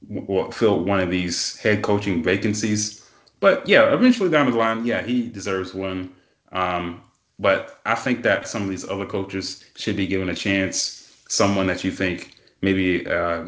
well, 0.09 0.51
fill 0.51 0.83
one 0.83 0.99
of 0.99 1.09
these 1.09 1.57
head 1.57 1.83
coaching 1.83 2.23
vacancies. 2.23 3.09
But 3.39 3.67
yeah, 3.67 3.93
eventually 3.93 4.29
down 4.29 4.49
the 4.49 4.57
line, 4.57 4.85
yeah, 4.85 5.01
he 5.01 5.27
deserves 5.27 5.73
one. 5.73 6.13
Um, 6.51 7.01
but 7.39 7.79
I 7.85 7.95
think 7.95 8.23
that 8.23 8.47
some 8.47 8.63
of 8.63 8.69
these 8.69 8.87
other 8.87 9.05
coaches 9.05 9.63
should 9.75 9.95
be 9.95 10.07
given 10.07 10.29
a 10.29 10.35
chance. 10.35 10.97
Someone 11.27 11.67
that 11.67 11.83
you 11.83 11.91
think 11.91 12.35
maybe 12.61 13.07
uh, 13.07 13.45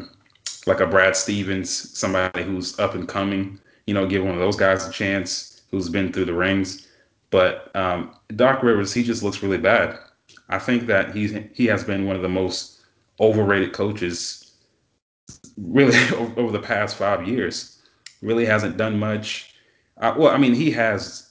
like 0.66 0.80
a 0.80 0.86
Brad 0.86 1.16
Stevens, 1.16 1.70
somebody 1.70 2.42
who's 2.42 2.78
up 2.78 2.94
and 2.94 3.08
coming, 3.08 3.60
you 3.86 3.94
know, 3.94 4.06
give 4.06 4.24
one 4.24 4.34
of 4.34 4.40
those 4.40 4.56
guys 4.56 4.86
a 4.86 4.92
chance 4.92 5.62
who's 5.70 5.88
been 5.88 6.12
through 6.12 6.24
the 6.24 6.34
rings. 6.34 6.88
But 7.30 7.74
um, 7.76 8.14
Doc 8.36 8.62
Rivers, 8.62 8.94
he 8.94 9.02
just 9.02 9.22
looks 9.22 9.42
really 9.42 9.58
bad. 9.58 9.98
I 10.48 10.58
think 10.58 10.86
that 10.86 11.14
he's 11.14 11.36
he 11.52 11.66
has 11.66 11.84
been 11.84 12.06
one 12.06 12.16
of 12.16 12.22
the 12.22 12.28
most 12.28 12.73
overrated 13.20 13.72
coaches 13.72 14.52
really 15.56 15.96
over 16.36 16.50
the 16.50 16.60
past 16.60 16.96
five 16.96 17.26
years. 17.26 17.78
Really 18.22 18.46
hasn't 18.46 18.76
done 18.76 18.98
much. 18.98 19.54
Uh, 19.98 20.14
well, 20.16 20.34
I 20.34 20.38
mean, 20.38 20.54
he 20.54 20.70
has 20.72 21.30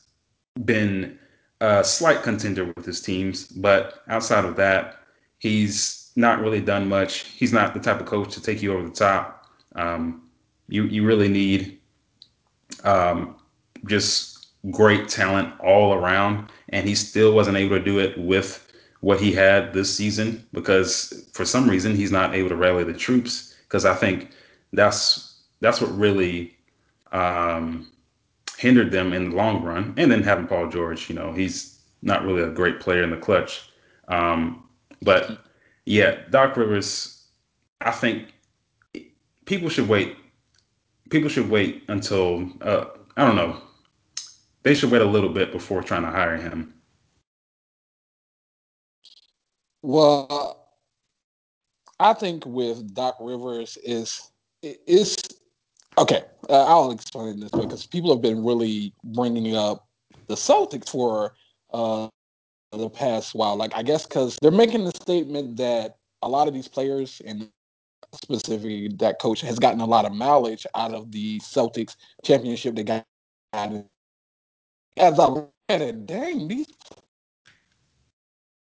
been 0.65 1.17
a 1.61 1.83
slight 1.83 2.23
contender 2.23 2.71
with 2.75 2.85
his 2.85 3.01
teams, 3.01 3.47
but 3.47 4.03
outside 4.07 4.45
of 4.45 4.55
that, 4.57 4.99
he's 5.39 6.11
not 6.15 6.39
really 6.39 6.61
done 6.61 6.87
much. 6.87 7.19
He's 7.19 7.53
not 7.53 7.73
the 7.73 7.79
type 7.79 7.99
of 7.99 8.05
coach 8.05 8.33
to 8.33 8.41
take 8.41 8.61
you 8.61 8.73
over 8.73 8.87
the 8.87 8.93
top. 8.93 9.47
Um, 9.75 10.29
you 10.67 10.85
you 10.85 11.05
really 11.05 11.27
need 11.27 11.79
um, 12.83 13.35
just 13.85 14.47
great 14.71 15.09
talent 15.09 15.53
all 15.59 15.93
around, 15.93 16.51
and 16.69 16.87
he 16.87 16.95
still 16.95 17.33
wasn't 17.33 17.57
able 17.57 17.77
to 17.77 17.83
do 17.83 17.99
it 17.99 18.17
with 18.17 18.71
what 19.03 19.19
he 19.19 19.33
had 19.33 19.73
this 19.73 19.93
season 19.93 20.47
because 20.53 21.29
for 21.33 21.43
some 21.43 21.69
reason 21.69 21.93
he's 21.93 22.11
not 22.11 22.33
able 22.33 22.47
to 22.47 22.55
rally 22.55 22.85
the 22.85 22.93
troops. 22.93 23.53
Because 23.63 23.83
I 23.83 23.93
think 23.93 24.29
that's 24.71 25.41
that's 25.59 25.81
what 25.81 25.93
really 25.97 26.55
um, 27.11 27.91
hindered 28.57 28.91
them 28.91 29.11
in 29.11 29.31
the 29.31 29.35
long 29.35 29.61
run. 29.61 29.93
And 29.97 30.09
then 30.09 30.23
having 30.23 30.47
Paul 30.47 30.69
George, 30.69 31.09
you 31.09 31.15
know, 31.15 31.33
he's 31.33 31.81
not 32.01 32.23
really 32.23 32.43
a 32.43 32.49
great 32.49 32.79
player 32.79 33.03
in 33.03 33.09
the 33.09 33.17
clutch. 33.17 33.69
Um, 34.07 34.63
but 35.01 35.37
yeah, 35.85 36.19
Doc 36.29 36.55
Rivers, 36.55 37.25
I 37.81 37.91
think 37.91 38.29
people 39.43 39.67
should 39.67 39.89
wait. 39.89 40.15
People 41.09 41.27
should 41.27 41.49
wait 41.49 41.83
until 41.89 42.49
uh, 42.61 42.85
I 43.17 43.25
don't 43.25 43.35
know. 43.35 43.61
They 44.61 44.73
should 44.73 44.91
wait 44.91 45.01
a 45.01 45.05
little 45.05 45.29
bit 45.29 45.51
before 45.51 45.83
trying 45.83 46.03
to 46.03 46.09
hire 46.09 46.37
him. 46.37 46.73
Well, 49.83 50.69
I 51.99 52.13
think 52.13 52.45
with 52.45 52.93
Doc 52.95 53.17
Rivers 53.19 53.77
is 53.83 54.31
is 54.63 55.17
okay. 55.97 56.23
Uh, 56.49 56.65
I'll 56.65 56.91
explain 56.91 57.39
this 57.41 57.51
because 57.51 57.85
people 57.85 58.11
have 58.13 58.21
been 58.21 58.45
really 58.45 58.93
bringing 59.03 59.55
up 59.55 59.87
the 60.27 60.35
Celtics 60.35 60.89
for 60.89 61.35
uh, 61.73 62.07
the 62.71 62.89
past 62.89 63.35
while. 63.35 63.57
Like 63.57 63.75
I 63.75 63.83
guess 63.83 64.05
because 64.07 64.37
they're 64.41 64.51
making 64.51 64.85
the 64.85 64.91
statement 64.91 65.57
that 65.57 65.97
a 66.21 66.29
lot 66.29 66.47
of 66.47 66.53
these 66.53 66.67
players 66.69 67.21
and 67.25 67.49
specifically 68.13 68.89
that 68.99 69.19
coach 69.19 69.41
has 69.41 69.59
gotten 69.59 69.81
a 69.81 69.85
lot 69.85 70.05
of 70.05 70.13
mileage 70.13 70.67
out 70.75 70.93
of 70.93 71.11
the 71.11 71.39
Celtics 71.39 71.95
championship 72.23 72.75
they 72.75 72.83
got. 72.83 73.05
As 73.53 75.19
I 75.19 75.27
look 75.27 75.51
at 75.69 75.81
it, 75.81 76.05
dang, 76.05 76.47
these 76.47 76.67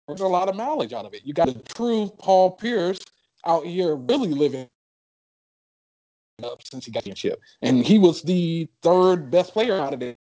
a 0.07 0.13
lot 0.27 0.49
of 0.49 0.55
mileage 0.55 0.93
out 0.93 1.05
of 1.05 1.13
it. 1.13 1.25
You 1.25 1.33
got 1.33 1.47
the 1.47 1.61
true 1.73 2.11
Paul 2.17 2.51
Pierce 2.51 2.99
out 3.45 3.65
here 3.65 3.95
really 3.95 4.29
living 4.29 4.69
up 6.43 6.61
since 6.63 6.85
he 6.85 6.91
got 6.91 7.03
the 7.03 7.09
championship. 7.09 7.41
And 7.61 7.85
he 7.85 7.99
was 7.99 8.21
the 8.21 8.67
third 8.81 9.29
best 9.29 9.53
player 9.53 9.79
out 9.79 9.93
of 9.93 9.99
the 9.99 10.15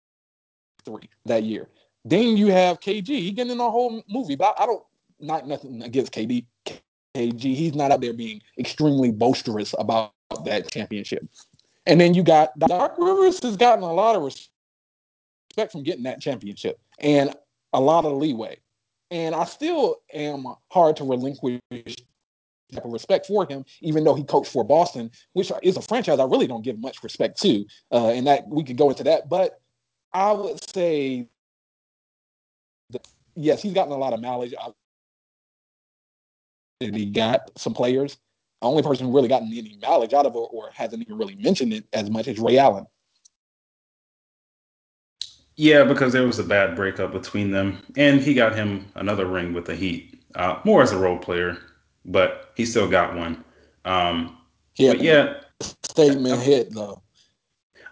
three 0.86 1.10
that 1.26 1.44
year. 1.44 1.70
Then 2.04 2.38
you 2.38 2.48
have 2.48 2.80
KG. 2.80 3.08
He 3.08 3.32
getting 3.32 3.54
in 3.54 3.60
a 3.60 3.70
whole 3.70 4.04
movie. 4.10 4.36
But 4.36 4.56
I 4.60 4.66
don't 4.66 4.84
not 5.20 5.48
nothing 5.48 5.82
against 5.84 6.14
KD. 6.14 6.46
KG. 7.16 7.42
He's 7.42 7.76
not 7.76 7.92
out 7.92 8.02
there 8.02 8.14
being 8.14 8.42
extremely 8.60 9.12
boisterous 9.12 9.74
about 9.80 10.14
that 10.44 10.70
championship. 10.72 11.28
And 11.86 12.02
then 12.02 12.14
you 12.14 12.24
got 12.24 12.58
Doc 12.60 12.96
Rivers 12.98 13.42
has 13.44 13.56
gotten 13.58 13.84
a 13.84 13.94
lot 13.94 14.16
of 14.16 14.24
respect 14.24 15.72
from 15.72 15.84
getting 15.84 16.04
that 16.04 16.20
championship 16.20 16.80
and 17.00 17.34
a 17.74 17.80
lot 17.80 18.06
of 18.06 18.14
leeway. 18.14 18.58
And 19.12 19.36
I 19.36 19.46
still 19.46 19.98
am 20.14 20.46
hard 20.72 20.98
to 20.98 21.04
relinquish 21.04 21.60
type 22.74 22.86
of 22.86 22.92
respect 22.92 23.28
for 23.28 23.46
him, 23.46 23.64
even 23.82 24.04
though 24.04 24.16
he 24.16 24.24
coached 24.24 24.52
for 24.52 24.64
Boston, 24.64 25.12
which 25.34 25.52
is 25.64 25.78
a 25.78 25.82
franchise 25.82 26.20
I 26.20 26.26
really 26.26 26.48
don't 26.48 26.64
give 26.64 26.80
much 26.80 27.04
respect 27.04 27.40
to. 27.42 27.66
Uh, 27.92 28.10
and 28.10 28.28
that 28.28 28.48
we 28.48 28.64
could 28.64 28.78
go 28.78 28.90
into 28.90 29.04
that, 29.04 29.30
but 29.30 29.62
I 30.14 30.32
would 30.32 30.64
say, 30.70 31.28
that, 32.92 33.08
yes, 33.36 33.62
he's 33.62 33.74
gotten 33.74 33.94
a 33.94 33.98
lot 33.98 34.14
of 34.14 34.22
mileage. 34.22 34.54
He 36.80 37.06
got 37.06 37.52
some 37.58 37.74
players. 37.74 38.18
The 38.62 38.68
only 38.68 38.84
person 38.84 39.06
who 39.06 39.14
really 39.14 39.28
gotten 39.28 39.48
any 39.50 39.78
mileage 39.82 40.14
out 40.14 40.26
of 40.26 40.36
it 40.36 40.40
or 40.40 40.70
hasn't 40.74 41.02
even 41.02 41.18
really 41.18 41.36
mentioned 41.36 41.74
it 41.74 41.86
as 41.94 42.10
much 42.10 42.28
is 42.28 42.40
Ray 42.40 42.58
Allen. 42.58 42.88
Yeah, 45.58 45.86
because 45.86 46.12
there 46.12 46.26
was 46.26 46.40
a 46.40 46.44
bad 46.44 46.76
breakup 46.76 47.14
between 47.14 47.52
them, 47.52 47.82
and 47.96 48.20
he 48.20 48.34
got 48.34 48.56
him 48.56 48.86
another 48.96 49.26
ring 49.26 49.54
with 49.54 49.66
the 49.66 49.76
Heat, 49.76 50.22
uh, 50.36 50.60
more 50.66 50.82
as 50.82 50.92
a 50.92 50.98
role 50.98 51.18
player, 51.18 51.58
but 52.04 52.52
he 52.56 52.66
still 52.66 52.90
got 52.90 53.16
one. 53.16 53.44
Um, 53.86 54.38
yeah, 54.76 54.94
yeah, 54.94 55.40
statement 55.84 56.42
hit 56.42 56.74
though. 56.74 57.02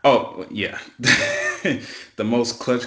Oh 0.03 0.45
yeah, 0.51 0.77
the 0.99 2.23
most 2.23 2.59
clutch, 2.59 2.83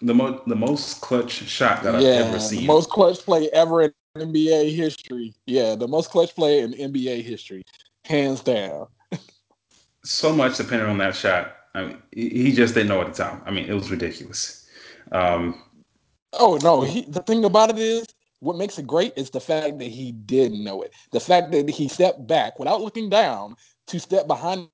the 0.00 0.14
most 0.14 0.48
the 0.48 0.56
most 0.56 1.02
clutch 1.02 1.32
shot 1.32 1.82
that 1.82 1.94
yeah, 1.94 1.98
I've 1.98 2.28
ever 2.28 2.38
seen. 2.40 2.62
The 2.62 2.66
most 2.66 2.88
clutch 2.88 3.18
play 3.18 3.50
ever 3.50 3.82
in 3.82 3.92
NBA 4.16 4.74
history. 4.74 5.34
Yeah, 5.44 5.74
the 5.74 5.88
most 5.88 6.10
clutch 6.10 6.34
play 6.34 6.60
in 6.60 6.72
NBA 6.72 7.22
history, 7.22 7.64
hands 8.04 8.40
down. 8.40 8.86
so 10.04 10.32
much 10.32 10.56
depending 10.56 10.88
on 10.88 10.98
that 10.98 11.14
shot. 11.14 11.54
I 11.74 11.84
mean, 11.84 12.02
he 12.12 12.52
just 12.52 12.74
didn't 12.74 12.88
know 12.88 13.00
at 13.00 13.14
the 13.14 13.22
time. 13.24 13.42
I 13.44 13.50
mean, 13.50 13.66
it 13.66 13.72
was 13.72 13.90
ridiculous. 13.90 14.68
Um, 15.12 15.62
oh 16.34 16.58
no, 16.62 16.82
he, 16.82 17.02
the 17.02 17.22
thing 17.22 17.44
about 17.44 17.70
it 17.70 17.78
is, 17.78 18.06
what 18.40 18.56
makes 18.56 18.78
it 18.78 18.86
great 18.86 19.14
is 19.16 19.30
the 19.30 19.40
fact 19.40 19.78
that 19.78 19.86
he 19.88 20.12
didn't 20.12 20.62
know 20.62 20.82
it. 20.82 20.92
The 21.12 21.20
fact 21.20 21.50
that 21.52 21.68
he 21.68 21.88
stepped 21.88 22.26
back 22.26 22.58
without 22.58 22.82
looking 22.82 23.08
down 23.08 23.56
to 23.86 23.98
step 23.98 24.26
behind 24.26 24.68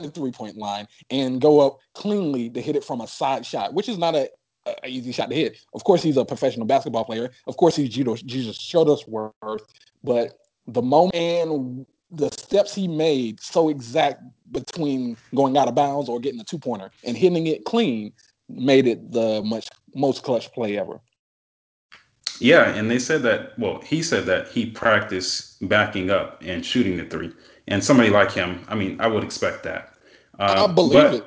the 0.00 0.10
three 0.10 0.30
point 0.30 0.56
line 0.56 0.86
and 1.10 1.40
go 1.40 1.60
up 1.60 1.78
cleanly 1.94 2.48
to 2.50 2.60
hit 2.60 2.76
it 2.76 2.84
from 2.84 3.00
a 3.00 3.06
side 3.06 3.44
shot, 3.44 3.74
which 3.74 3.88
is 3.88 3.98
not 3.98 4.14
a, 4.14 4.30
a 4.66 4.88
easy 4.88 5.12
shot 5.12 5.28
to 5.28 5.36
hit. 5.36 5.58
Of 5.74 5.84
course, 5.84 6.02
he's 6.02 6.16
a 6.16 6.24
professional 6.24 6.66
basketball 6.66 7.04
player. 7.04 7.30
Of 7.46 7.56
course, 7.56 7.76
he's 7.76 7.90
Jesus, 7.90 8.58
Shuttlesworth. 8.58 9.60
But 10.02 10.38
the 10.66 10.82
moment 10.82 11.14
and 11.14 11.86
the 12.10 12.30
steps 12.30 12.74
he 12.74 12.88
made 12.88 13.40
so 13.40 13.68
exact 13.68 14.22
between 14.52 15.16
going 15.34 15.56
out 15.56 15.68
of 15.68 15.74
bounds 15.74 16.08
or 16.08 16.20
getting 16.20 16.40
a 16.40 16.44
two 16.44 16.58
pointer 16.58 16.90
and 17.04 17.16
hitting 17.16 17.46
it 17.46 17.64
clean 17.64 18.12
made 18.48 18.86
it 18.86 19.12
the 19.12 19.42
much 19.42 19.68
most 19.94 20.22
clutch 20.22 20.50
play 20.52 20.78
ever. 20.78 21.00
Yeah, 22.40 22.70
and 22.70 22.90
they 22.90 22.98
said 22.98 23.22
that. 23.22 23.58
Well, 23.58 23.80
he 23.80 24.02
said 24.02 24.26
that 24.26 24.48
he 24.48 24.66
practiced 24.66 25.68
backing 25.68 26.10
up 26.10 26.40
and 26.44 26.64
shooting 26.64 26.96
the 26.96 27.04
three. 27.04 27.32
And 27.66 27.84
somebody 27.84 28.10
like 28.10 28.32
him, 28.32 28.64
I 28.68 28.74
mean, 28.74 28.98
I 29.00 29.08
would 29.08 29.24
expect 29.24 29.62
that. 29.64 29.94
Uh, 30.38 30.66
I 30.68 30.72
believe 30.72 30.92
but, 30.92 31.14
it. 31.14 31.24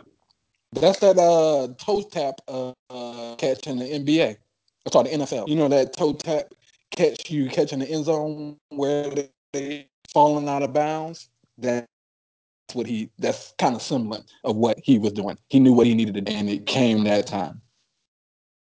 That's 0.74 1.00
that 1.00 1.18
uh, 1.18 1.74
toe 1.78 2.02
tap 2.02 2.36
uh, 2.48 3.36
catch 3.38 3.68
in 3.68 3.78
the 3.78 3.86
NBA. 3.86 4.38
That's 4.86 4.96
all 4.96 5.04
the 5.04 5.10
NFL. 5.10 5.48
You 5.48 5.56
know 5.56 5.68
that 5.68 5.96
toe 5.96 6.14
tap 6.14 6.54
catch 6.96 7.30
you 7.30 7.50
catch 7.50 7.74
in 7.74 7.80
the 7.80 7.90
end 7.90 8.06
zone 8.06 8.58
where 8.70 9.12
they, 9.54 9.88
falling 10.14 10.50
out 10.50 10.64
of 10.64 10.74
bounds. 10.74 11.30
That's 11.58 11.88
what 12.76 12.88
he. 12.88 13.10
That's 13.20 13.54
kind 13.58 13.76
of 13.76 13.82
similar 13.82 14.20
of 14.44 14.56
what 14.56 14.80
he 14.84 14.98
was 14.98 15.14
doing. 15.14 15.38
He 15.50 15.60
knew 15.60 15.74
what 15.74 15.88
he 15.88 15.94
needed 15.94 16.16
to 16.16 16.22
do, 16.22 16.34
and 16.34 16.50
it 16.50 16.66
came 16.66 17.04
that 17.06 17.28
time. 17.28 17.62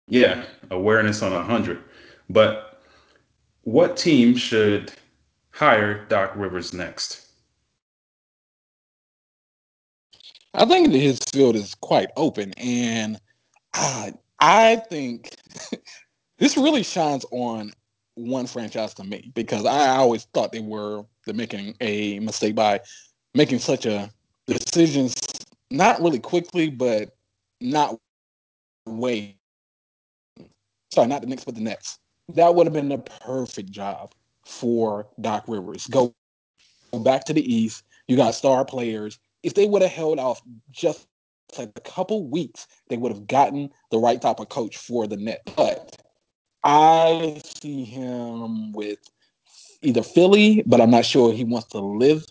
Yeah, 0.08 0.43
awareness 0.70 1.22
on 1.22 1.34
a 1.34 1.43
hundred. 1.43 1.82
But 2.30 2.82
what 3.64 3.97
team 3.97 4.36
should 4.36 4.91
hire 5.52 6.06
Doc 6.06 6.34
Rivers 6.36 6.74
next? 6.74 7.28
I 10.54 10.66
think 10.66 10.91
that 10.91 10.97
his 10.99 11.20
field 11.32 11.56
is 11.56 11.76
quite 11.76 12.10
open, 12.18 12.54
and 12.58 13.20
uh, 13.74 14.12
I 14.39 14.78
think 14.89 15.36
this 16.39 16.58
really 16.58 16.84
shines 16.84 17.26
on 17.32 17.72
one 18.16 18.47
franchise 18.47 18.93
to 18.95 19.04
me 19.04 19.32
because 19.34 19.66
I 19.66 19.95
always 19.95 20.26
thought 20.34 20.52
they 20.52 20.60
were 20.60 21.04
making 21.26 21.76
a 21.80 22.20
mistake 22.20 22.56
by 22.56 22.82
making 23.34 23.59
such 23.59 23.86
a 23.86 24.09
decisions 24.47 25.15
not 25.69 26.01
really 26.01 26.19
quickly, 26.19 26.69
but 26.69 27.15
not 27.59 27.97
wait. 28.86 29.38
Sorry, 30.93 31.07
not 31.07 31.21
the 31.21 31.27
Knicks, 31.27 31.45
but 31.45 31.55
the 31.55 31.61
Nets. 31.61 31.99
That 32.34 32.53
would 32.53 32.67
have 32.67 32.73
been 32.73 32.89
the 32.89 32.97
perfect 32.97 33.71
job 33.71 34.13
for 34.45 35.07
Doc 35.21 35.45
Rivers. 35.47 35.88
Go 35.88 36.13
back 37.03 37.25
to 37.25 37.34
the 37.34 37.53
East. 37.53 37.84
You 38.07 38.17
got 38.17 38.36
star 38.36 38.65
players 38.65 39.19
if 39.43 39.53
they 39.53 39.65
would 39.65 39.82
have 39.82 39.91
held 39.91 40.19
off 40.19 40.41
just 40.71 41.07
a 41.57 41.67
couple 41.82 42.27
weeks, 42.27 42.67
they 42.88 42.97
would 42.97 43.11
have 43.11 43.27
gotten 43.27 43.69
the 43.89 43.97
right 43.97 44.21
type 44.21 44.39
of 44.39 44.49
coach 44.49 44.77
for 44.77 45.07
the 45.07 45.17
net. 45.17 45.41
But 45.55 46.01
I 46.63 47.41
see 47.43 47.84
him 47.84 48.71
with 48.71 48.99
either 49.82 50.03
Philly, 50.03 50.63
but 50.65 50.79
I'm 50.79 50.91
not 50.91 51.05
sure 51.05 51.34
he 51.34 51.43
wants 51.43 51.67
to 51.69 51.79
live 51.79 52.25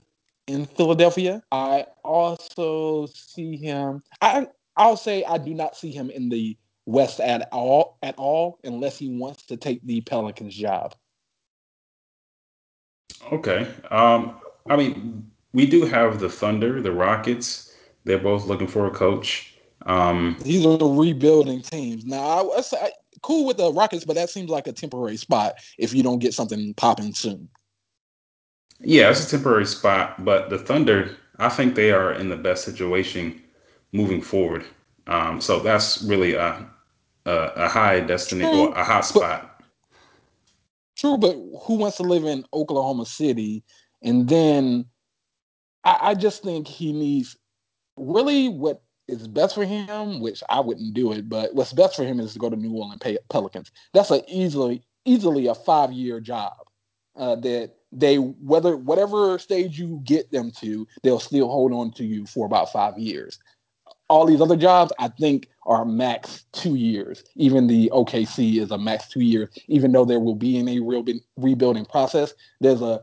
in 0.51 0.67
Philadelphia. 0.67 1.43
I 1.53 1.87
also 2.05 3.07
see 3.07 3.57
him. 3.57 4.03
I 4.21 4.49
I'll 4.77 4.97
say 4.97 5.25
I 5.25 5.39
do 5.39 5.55
not 5.55 5.77
see 5.77 5.91
him 5.91 6.11
in 6.11 6.29
the 6.29 6.57
West 6.87 7.21
at 7.21 7.49
all 7.53 7.99
at 8.03 8.17
all 8.17 8.59
unless 8.65 8.99
he 8.99 9.09
wants 9.09 9.45
to 9.47 9.57
take 9.57 9.85
the 9.87 10.01
Pelicans 10.01 10.55
job. 10.55 10.95
Okay. 13.33 13.67
Um 13.91 14.37
I 14.69 14.77
mean 14.77 15.31
we 15.53 15.67
do 15.67 15.85
have 15.85 16.21
the 16.21 16.29
Thunder, 16.29 16.81
the 16.83 16.93
Rockets. 16.93 17.75
They're 18.05 18.19
both 18.19 18.47
looking 18.47 18.69
for 18.69 18.87
a 18.87 18.91
coach. 18.91 19.55
Um, 19.87 20.37
These 20.43 20.65
are 20.67 20.77
the 20.77 20.87
rebuilding 20.87 21.63
teams. 21.63 22.05
Now, 22.05 22.21
I, 22.21 22.59
I, 22.59 22.63
I, 22.73 22.93
cool 23.23 23.47
with 23.47 23.57
the 23.57 23.73
Rockets, 23.73 24.05
but 24.05 24.15
that 24.15 24.31
seems 24.31 24.51
like 24.51 24.67
a 24.67 24.73
temporary 24.73 25.17
spot 25.17 25.55
if 25.79 25.93
you 25.93 26.03
don't 26.03 26.19
get 26.19 26.35
something 26.35 26.75
popping 26.75 27.15
soon. 27.15 27.49
Yeah, 28.83 29.11
it's 29.11 29.27
a 29.27 29.31
temporary 29.31 29.67
spot, 29.67 30.25
but 30.25 30.51
the 30.51 30.59
Thunder, 30.59 31.17
I 31.39 31.49
think 31.49 31.75
they 31.75 31.93
are 31.93 32.13
in 32.13 32.29
the 32.29 32.37
best 32.37 32.65
situation 32.65 33.43
moving 33.93 34.23
forward. 34.23 34.65
Um, 35.07 35.41
so 35.41 35.61
that's 35.61 36.03
really 36.03 36.35
a 36.35 36.69
a, 37.27 37.33
a 37.57 37.69
high 37.69 38.01
destiny 38.01 38.43
true, 38.43 38.69
or 38.69 38.75
a 38.75 38.85
hot 38.85 39.05
spot. 39.05 39.59
But, 39.59 39.67
true, 40.97 41.19
but 41.19 41.35
who 41.63 41.75
wants 41.75 41.99
to 41.99 42.03
live 42.03 42.25
in 42.25 42.45
Oklahoma 42.55 43.05
City 43.05 43.63
and 44.03 44.29
then 44.29 44.87
I, 45.85 45.99
I 46.03 46.15
just 46.15 46.43
think 46.43 46.67
he 46.67 46.93
needs 46.93 47.37
really 47.97 48.49
what 48.49 48.83
is 49.09 49.27
best 49.27 49.55
for 49.55 49.65
him, 49.65 50.21
which 50.21 50.43
I 50.49 50.61
wouldn't 50.61 50.95
do 50.95 51.13
it, 51.13 51.29
but 51.29 51.55
what's 51.55 51.73
best 51.73 51.97
for 51.97 52.05
him 52.05 52.21
is 52.21 52.33
to 52.33 52.39
go 52.39 52.49
to 52.49 52.57
New 52.57 52.73
Orleans 52.73 53.03
Pelicans. 53.29 53.73
That's 53.93 54.11
a 54.11 54.23
easily 54.29 54.83
easily 55.05 55.47
a 55.47 55.55
five 55.55 55.93
year 55.93 56.21
job. 56.21 56.55
Uh, 57.17 57.35
that 57.37 57.73
they 57.93 58.17
whether 58.17 58.77
whatever 58.77 59.39
stage 59.39 59.79
you 59.79 60.01
get 60.05 60.31
them 60.31 60.51
to, 60.61 60.87
they'll 61.03 61.21
still 61.21 61.49
hold 61.49 61.73
on 61.73 61.93
to 61.93 62.05
you 62.05 62.27
for 62.27 62.47
about 62.47 62.73
five 62.73 62.99
years. 62.99 63.39
All 64.09 64.27
these 64.27 64.41
other 64.41 64.57
jobs, 64.57 64.93
I 64.99 65.09
think, 65.09 65.49
are 65.67 65.85
max 65.85 66.45
two 66.53 66.75
years. 66.75 67.23
Even 67.37 67.69
the 67.69 67.91
OKC 67.95 68.61
is 68.61 68.73
a 68.73 68.79
max 68.79 69.09
two 69.09 69.21
years. 69.21 69.51
Even 69.69 69.93
though 69.93 70.05
there 70.05 70.19
will 70.19 70.35
be 70.35 70.57
in 70.57 70.69
a 70.69 70.81
real 70.81 71.05
rebuilding 71.37 71.85
process, 71.85 72.35
there's 72.61 72.83
a 72.83 73.03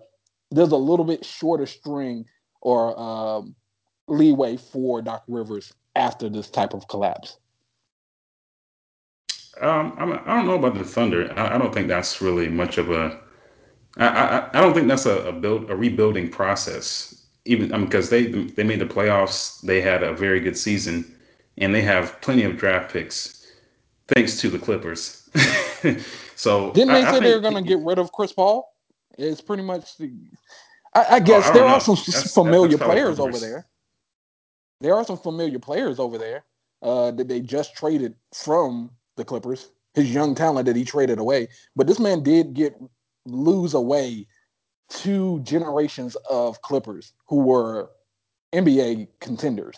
there's 0.52 0.72
a 0.72 0.78
little 0.78 1.06
bit 1.06 1.26
shorter 1.26 1.66
string 1.66 2.26
or 2.62 2.98
um, 3.00 3.56
leeway 4.08 4.58
for 4.58 5.02
Doc 5.02 5.24
Rivers 5.28 5.74
after 5.96 6.30
this 6.30 6.50
type 6.50 6.74
of 6.74 6.88
collapse. 6.88 7.38
Um, 9.62 9.94
I 9.98 10.36
don't 10.36 10.46
know 10.46 10.56
about 10.56 10.76
the 10.76 10.84
Thunder. 10.84 11.34
I, 11.38 11.56
I 11.56 11.58
don't 11.58 11.74
think 11.74 11.88
that's 11.88 12.22
really 12.22 12.48
much 12.48 12.78
of 12.78 12.92
a. 12.92 13.20
I, 13.98 14.08
I, 14.08 14.50
I 14.54 14.62
don't 14.62 14.74
think 14.74 14.88
that's 14.88 15.06
a, 15.06 15.28
a 15.28 15.32
build 15.32 15.70
a 15.70 15.76
rebuilding 15.76 16.30
process. 16.30 17.26
Even 17.46 17.70
because 17.82 18.12
I 18.12 18.22
mean, 18.22 18.48
they 18.48 18.54
they 18.54 18.64
made 18.64 18.80
the 18.80 18.86
playoffs, 18.86 19.62
they 19.62 19.82
had 19.82 20.04
a 20.04 20.14
very 20.14 20.40
good 20.40 20.58
season, 20.58 21.16
and 21.58 21.74
they 21.74 21.82
have 21.82 22.20
plenty 22.22 22.44
of 22.44 22.58
draft 22.58 22.92
picks, 22.92 23.48
thanks 24.08 24.40
to 24.42 24.50
the 24.50 24.60
Clippers. 24.60 25.30
so 26.36 26.72
didn't 26.74 26.94
they 26.94 27.04
I, 27.04 27.12
say 27.12 27.20
they 27.22 27.34
were 27.34 27.42
going 27.42 27.56
to 27.56 27.62
get 27.62 27.80
rid 27.80 28.00
of 28.00 28.12
Chris 28.12 28.34
Paul? 28.34 28.74
It's 29.18 29.42
pretty 29.42 29.64
much. 29.64 29.98
The, 29.98 30.12
I, 30.94 31.20
guess 31.20 31.48
oh, 31.50 31.54
there 31.54 31.66
are 31.66 31.80
some 31.80 31.96
that's, 31.96 32.34
familiar 32.34 32.78
that's 32.78 32.90
players 32.90 33.20
over 33.20 33.38
there. 33.38 33.68
There 34.82 34.96
are 34.96 35.06
some 35.06 35.18
familiar 35.18 35.60
players 35.60 36.00
over 36.00 36.18
there 36.18 36.44
uh, 36.82 37.12
that 37.12 37.28
they 37.28 37.40
just 37.40 37.76
traded 37.76 38.16
from 38.34 38.92
the 39.16 39.24
Clippers, 39.24 39.70
his 39.94 40.12
young 40.14 40.36
talent 40.36 40.66
that 40.66 40.76
he 40.76 40.84
traded 40.84 41.20
away. 41.20 41.50
But 41.76 41.88
this 41.88 42.00
man 42.00 42.24
did 42.24 42.54
get 42.54 42.76
lose 43.28 43.74
away 43.74 44.28
two 44.90 45.40
generations 45.42 46.16
of 46.30 46.62
Clippers 46.62 47.14
who 47.28 47.38
were 47.38 47.90
NBA 48.54 49.08
contenders. 49.20 49.78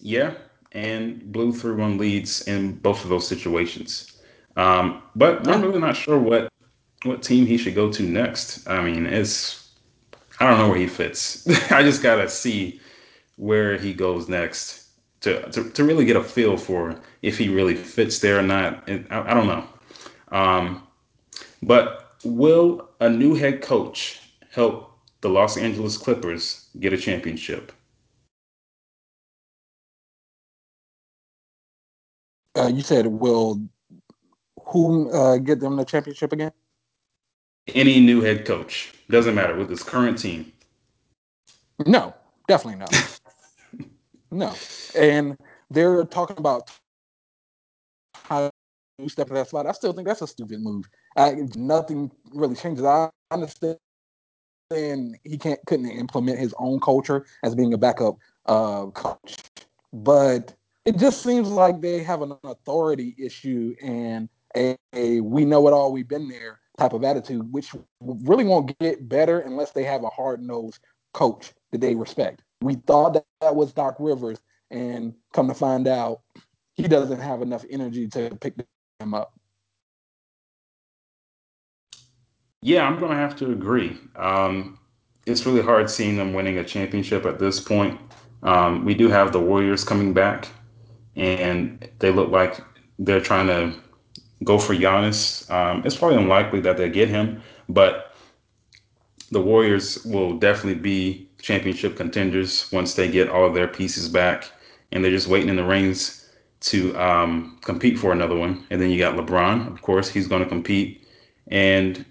Yeah, 0.00 0.34
and 0.72 1.30
blew 1.30 1.52
through 1.52 1.76
one 1.76 1.98
leads 1.98 2.46
in 2.48 2.74
both 2.76 3.04
of 3.04 3.10
those 3.10 3.26
situations. 3.26 4.20
Um, 4.56 5.02
but. 5.14 5.46
I'm 5.48 5.62
really 5.62 5.78
not 5.78 5.96
sure 5.96 6.18
what 6.18 6.48
what 7.04 7.22
team 7.22 7.46
he 7.46 7.56
should 7.56 7.74
go 7.74 7.90
to 7.92 8.02
next. 8.02 8.68
I 8.68 8.82
mean, 8.82 9.06
it's 9.06 9.70
I 10.40 10.48
don't 10.48 10.58
know 10.58 10.68
where 10.68 10.78
he 10.78 10.86
fits. 10.86 11.46
I 11.70 11.82
just 11.82 12.02
gotta 12.02 12.28
see 12.28 12.80
where 13.36 13.76
he 13.76 13.92
goes 13.94 14.28
next 14.28 14.88
to, 15.20 15.48
to, 15.50 15.70
to 15.70 15.84
really 15.84 16.04
get 16.04 16.16
a 16.16 16.22
feel 16.22 16.56
for 16.56 16.98
if 17.22 17.38
he 17.38 17.48
really 17.48 17.74
fits 17.74 18.18
there 18.18 18.38
or 18.38 18.42
not. 18.42 18.88
And 18.88 19.06
I, 19.10 19.30
I 19.30 19.34
don't 19.34 19.46
know. 19.46 19.64
Um, 20.32 20.86
but 21.62 22.16
will 22.24 22.88
a 23.00 23.08
new 23.08 23.34
head 23.34 23.62
coach 23.62 24.20
help 24.50 24.90
the 25.20 25.28
Los 25.28 25.56
Angeles 25.56 25.96
Clippers 25.96 26.66
get 26.80 26.92
a 26.92 26.96
championship? 26.96 27.72
Uh, 32.56 32.68
you 32.68 32.82
said 32.82 33.06
will 33.06 33.62
who 34.64 35.10
uh, 35.10 35.36
get 35.38 35.60
them 35.60 35.76
the 35.76 35.84
championship 35.84 36.32
again? 36.32 36.52
Any 37.68 38.00
new 38.00 38.20
head 38.20 38.44
coach 38.44 38.92
doesn't 39.08 39.34
matter 39.34 39.54
with 39.56 39.70
his 39.70 39.82
current 39.82 40.18
team. 40.18 40.52
No, 41.86 42.14
definitely 42.48 42.80
not. 42.80 43.20
No, 44.34 44.54
and 44.96 45.36
they're 45.70 46.04
talking 46.04 46.38
about 46.38 46.70
step 49.08 49.28
in 49.28 49.34
that 49.34 49.48
spot. 49.48 49.66
I 49.66 49.72
still 49.72 49.92
think 49.92 50.06
that's 50.08 50.22
a 50.22 50.26
stupid 50.26 50.60
move. 50.60 50.88
I, 51.16 51.36
nothing 51.56 52.10
really 52.32 52.54
changes. 52.54 52.84
I 52.84 53.10
understand 53.30 53.78
he 54.70 55.36
can't 55.38 55.60
couldn't 55.66 55.90
implement 55.90 56.38
his 56.38 56.54
own 56.58 56.80
culture 56.80 57.26
as 57.42 57.54
being 57.54 57.74
a 57.74 57.78
backup 57.78 58.16
uh, 58.46 58.86
coach, 58.86 59.36
but 59.92 60.54
it 60.84 60.96
just 60.96 61.22
seems 61.22 61.48
like 61.48 61.80
they 61.80 62.02
have 62.02 62.22
an 62.22 62.34
authority 62.44 63.14
issue 63.18 63.74
and 63.82 64.28
a, 64.56 64.76
a 64.94 65.20
we 65.20 65.44
know 65.44 65.68
it 65.68 65.72
all, 65.72 65.92
we've 65.92 66.08
been 66.08 66.28
there 66.28 66.60
type 66.78 66.92
of 66.94 67.04
attitude, 67.04 67.52
which 67.52 67.74
really 68.00 68.44
won't 68.44 68.76
get 68.78 69.08
better 69.08 69.40
unless 69.40 69.72
they 69.72 69.84
have 69.84 70.04
a 70.04 70.08
hard 70.08 70.42
nosed 70.42 70.80
coach 71.12 71.52
that 71.70 71.80
they 71.80 71.94
respect. 71.94 72.42
We 72.62 72.76
thought 72.76 73.14
that, 73.14 73.26
that 73.40 73.54
was 73.54 73.72
Doc 73.72 73.96
Rivers, 73.98 74.40
and 74.70 75.14
come 75.32 75.48
to 75.48 75.54
find 75.54 75.86
out, 75.86 76.22
he 76.74 76.88
doesn't 76.88 77.20
have 77.20 77.42
enough 77.42 77.64
energy 77.68 78.08
to 78.08 78.30
pick 78.40 78.54
him 79.02 79.14
up. 79.14 79.32
Yeah, 82.62 82.86
I'm 82.86 82.98
going 82.98 83.10
to 83.10 83.16
have 83.16 83.36
to 83.36 83.50
agree. 83.50 83.98
Um, 84.14 84.78
it's 85.26 85.44
really 85.44 85.62
hard 85.62 85.90
seeing 85.90 86.16
them 86.16 86.32
winning 86.32 86.58
a 86.58 86.64
championship 86.64 87.26
at 87.26 87.38
this 87.38 87.58
point. 87.60 88.00
Um, 88.42 88.84
we 88.84 88.94
do 88.94 89.08
have 89.08 89.32
the 89.32 89.40
Warriors 89.40 89.84
coming 89.84 90.12
back, 90.14 90.48
and 91.16 91.88
they 91.98 92.10
look 92.10 92.30
like 92.30 92.60
they're 92.98 93.20
trying 93.20 93.48
to 93.48 93.74
go 94.44 94.58
for 94.58 94.74
Giannis. 94.74 95.50
Um, 95.50 95.82
it's 95.84 95.96
probably 95.96 96.18
unlikely 96.18 96.60
that 96.60 96.76
they 96.76 96.88
get 96.88 97.08
him, 97.08 97.42
but 97.68 98.14
the 99.30 99.40
Warriors 99.40 100.04
will 100.04 100.38
definitely 100.38 100.80
be 100.80 101.28
championship 101.40 101.96
contenders 101.96 102.70
once 102.72 102.94
they 102.94 103.10
get 103.10 103.28
all 103.28 103.46
of 103.46 103.54
their 103.54 103.68
pieces 103.68 104.08
back, 104.08 104.50
and 104.92 105.04
they're 105.04 105.10
just 105.10 105.28
waiting 105.28 105.48
in 105.48 105.56
the 105.56 105.64
rings 105.64 106.21
to 106.62 106.96
um, 106.96 107.58
compete 107.62 107.98
for 107.98 108.12
another 108.12 108.36
one. 108.36 108.64
And 108.70 108.80
then 108.80 108.90
you 108.90 108.98
got 108.98 109.16
LeBron, 109.16 109.72
of 109.72 109.82
course, 109.82 110.08
he's 110.08 110.28
going 110.28 110.42
to 110.42 110.48
compete, 110.48 111.06
and 111.48 112.04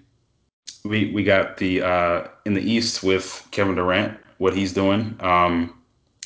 we 0.84 1.12
we 1.12 1.24
got 1.24 1.58
the 1.58 1.82
uh, 1.82 2.28
in 2.46 2.54
the 2.54 2.62
East 2.62 3.04
with 3.04 3.48
Kevin 3.52 3.76
Durant, 3.76 4.18
what 4.38 4.56
he's 4.56 4.74
doing 4.74 5.16
um, 5.20 5.74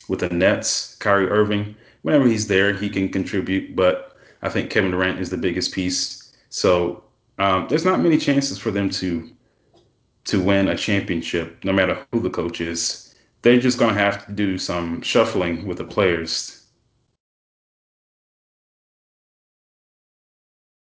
with 0.09 0.19
the 0.19 0.30
Nets, 0.30 0.95
Kyrie 0.95 1.30
Irving. 1.30 1.76
Whenever 2.01 2.28
he's 2.28 2.47
there, 2.47 2.73
he 2.73 2.89
can 2.89 3.09
contribute, 3.09 3.76
but 3.76 4.15
I 4.41 4.49
think 4.49 4.69
Kevin 4.69 4.91
Durant 4.91 5.19
is 5.19 5.30
the 5.30 5.38
biggest 5.38 5.73
piece. 5.73 6.34
So 6.49 7.03
um, 7.39 7.67
there's 7.67 7.86
not 7.86 7.99
many 7.99 8.17
chances 8.17 8.57
for 8.57 8.71
them 8.71 8.89
to 8.91 9.30
to 10.26 10.41
win 10.41 10.67
a 10.67 10.78
championship, 10.78 11.63
no 11.63 11.71
matter 11.71 12.05
who 12.11 12.19
the 12.19 12.30
coach 12.30 12.59
is. 12.59 13.13
They're 13.43 13.59
just 13.59 13.78
going 13.78 13.93
to 13.93 13.99
have 13.99 14.26
to 14.26 14.32
do 14.32 14.57
some 14.57 15.01
shuffling 15.01 15.67
with 15.67 15.78
the 15.78 15.84
players. 15.84 16.64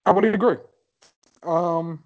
I 0.05 0.11
would 0.11 0.25
agree. 0.25 0.57
Um, 1.43 2.03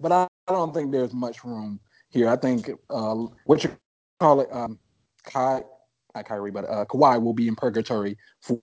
but 0.00 0.12
I, 0.12 0.26
I, 0.48 0.52
don't 0.52 0.74
think 0.74 0.90
there's 0.90 1.12
much 1.12 1.44
room 1.44 1.80
here. 2.08 2.28
I 2.28 2.36
think 2.36 2.70
uh, 2.88 3.14
what 3.44 3.62
you 3.64 3.70
call 4.18 4.40
it, 4.40 4.48
um, 4.52 4.78
Kai, 5.24 5.62
not 6.14 6.24
Kyrie, 6.24 6.50
but 6.50 6.64
uh, 6.68 6.84
Kawhi 6.86 7.20
will 7.22 7.34
be 7.34 7.48
in 7.48 7.56
purgatory 7.56 8.16
for, 8.40 8.60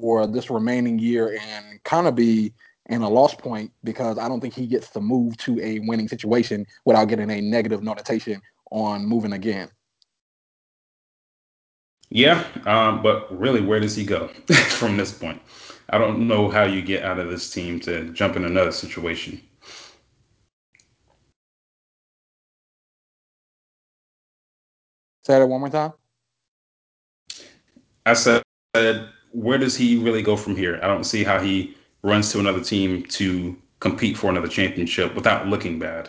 for 0.00 0.26
this 0.26 0.50
remaining 0.50 0.98
year 0.98 1.38
and 1.40 1.82
kind 1.84 2.06
of 2.06 2.14
be 2.14 2.52
in 2.88 3.02
a 3.02 3.08
loss 3.08 3.34
point 3.34 3.72
because 3.84 4.18
I 4.18 4.28
don't 4.28 4.40
think 4.40 4.54
he 4.54 4.66
gets 4.66 4.90
to 4.90 5.00
move 5.00 5.36
to 5.38 5.60
a 5.60 5.80
winning 5.80 6.08
situation 6.08 6.66
without 6.84 7.06
getting 7.06 7.30
a 7.30 7.40
negative 7.40 7.82
notation 7.82 8.40
on 8.70 9.06
moving 9.06 9.32
again. 9.32 9.68
Yeah, 12.08 12.44
um, 12.66 13.02
but 13.02 13.36
really, 13.36 13.60
where 13.60 13.80
does 13.80 13.96
he 13.96 14.04
go 14.04 14.28
from 14.78 14.96
this 14.96 15.12
point? 15.12 15.42
I 15.90 15.98
don't 15.98 16.26
know 16.26 16.48
how 16.48 16.64
you 16.64 16.82
get 16.82 17.04
out 17.04 17.18
of 17.18 17.30
this 17.30 17.50
team 17.50 17.78
to 17.80 18.10
jump 18.12 18.36
in 18.36 18.44
another 18.44 18.72
situation. 18.72 19.40
Say 25.24 25.38
that 25.38 25.46
one 25.46 25.60
more 25.60 25.70
time. 25.70 25.92
I 28.04 28.14
said, 28.14 28.42
where 29.32 29.58
does 29.58 29.76
he 29.76 29.98
really 29.98 30.22
go 30.22 30.36
from 30.36 30.56
here? 30.56 30.78
I 30.82 30.86
don't 30.86 31.04
see 31.04 31.24
how 31.24 31.40
he 31.40 31.76
runs 32.02 32.30
to 32.32 32.38
another 32.38 32.62
team 32.62 33.02
to 33.04 33.56
compete 33.80 34.16
for 34.16 34.30
another 34.30 34.48
championship 34.48 35.14
without 35.14 35.48
looking 35.48 35.78
bad. 35.78 36.08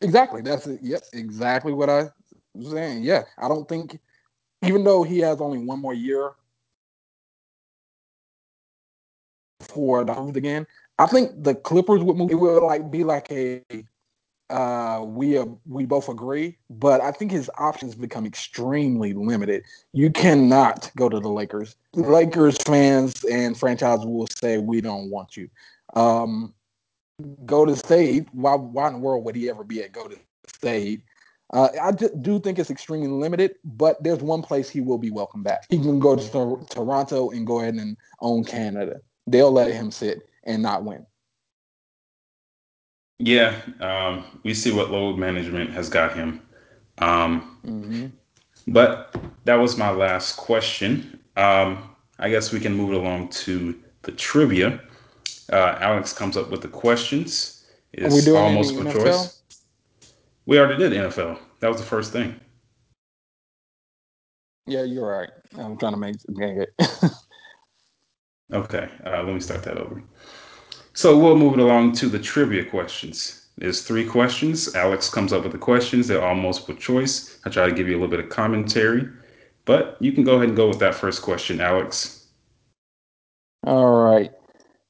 Exactly. 0.00 0.42
That's 0.42 0.66
it. 0.66 0.80
Yep. 0.82 1.02
Exactly 1.12 1.72
what 1.72 1.88
I 1.88 2.10
was 2.54 2.72
saying. 2.72 3.02
Yeah. 3.02 3.22
I 3.38 3.48
don't 3.48 3.68
think, 3.68 3.98
even 4.62 4.84
though 4.84 5.02
he 5.02 5.18
has 5.20 5.40
only 5.40 5.58
one 5.58 5.80
more 5.80 5.94
year 5.94 6.32
for 9.62 10.04
the 10.04 10.14
move 10.14 10.36
again, 10.36 10.66
I 10.98 11.06
think 11.06 11.30
the 11.42 11.54
Clippers 11.54 12.02
would 12.02 12.16
move. 12.16 12.30
It 12.30 12.34
would 12.34 12.62
like 12.62 12.90
be 12.90 13.04
like 13.04 13.30
a 13.30 13.62
uh, 14.50 15.02
we 15.02 15.38
uh, 15.38 15.46
we 15.66 15.86
both 15.86 16.08
agree, 16.08 16.58
but 16.68 17.00
I 17.00 17.10
think 17.10 17.30
his 17.30 17.50
options 17.56 17.94
become 17.94 18.26
extremely 18.26 19.14
limited. 19.14 19.64
You 19.92 20.10
cannot 20.10 20.90
go 20.94 21.08
to 21.08 21.18
the 21.18 21.28
Lakers. 21.28 21.74
Lakers 21.94 22.58
fans 22.58 23.24
and 23.24 23.58
franchise 23.58 24.00
will 24.04 24.26
say 24.26 24.58
we 24.58 24.82
don't 24.82 25.10
want 25.10 25.36
you. 25.36 25.48
Um, 25.94 26.52
Golden 27.46 27.76
State. 27.76 28.28
Why? 28.32 28.54
Why 28.54 28.88
in 28.88 28.94
the 28.94 28.98
world 28.98 29.24
would 29.24 29.36
he 29.36 29.48
ever 29.48 29.64
be 29.64 29.82
at 29.82 29.92
go 29.92 30.06
to 30.06 30.18
state? 30.46 31.02
Uh, 31.52 31.68
I 31.82 31.92
do 31.92 32.38
think 32.40 32.58
it's 32.58 32.70
extremely 32.70 33.08
limited, 33.08 33.56
but 33.64 34.02
there's 34.02 34.20
one 34.20 34.42
place 34.42 34.70
he 34.70 34.80
will 34.80 34.96
be 34.96 35.10
welcome 35.10 35.42
back. 35.42 35.66
He 35.68 35.78
can 35.78 35.98
go 35.98 36.16
to 36.16 36.66
Toronto 36.70 37.30
and 37.30 37.46
go 37.46 37.60
ahead 37.60 37.74
and 37.74 37.96
own 38.20 38.44
Canada. 38.44 39.00
They'll 39.26 39.52
let 39.52 39.72
him 39.72 39.90
sit 39.90 40.28
and 40.44 40.62
not 40.62 40.84
win. 40.84 41.06
Yeah, 43.18 43.54
um, 43.80 44.40
we 44.42 44.52
see 44.52 44.72
what 44.72 44.90
load 44.90 45.16
management 45.16 45.70
has 45.70 45.88
got 45.88 46.14
him. 46.14 46.40
Um, 46.98 47.58
hmm 47.62 48.06
but 48.68 49.16
that 49.44 49.56
was 49.56 49.76
my 49.76 49.90
last 49.90 50.36
question. 50.36 51.18
Um, 51.36 51.90
I 52.18 52.30
guess 52.30 52.52
we 52.52 52.60
can 52.60 52.74
move 52.74 52.92
along 52.92 53.30
to 53.30 53.78
the 54.02 54.12
trivia. 54.12 54.80
Uh, 55.52 55.78
Alex 55.80 56.12
comes 56.12 56.36
up 56.36 56.50
with 56.50 56.62
the 56.62 56.68
questions. 56.68 57.64
Are 58.00 58.12
we 58.12 58.20
doing 58.20 58.36
all 58.36 58.48
any 58.48 58.62
NFL? 58.62 58.92
choice. 58.92 59.42
We 60.46 60.58
already 60.58 60.78
did 60.78 60.92
NFL. 60.92 61.38
That 61.60 61.68
was 61.68 61.78
the 61.78 61.86
first 61.86 62.12
thing. 62.12 62.38
Yeah, 64.66 64.84
you're 64.84 65.08
right. 65.08 65.30
I'm 65.58 65.76
trying 65.76 65.92
to 65.92 65.98
make 65.98 66.16
make 66.28 66.56
it. 66.56 66.74
Okay, 68.52 68.88
uh, 69.06 69.22
let 69.22 69.32
me 69.32 69.40
start 69.40 69.62
that 69.62 69.78
over. 69.78 70.02
So 70.92 71.18
we'll 71.18 71.36
move 71.36 71.54
it 71.54 71.60
along 71.60 71.92
to 71.92 72.08
the 72.08 72.18
trivia 72.18 72.64
questions. 72.64 73.46
There's 73.56 73.82
three 73.82 74.04
questions. 74.06 74.74
Alex 74.74 75.08
comes 75.08 75.32
up 75.32 75.42
with 75.42 75.52
the 75.52 75.58
questions. 75.58 76.08
They're 76.08 76.24
all 76.24 76.34
multiple 76.34 76.74
choice. 76.74 77.38
I 77.44 77.50
try 77.50 77.66
to 77.66 77.74
give 77.74 77.88
you 77.88 77.94
a 77.94 77.98
little 77.98 78.08
bit 78.08 78.20
of 78.20 78.28
commentary, 78.28 79.08
but 79.64 79.96
you 80.00 80.12
can 80.12 80.24
go 80.24 80.36
ahead 80.36 80.48
and 80.48 80.56
go 80.56 80.68
with 80.68 80.78
that 80.80 80.94
first 80.94 81.22
question, 81.22 81.60
Alex. 81.60 82.26
All 83.66 84.04
right. 84.04 84.32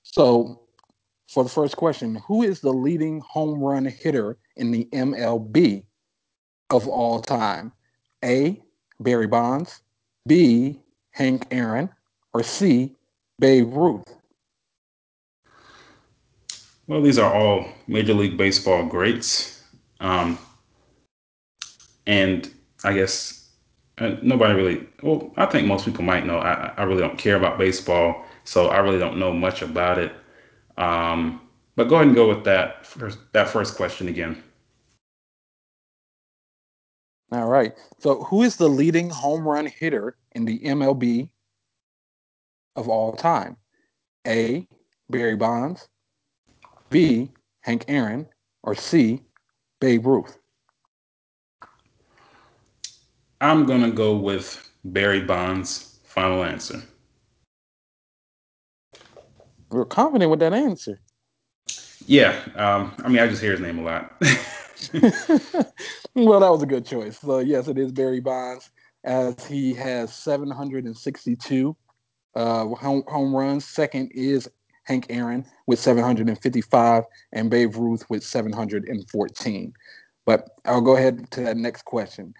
So 0.02 0.62
for 1.28 1.44
the 1.44 1.50
first 1.50 1.76
question, 1.76 2.16
who 2.26 2.42
is 2.42 2.60
the 2.60 2.72
leading 2.72 3.20
home 3.20 3.60
run 3.60 3.84
hitter 3.84 4.38
in 4.56 4.70
the 4.70 4.88
MLB 4.92 5.84
of 6.70 6.88
all 6.88 7.20
time? 7.20 7.72
A. 8.24 8.60
Barry 9.00 9.26
Bonds, 9.26 9.82
B. 10.26 10.80
Hank 11.10 11.46
Aaron, 11.50 11.90
or 12.32 12.42
C. 12.42 12.96
Babe 13.42 13.74
Ruth? 13.74 14.14
Well, 16.86 17.02
these 17.02 17.18
are 17.18 17.34
all 17.34 17.66
Major 17.88 18.14
League 18.14 18.36
Baseball 18.36 18.86
greats. 18.86 19.64
Um, 19.98 20.38
and 22.06 22.48
I 22.84 22.92
guess 22.92 23.48
uh, 23.98 24.14
nobody 24.22 24.54
really, 24.54 24.86
well, 25.02 25.32
I 25.36 25.46
think 25.46 25.66
most 25.66 25.84
people 25.84 26.04
might 26.04 26.24
know. 26.24 26.38
I, 26.38 26.72
I 26.76 26.84
really 26.84 27.00
don't 27.00 27.18
care 27.18 27.34
about 27.34 27.58
baseball, 27.58 28.24
so 28.44 28.68
I 28.68 28.78
really 28.78 29.00
don't 29.00 29.18
know 29.18 29.32
much 29.32 29.60
about 29.60 29.98
it. 29.98 30.12
Um, 30.76 31.40
but 31.74 31.88
go 31.88 31.96
ahead 31.96 32.06
and 32.06 32.14
go 32.14 32.28
with 32.28 32.44
that 32.44 32.86
first, 32.86 33.18
that 33.32 33.48
first 33.48 33.74
question 33.74 34.06
again. 34.06 34.40
All 37.32 37.48
right. 37.48 37.72
So 37.98 38.22
who 38.22 38.42
is 38.42 38.54
the 38.54 38.68
leading 38.68 39.10
home 39.10 39.42
run 39.42 39.66
hitter 39.66 40.16
in 40.30 40.44
the 40.44 40.60
MLB 40.60 41.28
of 42.76 42.88
all 42.88 43.12
time? 43.12 43.56
A. 44.26 44.66
Barry 45.10 45.36
Bonds, 45.36 45.88
B. 46.90 47.30
Hank 47.60 47.84
Aaron, 47.88 48.26
or 48.62 48.74
C. 48.74 49.22
Babe 49.80 50.06
Ruth? 50.06 50.38
I'm 53.40 53.66
going 53.66 53.82
to 53.82 53.90
go 53.90 54.16
with 54.16 54.70
Barry 54.84 55.20
Bonds' 55.20 55.98
final 56.04 56.44
answer. 56.44 56.82
We're 59.70 59.84
confident 59.84 60.30
with 60.30 60.40
that 60.40 60.52
answer. 60.52 61.00
Yeah, 62.06 62.38
um, 62.56 62.92
I 63.04 63.08
mean, 63.08 63.18
I 63.18 63.26
just 63.26 63.42
hear 63.42 63.52
his 63.52 63.60
name 63.60 63.78
a 63.78 63.82
lot. 63.82 64.12
well, 66.14 66.40
that 66.40 66.50
was 66.50 66.62
a 66.62 66.66
good 66.66 66.84
choice. 66.84 67.18
So 67.18 67.38
yes, 67.38 67.68
it 67.68 67.78
is 67.78 67.92
Barry 67.92 68.20
Bonds, 68.20 68.70
as 69.04 69.46
he 69.46 69.72
has 69.74 70.12
762 70.14 71.76
uh, 72.34 72.66
home, 72.68 73.04
home 73.06 73.34
runs. 73.34 73.64
Second 73.64 74.10
is 74.12 74.48
Hank 74.84 75.06
Aaron 75.10 75.44
with 75.66 75.78
755, 75.78 77.04
and 77.32 77.50
Babe 77.50 77.74
Ruth 77.76 78.08
with 78.10 78.24
714. 78.24 79.72
But 80.24 80.48
I'll 80.64 80.80
go 80.80 80.96
ahead 80.96 81.30
to 81.32 81.40
that 81.42 81.56
next 81.56 81.84
question. 81.84 82.34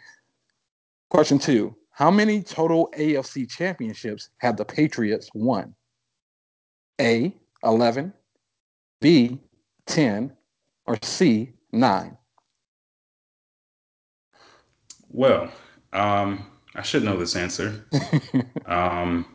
Question 1.11 1.39
two: 1.39 1.75
How 1.91 2.11
many 2.11 2.43
total 2.43 2.93
AFC 2.97 3.49
championships 3.49 4.31
have 4.39 4.57
the 4.57 4.65
Patriots 4.65 5.29
won? 5.35 5.75
A. 7.01 7.35
11, 7.65 8.13
B. 9.01 9.39
10, 9.87 10.33
or 10.87 10.99
C. 11.03 11.53
9? 11.71 12.17
well, 15.13 15.53
um, 15.93 16.45
I 16.75 16.83
should 16.83 17.05
know 17.05 17.17
this 17.17 17.37
answer. 17.37 17.87
Um, 18.67 19.27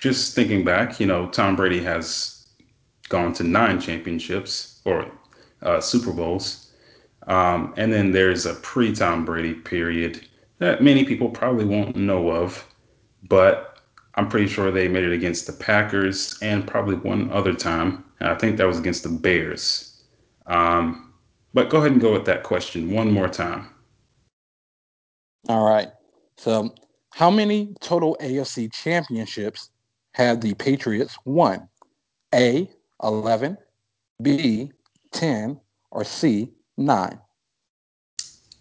just 0.00 0.34
thinking 0.34 0.64
back, 0.64 1.00
you 1.00 1.06
know, 1.06 1.28
Tom 1.28 1.56
Brady 1.56 1.82
has 1.82 2.46
gone 3.08 3.32
to 3.34 3.44
nine 3.44 3.80
championships 3.80 4.80
or 4.84 5.10
uh, 5.62 5.80
Super 5.80 6.12
Bowls. 6.12 6.72
Um, 7.26 7.74
and 7.76 7.92
then 7.92 8.12
there's 8.12 8.46
a 8.46 8.54
pre 8.54 8.92
Tom 8.94 9.24
Brady 9.24 9.54
period 9.54 10.26
that 10.58 10.82
many 10.82 11.04
people 11.04 11.28
probably 11.28 11.64
won't 11.64 11.96
know 11.96 12.30
of, 12.30 12.64
but 13.28 13.80
I'm 14.14 14.28
pretty 14.28 14.48
sure 14.48 14.70
they 14.70 14.88
made 14.88 15.04
it 15.04 15.12
against 15.12 15.46
the 15.46 15.52
Packers 15.52 16.38
and 16.42 16.66
probably 16.66 16.96
one 16.96 17.30
other 17.30 17.52
time. 17.52 18.04
I 18.20 18.34
think 18.34 18.56
that 18.56 18.66
was 18.66 18.78
against 18.78 19.04
the 19.04 19.10
Bears. 19.10 20.02
Um, 20.46 21.12
but 21.54 21.70
go 21.70 21.78
ahead 21.78 21.92
and 21.92 22.00
go 22.00 22.12
with 22.12 22.24
that 22.24 22.42
question 22.42 22.90
one 22.90 23.12
more 23.12 23.28
time. 23.28 23.68
All 25.48 25.64
right. 25.64 25.88
So, 26.36 26.74
how 27.12 27.30
many 27.30 27.74
total 27.80 28.16
AFC 28.20 28.72
championships 28.72 29.70
have 30.12 30.40
the 30.40 30.54
Patriots 30.54 31.16
won? 31.24 31.68
A, 32.34 32.68
11, 33.02 33.56
B, 34.22 34.72
10, 35.12 35.60
or 35.90 36.04
C, 36.04 36.50
9? 36.76 37.18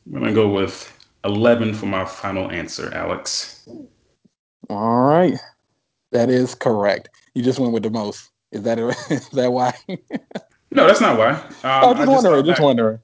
I'm 0.06 0.12
going 0.12 0.24
to 0.26 0.34
go 0.34 0.48
with 0.50 0.92
11 1.26 1.74
for 1.74 1.86
my 1.88 2.06
final 2.06 2.50
answer, 2.50 2.94
Alex. 2.94 3.68
All 4.70 5.02
right. 5.02 5.34
That 6.12 6.30
is 6.30 6.56
correct. 6.56 7.10
You 7.34 7.44
just 7.44 7.60
went 7.60 7.74
with 7.74 7.84
the 7.84 7.90
most. 7.90 8.30
Is 8.52 8.64
that 8.64 8.76
that 8.78 8.98
is 9.12 9.30
that 9.30 9.52
why? 9.52 9.74
No, 10.72 10.88
that's 10.88 11.02
not 11.02 11.18
why. 11.18 11.42
I 11.64 11.82
Um, 11.82 11.90
was 11.90 12.00
I 12.00 12.06
just 12.06 12.24
just 12.24 12.24
wondering. 12.24 12.46
Just 12.46 12.58
back. 12.58 12.66
wondering. 12.66 13.00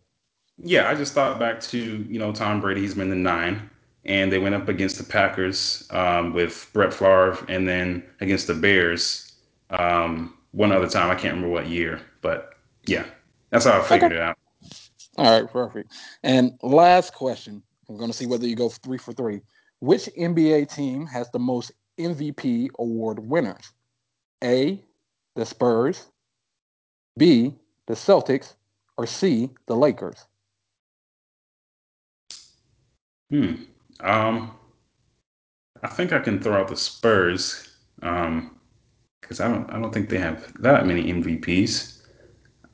Yeah, 0.57 0.89
I 0.89 0.95
just 0.95 1.13
thought 1.13 1.39
back 1.39 1.59
to 1.61 1.77
you 1.77 2.19
know 2.19 2.31
Tom 2.31 2.61
Brady. 2.61 2.81
He's 2.81 2.93
been 2.95 3.09
the 3.09 3.15
nine, 3.15 3.69
and 4.05 4.31
they 4.31 4.39
went 4.39 4.55
up 4.55 4.67
against 4.67 4.97
the 4.97 5.03
Packers 5.03 5.87
um, 5.91 6.33
with 6.33 6.69
Brett 6.73 6.93
Favre, 6.93 7.37
and 7.47 7.67
then 7.67 8.03
against 8.21 8.47
the 8.47 8.53
Bears 8.53 9.33
um, 9.69 10.37
one 10.51 10.71
other 10.71 10.89
time. 10.89 11.09
I 11.09 11.15
can't 11.15 11.35
remember 11.35 11.49
what 11.49 11.67
year, 11.67 12.01
but 12.21 12.55
yeah, 12.85 13.05
that's 13.49 13.65
how 13.65 13.73
I 13.73 13.79
Okay. 13.79 13.87
figured 13.89 14.11
it 14.13 14.19
out. 14.19 14.37
All 15.17 15.39
right. 15.41 15.49
Perfect. 15.51 15.93
And 16.23 16.53
last 16.61 17.13
question. 17.13 17.61
We're 17.87 17.97
going 17.97 18.11
to 18.11 18.17
see 18.17 18.25
whether 18.25 18.47
you 18.47 18.55
go 18.55 18.69
three 18.69 18.97
for 18.97 19.13
three. 19.13 19.41
Which 19.79 20.05
NBA 20.17 20.73
team 20.73 21.05
has 21.07 21.29
the 21.31 21.39
most 21.39 21.71
MVP 21.99 22.69
award 22.79 23.19
winners? 23.19 23.71
A, 24.43 24.83
the 25.35 25.45
Spurs, 25.45 26.07
B, 27.17 27.53
the 27.87 27.93
Celtics, 27.93 28.55
or 28.97 29.05
C, 29.05 29.49
the 29.67 29.75
Lakers? 29.75 30.25
Hmm. 33.29 33.53
Um, 34.03 34.51
I 35.81 35.87
think 35.87 36.13
I 36.13 36.19
can 36.19 36.39
throw 36.39 36.59
out 36.59 36.67
the 36.67 36.75
Spurs 36.75 37.69
because 37.99 39.39
I 39.39 39.47
don't. 39.47 39.69
I 39.69 39.79
don't 39.79 39.93
think 39.93 40.09
they 40.09 40.19
have 40.19 40.53
that 40.61 40.85
many 40.85 41.11
MVPs. 41.11 42.01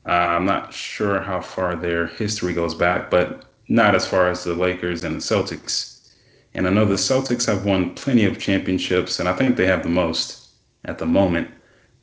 Uh, 0.06 0.10
I'm 0.10 0.44
not 0.46 0.72
sure 0.72 1.20
how 1.20 1.40
far 1.40 1.76
their 1.76 2.06
history 2.06 2.52
goes 2.52 2.74
back, 2.74 3.10
but 3.10 3.44
not 3.68 3.94
as 3.94 4.06
far 4.06 4.28
as 4.28 4.44
the 4.44 4.54
Lakers 4.54 5.04
and 5.04 5.16
the 5.16 5.20
Celtics. 5.20 6.12
And 6.54 6.66
I 6.66 6.70
know 6.70 6.84
the 6.84 6.94
Celtics 6.94 7.46
have 7.46 7.64
won 7.64 7.94
plenty 7.94 8.24
of 8.24 8.38
championships, 8.38 9.20
and 9.20 9.28
I 9.28 9.34
think 9.34 9.56
they 9.56 9.66
have 9.66 9.82
the 9.82 9.88
most 9.88 10.48
at 10.84 10.98
the 10.98 11.06
moment. 11.06 11.48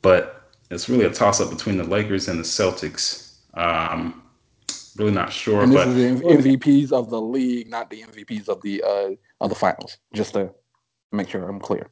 But 0.00 0.50
it's 0.70 0.88
really 0.88 1.04
a 1.04 1.10
toss 1.10 1.40
up 1.40 1.50
between 1.50 1.76
the 1.76 1.84
Lakers 1.84 2.28
and 2.28 2.38
the 2.38 2.44
Celtics. 2.44 3.34
Um, 3.54 4.22
really 4.98 5.12
not 5.12 5.32
sure, 5.32 5.62
And 5.62 5.72
this 5.72 5.86
is 5.86 6.20
the 6.20 6.26
MVPs 6.26 6.92
of 6.92 7.10
the 7.10 7.20
league, 7.20 7.68
not 7.68 7.90
the 7.90 8.02
MVPs 8.02 8.48
of 8.48 8.60
the 8.62 8.82
uh, 8.82 9.10
of 9.40 9.50
the 9.50 9.54
finals. 9.54 9.98
Just 10.12 10.34
to 10.34 10.50
make 11.12 11.28
sure 11.28 11.48
I'm 11.48 11.60
clear. 11.60 11.88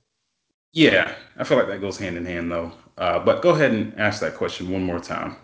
yeah, 0.72 1.14
I 1.36 1.44
feel 1.44 1.56
like 1.58 1.68
that 1.68 1.80
goes 1.80 1.98
hand 1.98 2.16
in 2.16 2.24
hand 2.26 2.50
though. 2.50 2.72
Uh, 2.98 3.18
but 3.18 3.42
go 3.42 3.50
ahead 3.50 3.72
and 3.72 3.98
ask 3.98 4.20
that 4.20 4.34
question 4.34 4.70
one 4.70 4.82
more 4.82 4.98
time. 5.00 5.36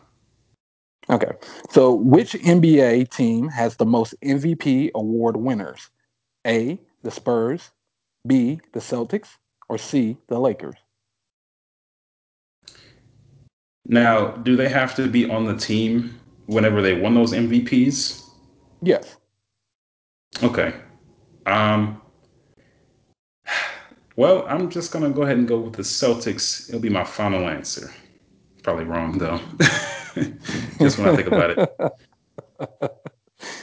Okay. 1.10 1.32
So, 1.70 1.94
which 1.94 2.32
NBA 2.32 3.10
team 3.10 3.48
has 3.48 3.76
the 3.76 3.86
most 3.86 4.14
MVP 4.22 4.90
award 4.94 5.36
winners? 5.36 5.90
A, 6.46 6.78
the 7.02 7.10
Spurs, 7.10 7.70
B, 8.26 8.60
the 8.72 8.80
Celtics, 8.80 9.28
or 9.68 9.78
C, 9.78 10.16
the 10.28 10.38
Lakers? 10.38 10.76
Now, 13.86 14.28
do 14.28 14.54
they 14.54 14.68
have 14.68 14.94
to 14.96 15.08
be 15.08 15.28
on 15.28 15.44
the 15.44 15.56
team 15.56 16.20
whenever 16.52 16.82
they 16.82 16.94
won 16.94 17.14
those 17.14 17.32
MVPs? 17.32 18.22
Yes. 18.82 19.16
Okay. 20.42 20.74
Um, 21.46 22.00
well, 24.16 24.44
I'm 24.48 24.70
just 24.70 24.92
gonna 24.92 25.10
go 25.10 25.22
ahead 25.22 25.36
and 25.38 25.48
go 25.48 25.58
with 25.58 25.74
the 25.74 25.82
Celtics. 25.82 26.68
It'll 26.68 26.80
be 26.80 26.88
my 26.88 27.04
final 27.04 27.48
answer. 27.48 27.90
Probably 28.62 28.84
wrong 28.84 29.18
though. 29.18 29.40
Just 30.78 30.98
when 30.98 31.08
I 31.08 31.16
think 31.16 31.28
about 31.28 31.50
it. 31.58 32.90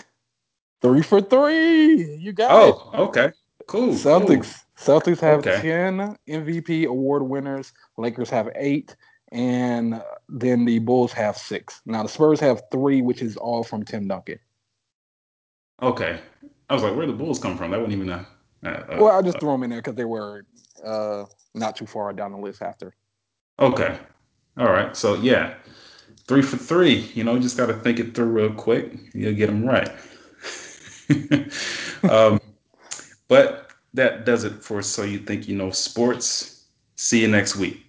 three 0.81 1.01
for 1.01 1.21
three. 1.21 2.15
You 2.17 2.33
got 2.33 2.67
it. 2.67 2.75
Oh, 2.75 3.03
okay. 3.05 3.31
Cool, 3.67 3.87
cool. 3.87 3.95
Celtics. 3.95 4.55
Celtics 4.77 5.19
have 5.19 5.39
Okay. 5.39 5.61
10 5.61 6.17
MVP 6.27 6.87
award 6.87 7.23
winners. 7.23 7.71
Lakers 7.97 8.29
have 8.29 8.49
eight. 8.55 8.95
And 9.31 10.01
then 10.27 10.65
the 10.65 10.79
Bulls 10.79 11.13
have 11.13 11.37
six. 11.37 11.81
Now 11.85 12.03
the 12.03 12.09
Spurs 12.09 12.39
have 12.39 12.63
three, 12.71 13.01
which 13.01 13.21
is 13.21 13.37
all 13.37 13.63
from 13.63 13.83
Tim 13.83 14.07
Duncan. 14.07 14.39
Okay. 15.81 16.19
I 16.69 16.73
was 16.73 16.83
like, 16.83 16.95
where 16.95 17.05
the 17.05 17.13
Bulls 17.13 17.39
come 17.39 17.57
from? 17.57 17.71
That 17.71 17.79
wasn't 17.79 17.93
even 17.93 18.09
a. 18.09 18.27
a, 18.63 18.97
Well, 18.99 19.17
I 19.17 19.21
just 19.21 19.39
threw 19.39 19.51
them 19.51 19.63
in 19.63 19.69
there 19.69 19.79
because 19.79 19.95
they 19.95 20.05
were 20.05 20.45
uh, 20.83 21.25
not 21.53 21.75
too 21.75 21.85
far 21.85 22.11
down 22.13 22.31
the 22.31 22.37
list 22.37 22.61
after. 22.61 22.93
okay. 23.59 23.97
All 24.57 24.71
right. 24.71 24.95
So 24.95 25.15
yeah, 25.15 25.55
three 26.27 26.41
for 26.41 26.57
three. 26.57 27.09
You 27.13 27.23
know, 27.23 27.35
you 27.35 27.39
just 27.39 27.57
got 27.57 27.67
to 27.67 27.73
think 27.73 27.99
it 27.99 28.13
through 28.13 28.25
real 28.25 28.53
quick. 28.53 28.93
You'll 29.13 29.33
get 29.33 29.47
them 29.47 29.65
right. 29.65 29.89
um, 32.09 32.39
but 33.27 33.71
that 33.93 34.25
does 34.25 34.43
it 34.43 34.63
for 34.63 34.81
So 34.81 35.03
You 35.03 35.19
Think 35.19 35.47
You 35.47 35.55
Know 35.55 35.71
Sports. 35.71 36.65
See 36.95 37.21
you 37.21 37.27
next 37.27 37.55
week. 37.55 37.88